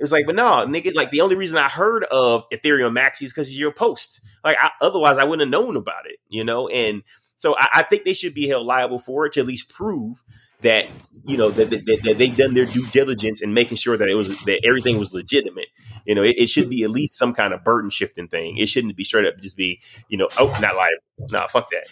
[0.00, 0.94] It's like, but no, nigga.
[0.94, 4.22] Like the only reason I heard of Ethereum Maxi is because of your post.
[4.42, 6.16] Like, I, otherwise, I wouldn't have known about it.
[6.28, 7.02] You know, and
[7.36, 10.22] so I, I think they should be held liable for it to at least prove
[10.62, 10.86] that
[11.26, 14.14] you know that, that, that, they've done their due diligence in making sure that it
[14.14, 15.68] was that everything was legitimate.
[16.06, 18.56] You know, it, it, should be at least some kind of burden shifting thing.
[18.56, 21.30] It shouldn't be straight up just be you know oh not liable.
[21.30, 21.86] Nah, fuck that.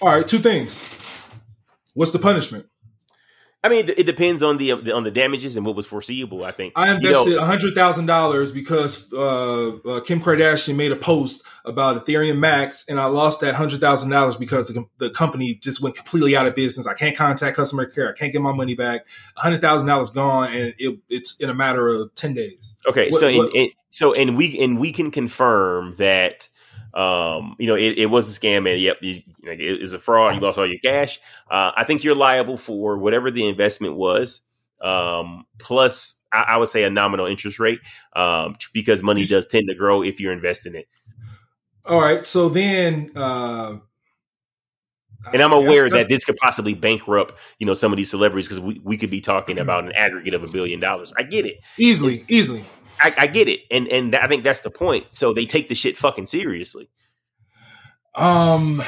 [0.00, 0.82] All right, two things.
[1.94, 2.66] What's the punishment?
[3.64, 6.44] I mean, it, depends on the on the damages and what was foreseeable.
[6.44, 11.42] I think I invested hundred thousand dollars because uh, uh, Kim Kardashian made a post
[11.64, 15.80] about Ethereum Max, and I lost that hundred thousand dollars because the, the, company just
[15.80, 16.86] went completely out of business.
[16.86, 18.10] I can't contact customer care.
[18.10, 19.06] I can't get my money back.
[19.34, 22.76] hundred thousand dollars gone, and it, it's in a matter of ten days.
[22.86, 26.50] Okay, what, so what, in, in, so and we and we can confirm that
[26.94, 29.92] um, you know, it, it, was a scam, and yep, you, you know, it was
[29.92, 30.34] a fraud.
[30.34, 31.18] You lost all your cash.
[31.50, 34.42] Uh, I think you're liable for whatever the investment was,
[34.80, 37.80] um, plus I, I, would say a nominal interest rate,
[38.14, 40.86] um, because money does tend to grow if you're investing it.
[41.84, 43.10] All right, so then.
[43.16, 43.78] Uh,
[45.32, 48.60] and I'm aware that this could possibly bankrupt, you know, some of these celebrities because
[48.60, 51.14] we, we could be talking about an aggregate of a billion dollars.
[51.16, 52.64] I get it easily, it's, easily.
[53.04, 55.12] I, I get it, and and I think that's the point.
[55.12, 56.88] So they take the shit fucking seriously.
[58.14, 58.82] Um,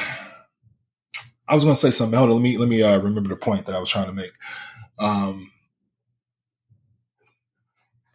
[1.47, 2.17] I was going to say something.
[2.17, 4.13] Hold on, let me let me uh, remember the point that I was trying to
[4.13, 4.31] make.
[4.97, 5.51] Um,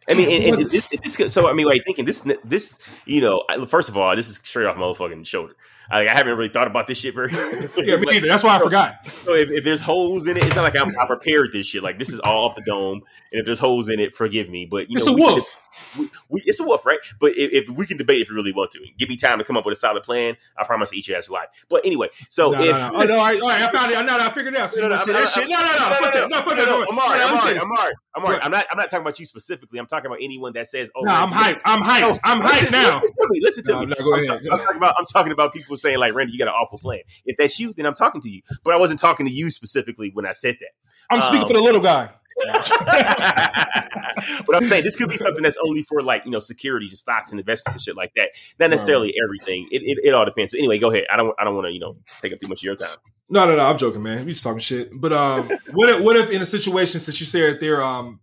[0.09, 3.43] I mean, and, and this, this, so I mean, like thinking this, this, you know,
[3.67, 5.55] first of all, this is straight off my motherfucking shoulder.
[5.89, 7.31] I, I haven't really thought about this shit very.
[7.77, 8.27] yeah, me either.
[8.27, 9.07] That's why I so, forgot.
[9.23, 11.83] So if, if, there's holes in it, it's not like I'm, I prepared this shit.
[11.83, 13.01] Like this is all off the dome,
[13.31, 14.65] and if there's holes in it, forgive me.
[14.65, 15.62] But you it's know, a wolf.
[15.97, 16.99] We, we, it's a wolf, right?
[17.19, 19.43] But if, if, we can debate if you really want to, give me time to
[19.43, 20.35] come up with a solid plan.
[20.57, 21.47] I promise to eat your ass alive.
[21.69, 23.01] But anyway, so no, if no, no.
[23.01, 23.95] oh no, I, I found it.
[23.95, 24.69] No, no, I figured it out.
[24.69, 27.21] So no, no, no, no, no, no, no, no, no, put that, no, I'm alright,
[27.21, 28.45] I'm alright, I'm alright, I'm alright.
[28.45, 29.79] I'm not, I'm not talking about you specifically.
[29.79, 31.61] I'm talking about anyone that says, "Oh, no, I'm hyped.
[31.65, 32.19] I'm hyped.
[32.23, 33.39] I'm hyped now." Listen to me.
[33.41, 34.49] Listen to me.
[34.51, 36.99] I'm talking about, I'm talking about people saying like, "Randy, you got an awful plan."
[37.25, 38.41] If that's you, then I'm talking to you.
[38.63, 40.69] But I wasn't talking to you specifically when I said that.
[41.09, 42.09] I'm speaking um, for the little guy.
[44.45, 46.99] but I'm saying this could be something that's only for like you know securities and
[46.99, 48.29] stocks and investments and shit like that.
[48.59, 49.23] Not necessarily right.
[49.25, 49.67] everything.
[49.71, 50.51] It, it, it all depends.
[50.51, 51.05] So anyway, go ahead.
[51.11, 52.95] I don't I don't want to you know take up too much of your time.
[53.29, 53.65] No, no, no.
[53.65, 54.25] I'm joking, man.
[54.25, 54.89] We just talking shit.
[54.93, 58.19] But um, what if, what if in a situation since you said they're um,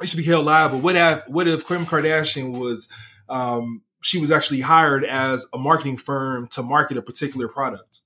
[0.00, 0.80] they should be held liable?
[0.80, 2.88] What if what if Kim Kardashian was
[3.28, 8.02] um, she was actually hired as a marketing firm to market a particular product?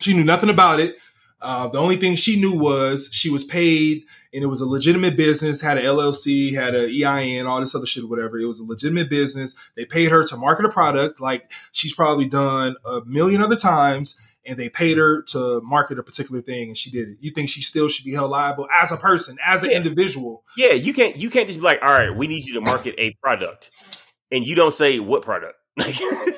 [0.00, 0.96] She knew nothing about it.
[1.40, 5.16] Uh, the only thing she knew was she was paid and it was a legitimate
[5.16, 8.38] business, had an LLC, had an EIN, all this other shit, whatever.
[8.38, 9.54] It was a legitimate business.
[9.76, 14.18] They paid her to market a product like she's probably done a million other times
[14.44, 17.16] and they paid her to market a particular thing and she did it.
[17.20, 19.76] You think she still should be held liable as a person, as an yeah.
[19.76, 20.44] individual?
[20.56, 22.94] Yeah, you can't you can't just be like, all right, we need you to market
[22.98, 23.70] a product.
[24.30, 25.54] And you don't say what product.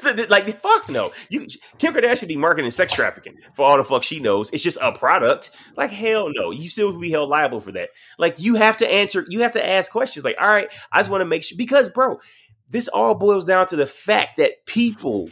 [0.05, 1.12] Like, like fuck no.
[1.28, 1.47] You
[1.78, 4.51] Kim Kardashian should be marketing sex trafficking for all the fuck she knows.
[4.51, 5.51] It's just a product.
[5.76, 6.51] Like hell no.
[6.51, 7.89] You still be held liable for that.
[8.18, 9.24] Like you have to answer.
[9.28, 10.24] You have to ask questions.
[10.24, 12.20] Like all right, I just want to make sure because bro,
[12.68, 15.30] this all boils down to the fact that people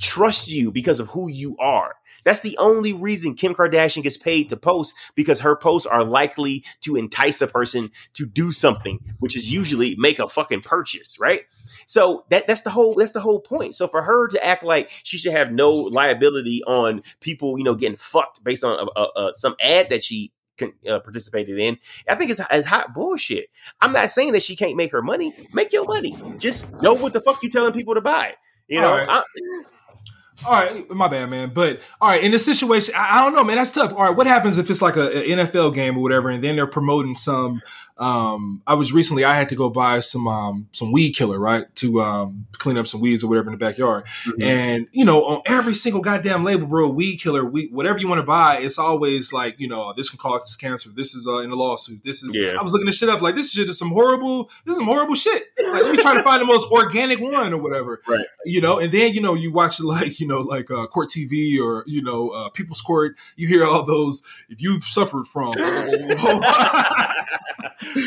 [0.00, 1.94] trust you because of who you are.
[2.24, 6.64] That's the only reason Kim Kardashian gets paid to post because her posts are likely
[6.82, 11.42] to entice a person to do something, which is usually make a fucking purchase, right?
[11.90, 13.74] So that that's the whole that's the whole point.
[13.74, 17.74] So for her to act like she should have no liability on people, you know,
[17.74, 20.30] getting fucked based on uh, uh, some ad that she
[20.62, 21.78] uh, participated in,
[22.08, 23.46] I think it's, it's hot bullshit.
[23.80, 25.34] I'm not saying that she can't make her money.
[25.52, 26.16] Make your money.
[26.38, 28.34] Just know what the fuck you telling people to buy.
[28.68, 29.24] You know, All right.
[30.46, 31.50] All right, my bad, man.
[31.52, 33.56] But all right, in this situation, I, I don't know, man.
[33.56, 33.92] That's tough.
[33.92, 36.56] All right, what happens if it's like a, a NFL game or whatever, and then
[36.56, 37.60] they're promoting some?
[38.00, 41.66] Um, I was recently, I had to go buy some um, some weed killer, right,
[41.76, 44.06] to um, clean up some weeds or whatever in the backyard.
[44.24, 44.42] Mhm.
[44.42, 48.20] And you know, on every single goddamn label, bro, weed killer, weed, whatever you want
[48.20, 50.88] to buy, it's always like, you know, this can cause cancer.
[50.94, 52.02] This is uh, in a lawsuit.
[52.02, 52.34] This is.
[52.34, 52.54] Yeah.
[52.58, 54.50] I was looking this shit up, like this shit is some horrible.
[54.64, 55.44] This is some horrible shit.
[55.70, 58.24] Like, let me try to find the most organic one or whatever Right.
[58.46, 61.60] you know, and then you know you watch like you know like uh, Court TV
[61.62, 63.16] or you know uh, People's Court.
[63.36, 65.52] You hear all those if you've suffered from.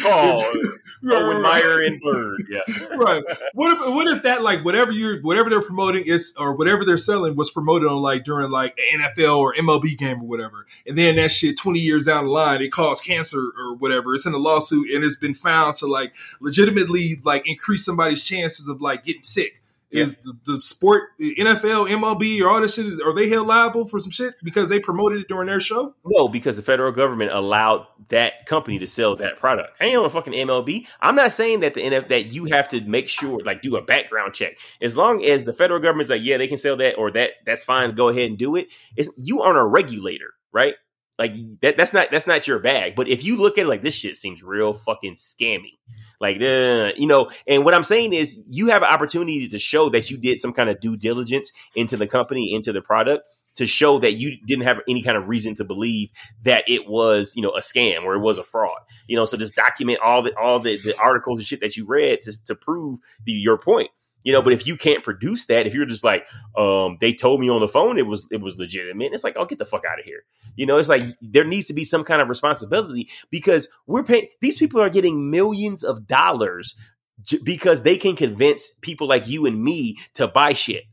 [0.06, 0.64] oh,
[1.10, 2.48] Owen Meyer and Bird.
[2.50, 2.60] Yeah.
[2.98, 3.24] right.
[3.54, 6.98] What if what if that like whatever you're whatever they're promoting is or whatever they're
[6.98, 10.98] selling was promoted on like during like an NFL or MLB game or whatever, and
[10.98, 14.14] then that shit twenty years down the line it caused cancer or whatever.
[14.14, 18.68] It's in a lawsuit and it's been found to like legitimately like increase somebody's chances
[18.68, 19.63] of like getting sick.
[19.94, 22.86] Is the, the sport NFL, MLB, or all this shit?
[22.86, 25.96] Is, are they held liable for some shit because they promoted it during their show?
[26.06, 29.70] No, because the federal government allowed that company to sell that product.
[29.80, 30.88] I ain't on a fucking MLB.
[31.00, 33.82] I'm not saying that the NF that you have to make sure, like, do a
[33.82, 34.58] background check.
[34.82, 37.64] As long as the federal government's like, yeah, they can sell that, or that that's
[37.64, 37.94] fine.
[37.96, 38.68] Go ahead and do it.
[38.96, 40.76] It's, you aren't a regulator, right?
[41.20, 41.78] Like that.
[41.78, 42.96] That's not that's not your bag.
[42.96, 45.78] But if you look at it like this shit seems real fucking scammy.
[46.20, 49.90] Like, uh, you know, and what I'm saying is you have an opportunity to show
[49.90, 53.24] that you did some kind of due diligence into the company, into the product,
[53.56, 56.10] to show that you didn't have any kind of reason to believe
[56.44, 58.80] that it was, you know, a scam or it was a fraud.
[59.08, 61.86] You know, so just document all the all the, the articles and shit that you
[61.86, 63.92] read to, to prove the, your point.
[64.24, 66.26] You know, but if you can't produce that, if you're just like,
[66.58, 69.46] um, they told me on the phone it was it was legitimate, it's like, oh,
[69.46, 70.24] get the fuck out of here.
[70.56, 74.28] You know, it's like there needs to be some kind of responsibility because we're paying
[74.42, 76.76] these people are getting millions of dollars
[77.22, 80.84] j- because they can convince people like you and me to buy shit.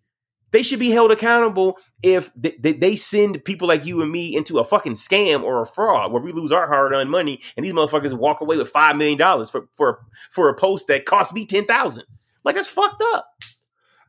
[0.53, 4.35] They should be held accountable if they, they, they send people like you and me
[4.35, 7.65] into a fucking scam or a fraud where we lose our hard earned money and
[7.65, 10.01] these motherfuckers walk away with five million dollars for for
[10.33, 12.05] for a post that cost me ten thousand.
[12.45, 13.27] Like that's fucked up.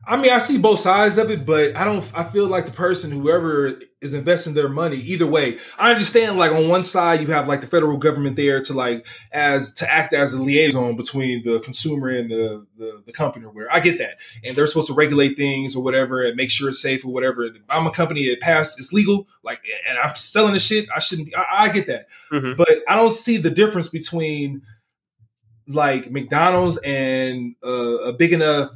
[0.04, 2.04] I mean, I see both sides of it, but I don't.
[2.12, 6.36] I feel like the person, whoever is investing their money, either way, I understand.
[6.38, 9.88] Like on one side, you have like the federal government there to like as to
[9.88, 13.72] act as a liaison between the consumer and the the, the company or whatever.
[13.72, 16.82] I get that, and they're supposed to regulate things or whatever and make sure it's
[16.82, 17.44] safe or whatever.
[17.44, 20.88] If I'm a company that passed, it's legal, like, and I'm selling the shit.
[20.92, 21.32] I shouldn't.
[21.36, 22.56] I, I get that, Mhm.
[22.56, 24.62] but I don't see the difference between
[25.68, 28.70] like McDonald's and uh, a big enough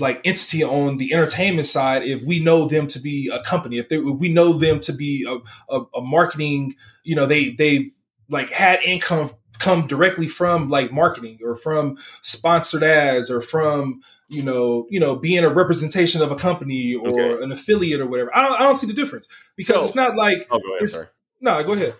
[0.00, 3.88] like entity on the entertainment side if we know them to be a company if,
[3.88, 7.90] they, if we know them to be a, a, a marketing you know they they
[8.28, 14.42] like had income come directly from like marketing or from sponsored ads or from you
[14.42, 17.44] know you know being a representation of a company or Okay.
[17.44, 20.16] an affiliate or whatever i don't i don't see the difference because So- it's not
[20.16, 21.08] like Oh, go ahead.
[21.40, 21.94] no go ahead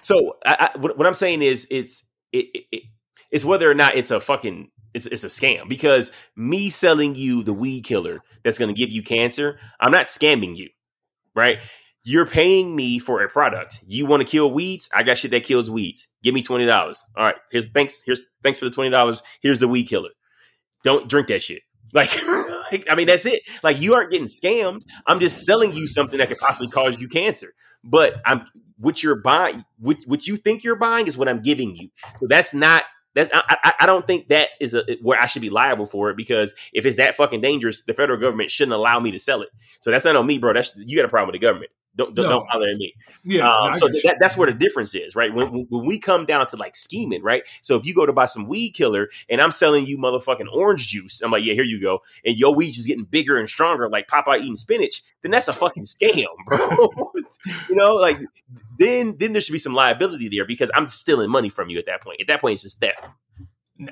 [0.00, 2.82] So I, I, what, what I'm saying is it's it, it, it
[3.32, 7.42] it's whether or not it's a fucking it's, it's a scam because me selling you
[7.42, 10.68] the weed killer that's going to give you cancer, I'm not scamming you,
[11.34, 11.58] right?
[12.04, 13.82] You're paying me for a product.
[13.86, 14.90] You want to kill weeds?
[14.92, 16.08] I got shit that kills weeds.
[16.22, 17.04] Give me twenty dollars.
[17.16, 18.02] All right, here's thanks.
[18.04, 19.22] Here's thanks for the twenty dollars.
[19.40, 20.10] Here's the weed killer.
[20.84, 21.62] Don't drink that shit.
[21.94, 22.10] Like,
[22.72, 23.42] like, I mean, that's it.
[23.62, 24.80] Like, you aren't getting scammed.
[25.06, 27.52] I'm just selling you something that could possibly cause you cancer.
[27.84, 28.46] But I'm
[28.78, 31.90] what you're buying, what, what you think you're buying is what I'm giving you.
[32.16, 32.84] So that's not
[33.14, 33.30] that.
[33.34, 36.16] I, I, I don't think that is a, where I should be liable for it
[36.16, 39.50] because if it's that fucking dangerous, the federal government shouldn't allow me to sell it.
[39.80, 40.52] So that's not on me, bro.
[40.52, 41.70] That's you got a problem with the government.
[41.96, 42.30] Don't don't, No.
[42.30, 42.94] don't holler at me.
[43.24, 45.32] yeah Um, so that, that's where the difference is, right?
[45.32, 47.42] When, when when we come down to like scheming, right?
[47.60, 50.88] So if you go to buy some weed killer and I'm selling you motherfucking orange
[50.88, 53.88] juice, I'm like, yeah, here you go, and your weed is getting bigger and stronger,
[53.88, 56.58] like Popeye eating spinach, then that's a fucking scam, bro.
[57.68, 58.18] you know, like
[58.78, 61.86] then then there should be some liability there because I'm stealing money from you at
[61.86, 62.20] that point.
[62.20, 63.02] At that point, it's just theft.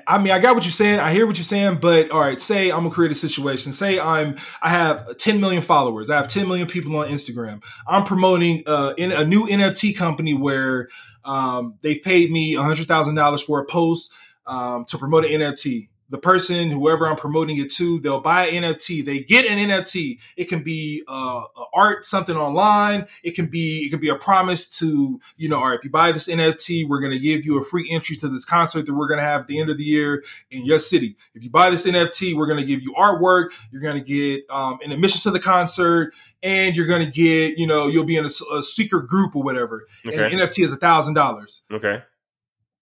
[0.07, 0.99] I mean, I got what you're saying.
[0.99, 3.71] I hear what you're saying, but all right, say I'm gonna create a situation.
[3.71, 6.09] Say I'm I have 10 million followers.
[6.09, 7.63] I have 10 million people on Instagram.
[7.87, 10.87] I'm promoting uh, in a new NFT company where
[11.25, 14.11] um, they've paid me hundred thousand dollars for a post
[14.45, 18.63] um, to promote an NFT the person, whoever I'm promoting it to, they'll buy an
[18.63, 19.03] NFT.
[19.03, 20.19] They get an NFT.
[20.35, 21.43] It can be uh,
[21.73, 23.07] art, something online.
[23.23, 25.89] It can be it can be a promise to you know, all right, if you
[25.89, 28.93] buy this NFT, we're going to give you a free entry to this concert that
[28.93, 30.21] we're going to have at the end of the year
[30.51, 31.15] in your city.
[31.33, 33.51] If you buy this NFT, we're going to give you artwork.
[33.71, 36.13] You're going to get um, an admission to the concert,
[36.43, 39.43] and you're going to get you know you'll be in a, a secret group or
[39.43, 39.87] whatever.
[40.05, 40.25] Okay.
[40.25, 41.63] And NFT is a thousand dollars.
[41.71, 42.03] Okay.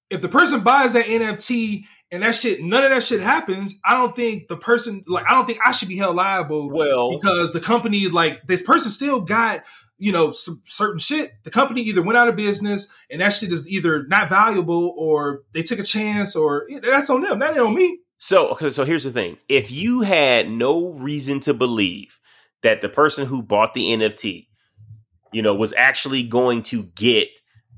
[0.10, 3.94] If the person buys that NFT and that shit, none of that shit happens, I
[3.94, 6.72] don't think the person, like, I don't think I should be held liable.
[6.72, 9.64] Well, because the company, like, this person still got,
[9.98, 11.32] you know, some certain shit.
[11.44, 15.44] The company either went out of business and that shit is either not valuable or
[15.54, 17.40] they took a chance or that's on them.
[17.40, 18.00] That ain't on me.
[18.18, 22.20] So, okay, so here's the thing: if you had no reason to believe
[22.64, 24.48] that the person who bought the NFT,
[25.32, 27.28] you know, was actually going to get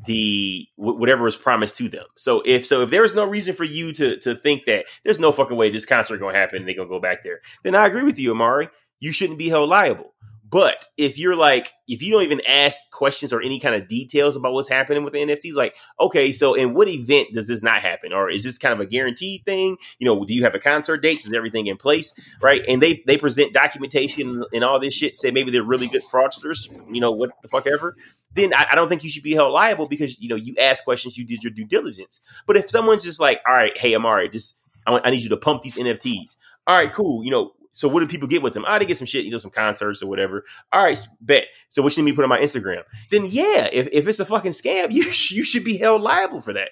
[0.06, 2.06] the whatever was promised to them.
[2.15, 5.19] So if so, if there is no reason for you to to think that there's
[5.19, 7.88] no fucking way this concert to happen and they're to go back there, then I
[7.88, 8.69] agree with you, Amari.
[8.99, 10.14] You shouldn't be held liable.
[10.52, 14.36] But if you're like, if you don't even ask questions or any kind of details
[14.36, 17.82] about what's happening with the NFTs, like, okay, so in what event does this not
[17.82, 18.11] happen?
[18.11, 19.78] Or is this kind of a guaranteed thing?
[19.98, 21.26] You know, do you have a concert dates?
[21.26, 22.14] Is everything in place?
[22.41, 22.61] Right.
[22.68, 26.68] And they they present documentation and all this shit, say maybe they're really good fraudsters,
[26.94, 27.95] you know, what the fuck ever.
[28.34, 30.84] Then I, I don't think you should be held liable because, you know, you ask
[30.84, 32.19] questions, you did your due diligence.
[32.45, 35.38] But if someone's just like, all right, hey, Amari, just I, I need you to
[35.38, 36.36] pump these NFTs.
[36.68, 37.23] All right, cool.
[37.23, 38.65] You know, so what do people get with them?
[38.65, 40.43] I oh, they get some shit, you know, some concerts or whatever.
[40.73, 41.45] All right, bet.
[41.69, 42.84] So what should me put on my Instagram?
[43.10, 46.41] Then yeah, if, if it's a fucking scam, you sh- you should be held liable
[46.41, 46.69] for that.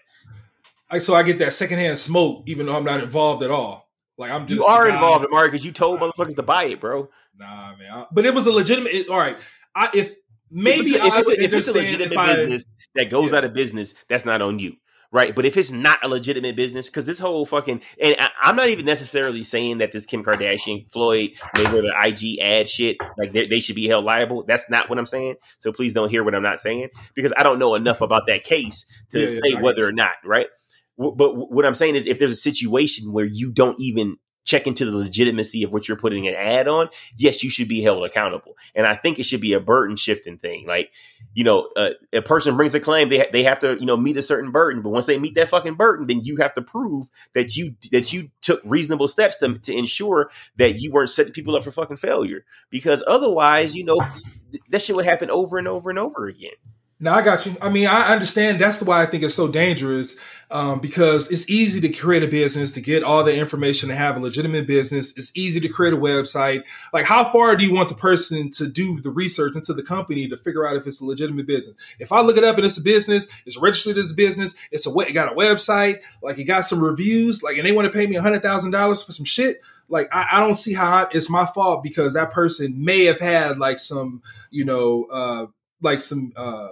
[0.89, 3.89] I, so I get that secondhand smoke, even though I'm not involved at all.
[4.17, 7.09] Like I'm just you are involved, Amari, because you told motherfuckers to buy it, bro.
[7.37, 7.91] Nah, man.
[7.91, 8.93] I, but it was a legitimate.
[8.93, 9.37] It, all right,
[9.73, 10.13] I, if
[10.51, 12.65] maybe if it's, a, if it's a legitimate business
[12.95, 13.37] that goes yeah.
[13.37, 14.75] out of business, that's not on you
[15.11, 15.35] right?
[15.35, 18.69] But if it's not a legitimate business, because this whole fucking and I, am not
[18.69, 23.75] even necessarily saying that this Kim Kardashian, Floyd, Mayweather, IG ad shit, like they, should
[23.75, 24.43] be held liable.
[24.47, 25.35] That's not what I'm saying.
[25.59, 28.43] So please don't hear what I'm not saying because I don't know enough about that
[28.43, 30.47] case to yeah, say yeah, whether or not, right?
[30.97, 34.17] But what I'm saying is, if there's a situation where you don't even
[34.49, 37.81] check into the legitimacy of what you're putting an ad on, yes, you should be
[37.81, 38.55] held accountable.
[38.75, 40.65] And I think it should be a burden shifting thing.
[40.67, 40.91] Like,
[41.33, 43.95] you know, uh, a person brings a claim, they ha- they have to, you know,
[43.95, 44.81] meet a certain burden.
[44.81, 48.11] But once they meet that fucking burden, then you have to prove that you that
[48.11, 51.97] you took reasonable steps to to ensure that you weren't setting people up for fucking
[51.97, 52.45] failure.
[52.69, 54.01] Because otherwise, you know,
[54.69, 56.51] that shit would happen over and over and over again.
[57.01, 57.55] No, I got you.
[57.61, 58.59] I mean, I understand.
[58.59, 60.17] That's why I think it's so dangerous
[60.51, 64.17] um, because it's easy to create a business, to get all the information, to have
[64.17, 65.17] a legitimate business.
[65.17, 66.63] It's easy to create a website.
[66.91, 70.27] Like, how far do you want the person to do the research into the company
[70.27, 71.77] to figure out if it's a legitimate business?
[71.99, 74.85] If I look it up and it's a business, it's registered as a business, it's
[74.85, 77.93] a it got a website, like it got some reviews, like, and they want to
[77.93, 81.31] pay me hundred thousand dollars for some shit like I, I, don't see how it's
[81.31, 84.21] my fault because that person may have had like some
[84.51, 85.47] you know uh
[85.81, 86.69] like some uh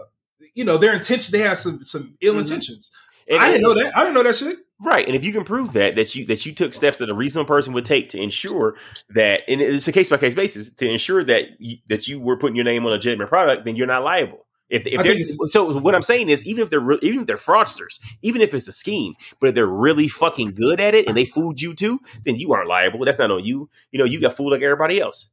[0.57, 2.39] you know their intention they have some some ill mm-hmm.
[2.39, 2.91] intentions.
[3.29, 3.95] And, I didn't know that.
[3.95, 4.57] I didn't know that shit.
[4.79, 7.13] Right, and if you can prove that that you that you took steps that a
[7.13, 8.75] reasonable person would take to ensure
[9.09, 12.38] that, and it's a case by case basis to ensure that you, that you were
[12.38, 14.45] putting your name on a legitimate product, then you're not liable.
[14.69, 17.38] If, if they're so, what I'm saying is, even if they're re- even if they're
[17.38, 21.15] fraudsters, even if it's a scheme, but if they're really fucking good at it and
[21.15, 23.05] they fooled you too, then you aren't liable.
[23.05, 23.69] That's not on you.
[23.91, 25.29] You know, you got fooled like everybody else.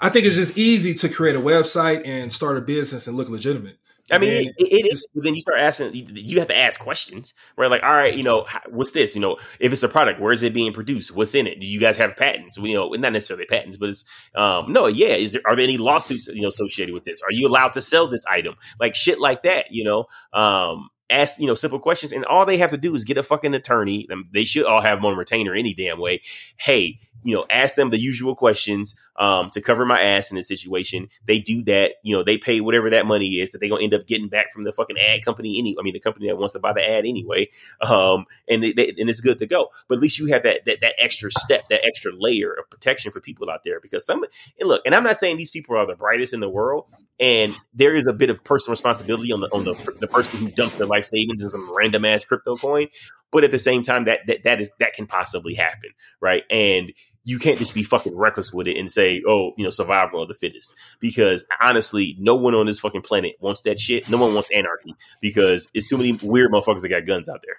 [0.00, 3.28] I think it's just easy to create a website and start a business and look
[3.28, 3.78] legitimate.
[4.10, 5.06] I mean, it, it is.
[5.14, 5.90] Then you start asking.
[5.94, 7.70] You have to ask questions, right?
[7.70, 9.14] Like, all right, you know, what's this?
[9.14, 11.14] You know, if it's a product, where is it being produced?
[11.14, 11.60] What's in it?
[11.60, 12.56] Do you guys have patents?
[12.56, 14.04] You know, not necessarily patents, but it's
[14.34, 15.14] um, no, yeah.
[15.14, 17.22] Is there are there any lawsuits you know associated with this?
[17.22, 18.54] Are you allowed to sell this item?
[18.78, 19.66] Like shit like that.
[19.70, 23.04] You know, um, ask you know simple questions, and all they have to do is
[23.04, 24.08] get a fucking attorney.
[24.32, 26.22] They should all have one retainer any damn way.
[26.56, 30.48] Hey, you know, ask them the usual questions um, to cover my ass in this
[30.48, 31.08] situation.
[31.26, 33.94] They do that, you know, they pay whatever that money is that they're gonna end
[33.94, 35.58] up getting back from the fucking ad company.
[35.58, 37.50] Any, I mean, the company that wants to buy the ad anyway,
[37.82, 39.68] um, and they, they, and it's good to go.
[39.88, 43.12] But at least you have that, that that extra step, that extra layer of protection
[43.12, 44.24] for people out there because some.
[44.58, 46.86] And look, and I'm not saying these people are the brightest in the world,
[47.18, 50.50] and there is a bit of personal responsibility on the on the the person who
[50.50, 52.88] dumps their life savings in some random ass crypto coin.
[53.32, 55.90] But at the same time, that that that is that can possibly happen,
[56.20, 56.42] right?
[56.50, 56.92] And
[57.24, 60.28] you can't just be fucking reckless with it and say, oh, you know, survival of
[60.28, 60.72] the fittest.
[61.00, 64.08] Because honestly, no one on this fucking planet wants that shit.
[64.08, 67.56] No one wants anarchy because it's too many weird motherfuckers that got guns out there.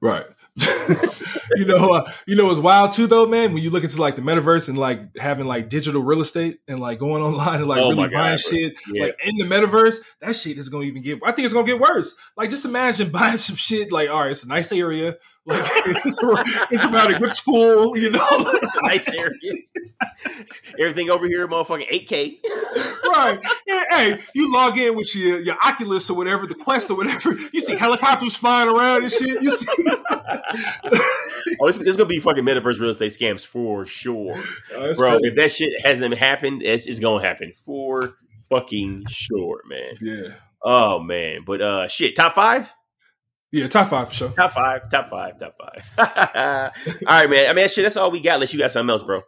[0.00, 0.26] Right.
[1.56, 3.52] you know, uh, you know, it's wild too, though, man.
[3.52, 6.80] When you look into like the metaverse and like having like digital real estate and
[6.80, 8.58] like going online and like Oh really God, buying bro.
[8.58, 9.04] shit Yeah.
[9.04, 11.18] like in the metaverse, that shit is gonna even get.
[11.24, 12.14] I think it's gonna get worse.
[12.36, 13.92] Like, just imagine buying some shit.
[13.92, 15.16] Like, all right, it's a nice area.
[15.46, 15.62] Like,
[16.04, 17.96] it's, around a good school.
[17.96, 19.52] You know, It's a nice area.
[20.78, 22.38] Everything over here, motherfucking 8K.
[23.06, 23.38] right?
[23.66, 27.32] Yeah, hey, you log in with your your Oculus or whatever, the Quest or whatever.
[27.52, 29.40] You see helicopters flying around and shit.
[29.42, 29.66] You see,
[31.60, 34.34] Oh, it's, it's gonna be fucking metaverse real estate scams for sure,
[34.74, 35.12] Oh, bro.
[35.18, 35.28] crazy.
[35.28, 38.16] If that shit hasn't happened, it's, it's gonna happen for
[38.48, 39.94] fucking sure, man.
[40.00, 40.28] yeah,
[40.62, 42.74] Oh man, but uh, shit, top five,
[43.56, 44.28] yeah, top five for sure.
[44.30, 46.72] top five, top five, top five.
[47.06, 47.50] all right, man.
[47.50, 48.34] I mean, shit, that's all we got.
[48.34, 49.22] Unless you got something else, bro.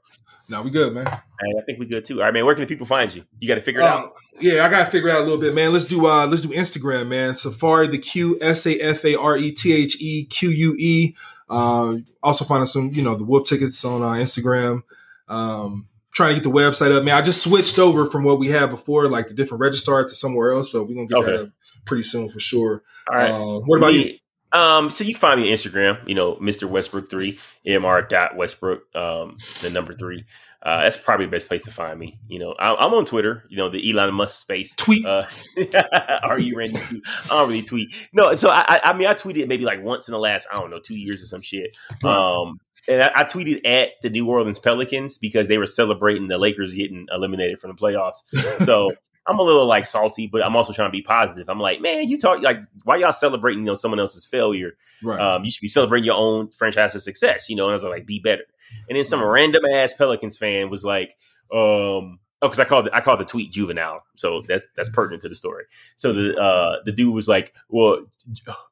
[0.50, 1.06] Now we good, man.
[1.06, 2.20] And I think we good too.
[2.20, 2.44] All right, man.
[2.44, 3.24] Where can the people find you?
[3.38, 4.04] You got to figure it out.
[4.04, 4.10] Uh,
[4.40, 5.72] yeah, I gotta figure out a little bit, man.
[5.72, 7.34] Let's do uh let's do Instagram, man.
[7.34, 11.16] Safari the Q S A F A R E T H E Q U E.
[11.50, 14.82] Um, also find us some, you know, the Wolf tickets on uh, Instagram.
[15.28, 17.14] Um, trying to get the website up, man.
[17.14, 20.52] I just switched over from what we had before, like the different registrar to somewhere
[20.52, 20.72] else.
[20.72, 21.48] So we're gonna get that up
[21.86, 22.82] pretty soon for sure.
[23.10, 23.30] All right.
[23.30, 24.14] Uh, what about you?
[24.52, 26.68] Um, so you can find me on Instagram, you know, Mr.
[26.68, 30.24] Westbrook three, MR dot Westbrook, um, the number three.
[30.60, 32.18] Uh, that's probably the best place to find me.
[32.26, 34.74] You know, I, I'm on Twitter, you know, the Elon Musk space.
[34.74, 35.06] Tweet.
[35.06, 35.24] Uh,
[36.24, 37.00] are you ready to?
[37.26, 37.94] I don't really tweet.
[38.12, 40.56] No, so I, I, I mean, I tweeted maybe like once in the last, I
[40.56, 41.76] don't know, two years or some shit.
[42.04, 42.58] Um,
[42.88, 46.74] and I, I tweeted at the New Orleans Pelicans because they were celebrating the Lakers
[46.74, 48.22] getting eliminated from the playoffs.
[48.64, 48.90] So
[49.28, 51.48] I'm a little like salty, but I'm also trying to be positive.
[51.48, 54.72] I'm like, man, you talk like why y'all celebrating you know someone else's failure?
[55.02, 55.20] right.
[55.20, 57.48] Um, you should be celebrating your own franchise's success.
[57.48, 58.44] You know, and I was like, be better.
[58.88, 61.14] And then some random ass Pelicans fan was like,
[61.52, 65.22] um, oh, because I called it, I called the tweet juvenile, so that's that's pertinent
[65.22, 65.64] to the story.
[65.96, 68.06] So the uh the dude was like, well,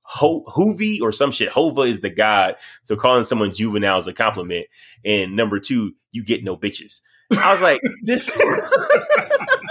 [0.02, 1.48] Ho- Hoovy or some shit.
[1.48, 4.66] Hova is the god, so calling someone juvenile is a compliment.
[5.04, 7.00] And number two, you get no bitches.
[7.32, 8.30] I was like, this.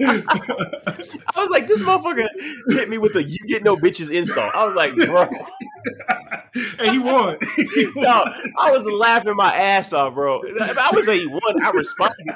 [0.04, 2.26] I was like, this motherfucker
[2.68, 4.54] hit me with a "you get no bitches" insult.
[4.54, 5.26] I was like, bro,
[6.78, 7.38] and he won.
[7.96, 8.24] no,
[8.58, 10.42] I was laughing my ass off, bro.
[10.60, 11.62] I would say he won.
[11.62, 12.26] I responded.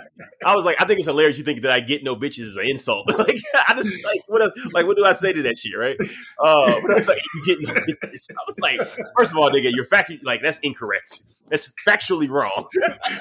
[0.45, 1.39] I was like, I think it's hilarious.
[1.39, 3.09] You think that I get no bitches is an insult?
[3.19, 3.37] like,
[3.69, 4.43] I just like what?
[4.73, 5.97] Like, what do I say to that shit, right?
[6.39, 8.31] Uh, but I was like, you get no bitches.
[8.31, 8.81] I was like,
[9.19, 11.23] first of all, nigga, you're fact like that's incorrect.
[11.49, 12.67] That's factually wrong.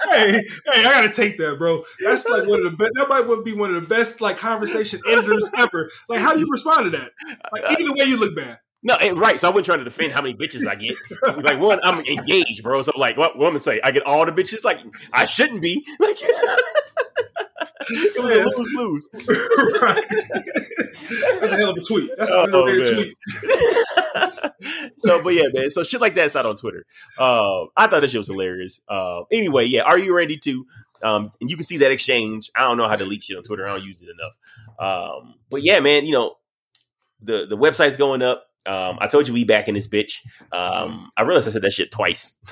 [0.10, 1.84] hey, hey, I gotta take that, bro.
[2.04, 2.94] That's like one of the best.
[2.96, 5.90] That might be one of the best like conversation enders ever.
[6.10, 7.12] Like, how do you respond to that?
[7.52, 8.58] Like, either way, you look bad.
[8.84, 9.40] No, eh, right.
[9.40, 10.96] So I wasn't trying to defend how many bitches I get.
[11.44, 12.82] Like, one, I'm engaged, bro.
[12.82, 13.80] So like, what, gonna say?
[13.84, 14.64] I get all the bitches.
[14.64, 14.80] Like,
[15.14, 15.86] I shouldn't be.
[16.00, 16.18] Like,
[17.90, 18.58] it was a Yes.
[18.58, 19.10] lose lose.
[19.82, 20.06] right.
[21.42, 22.10] That's a hell of a tweet.
[22.18, 22.94] That's a Oh, real man.
[22.96, 23.18] tweet.
[24.96, 25.70] so, but yeah, man.
[25.70, 26.86] So shit like that's not on Twitter.
[27.18, 28.80] Um, I thought that shit was hilarious.
[28.88, 29.82] Uh, anyway, yeah.
[29.82, 30.66] Are you ready to?
[31.04, 32.52] Um, and you can see that exchange.
[32.56, 33.68] I don't know how to leak shit on Twitter.
[33.68, 34.34] I don't use it enough.
[34.80, 36.06] Um, but yeah, man.
[36.06, 36.36] You know,
[37.22, 38.46] the the website's going up.
[38.64, 40.20] Um, I told you we back in this bitch.
[40.52, 42.34] Um, I realized I said that shit twice.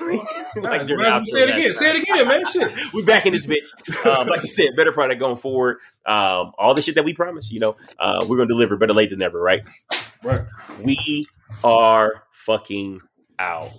[0.56, 1.74] Right, Right, say it again.
[1.74, 2.44] Say it again, man.
[2.44, 2.72] Shit.
[2.92, 3.68] we back in this bitch.
[4.04, 5.76] Um, like I said, better product going forward.
[6.04, 9.10] Um, all the shit that we promised, you know, uh, we're gonna deliver better late
[9.10, 9.62] than never, right?
[10.24, 10.40] Right.
[10.82, 11.26] We
[11.62, 13.00] are fucking
[13.38, 13.70] out.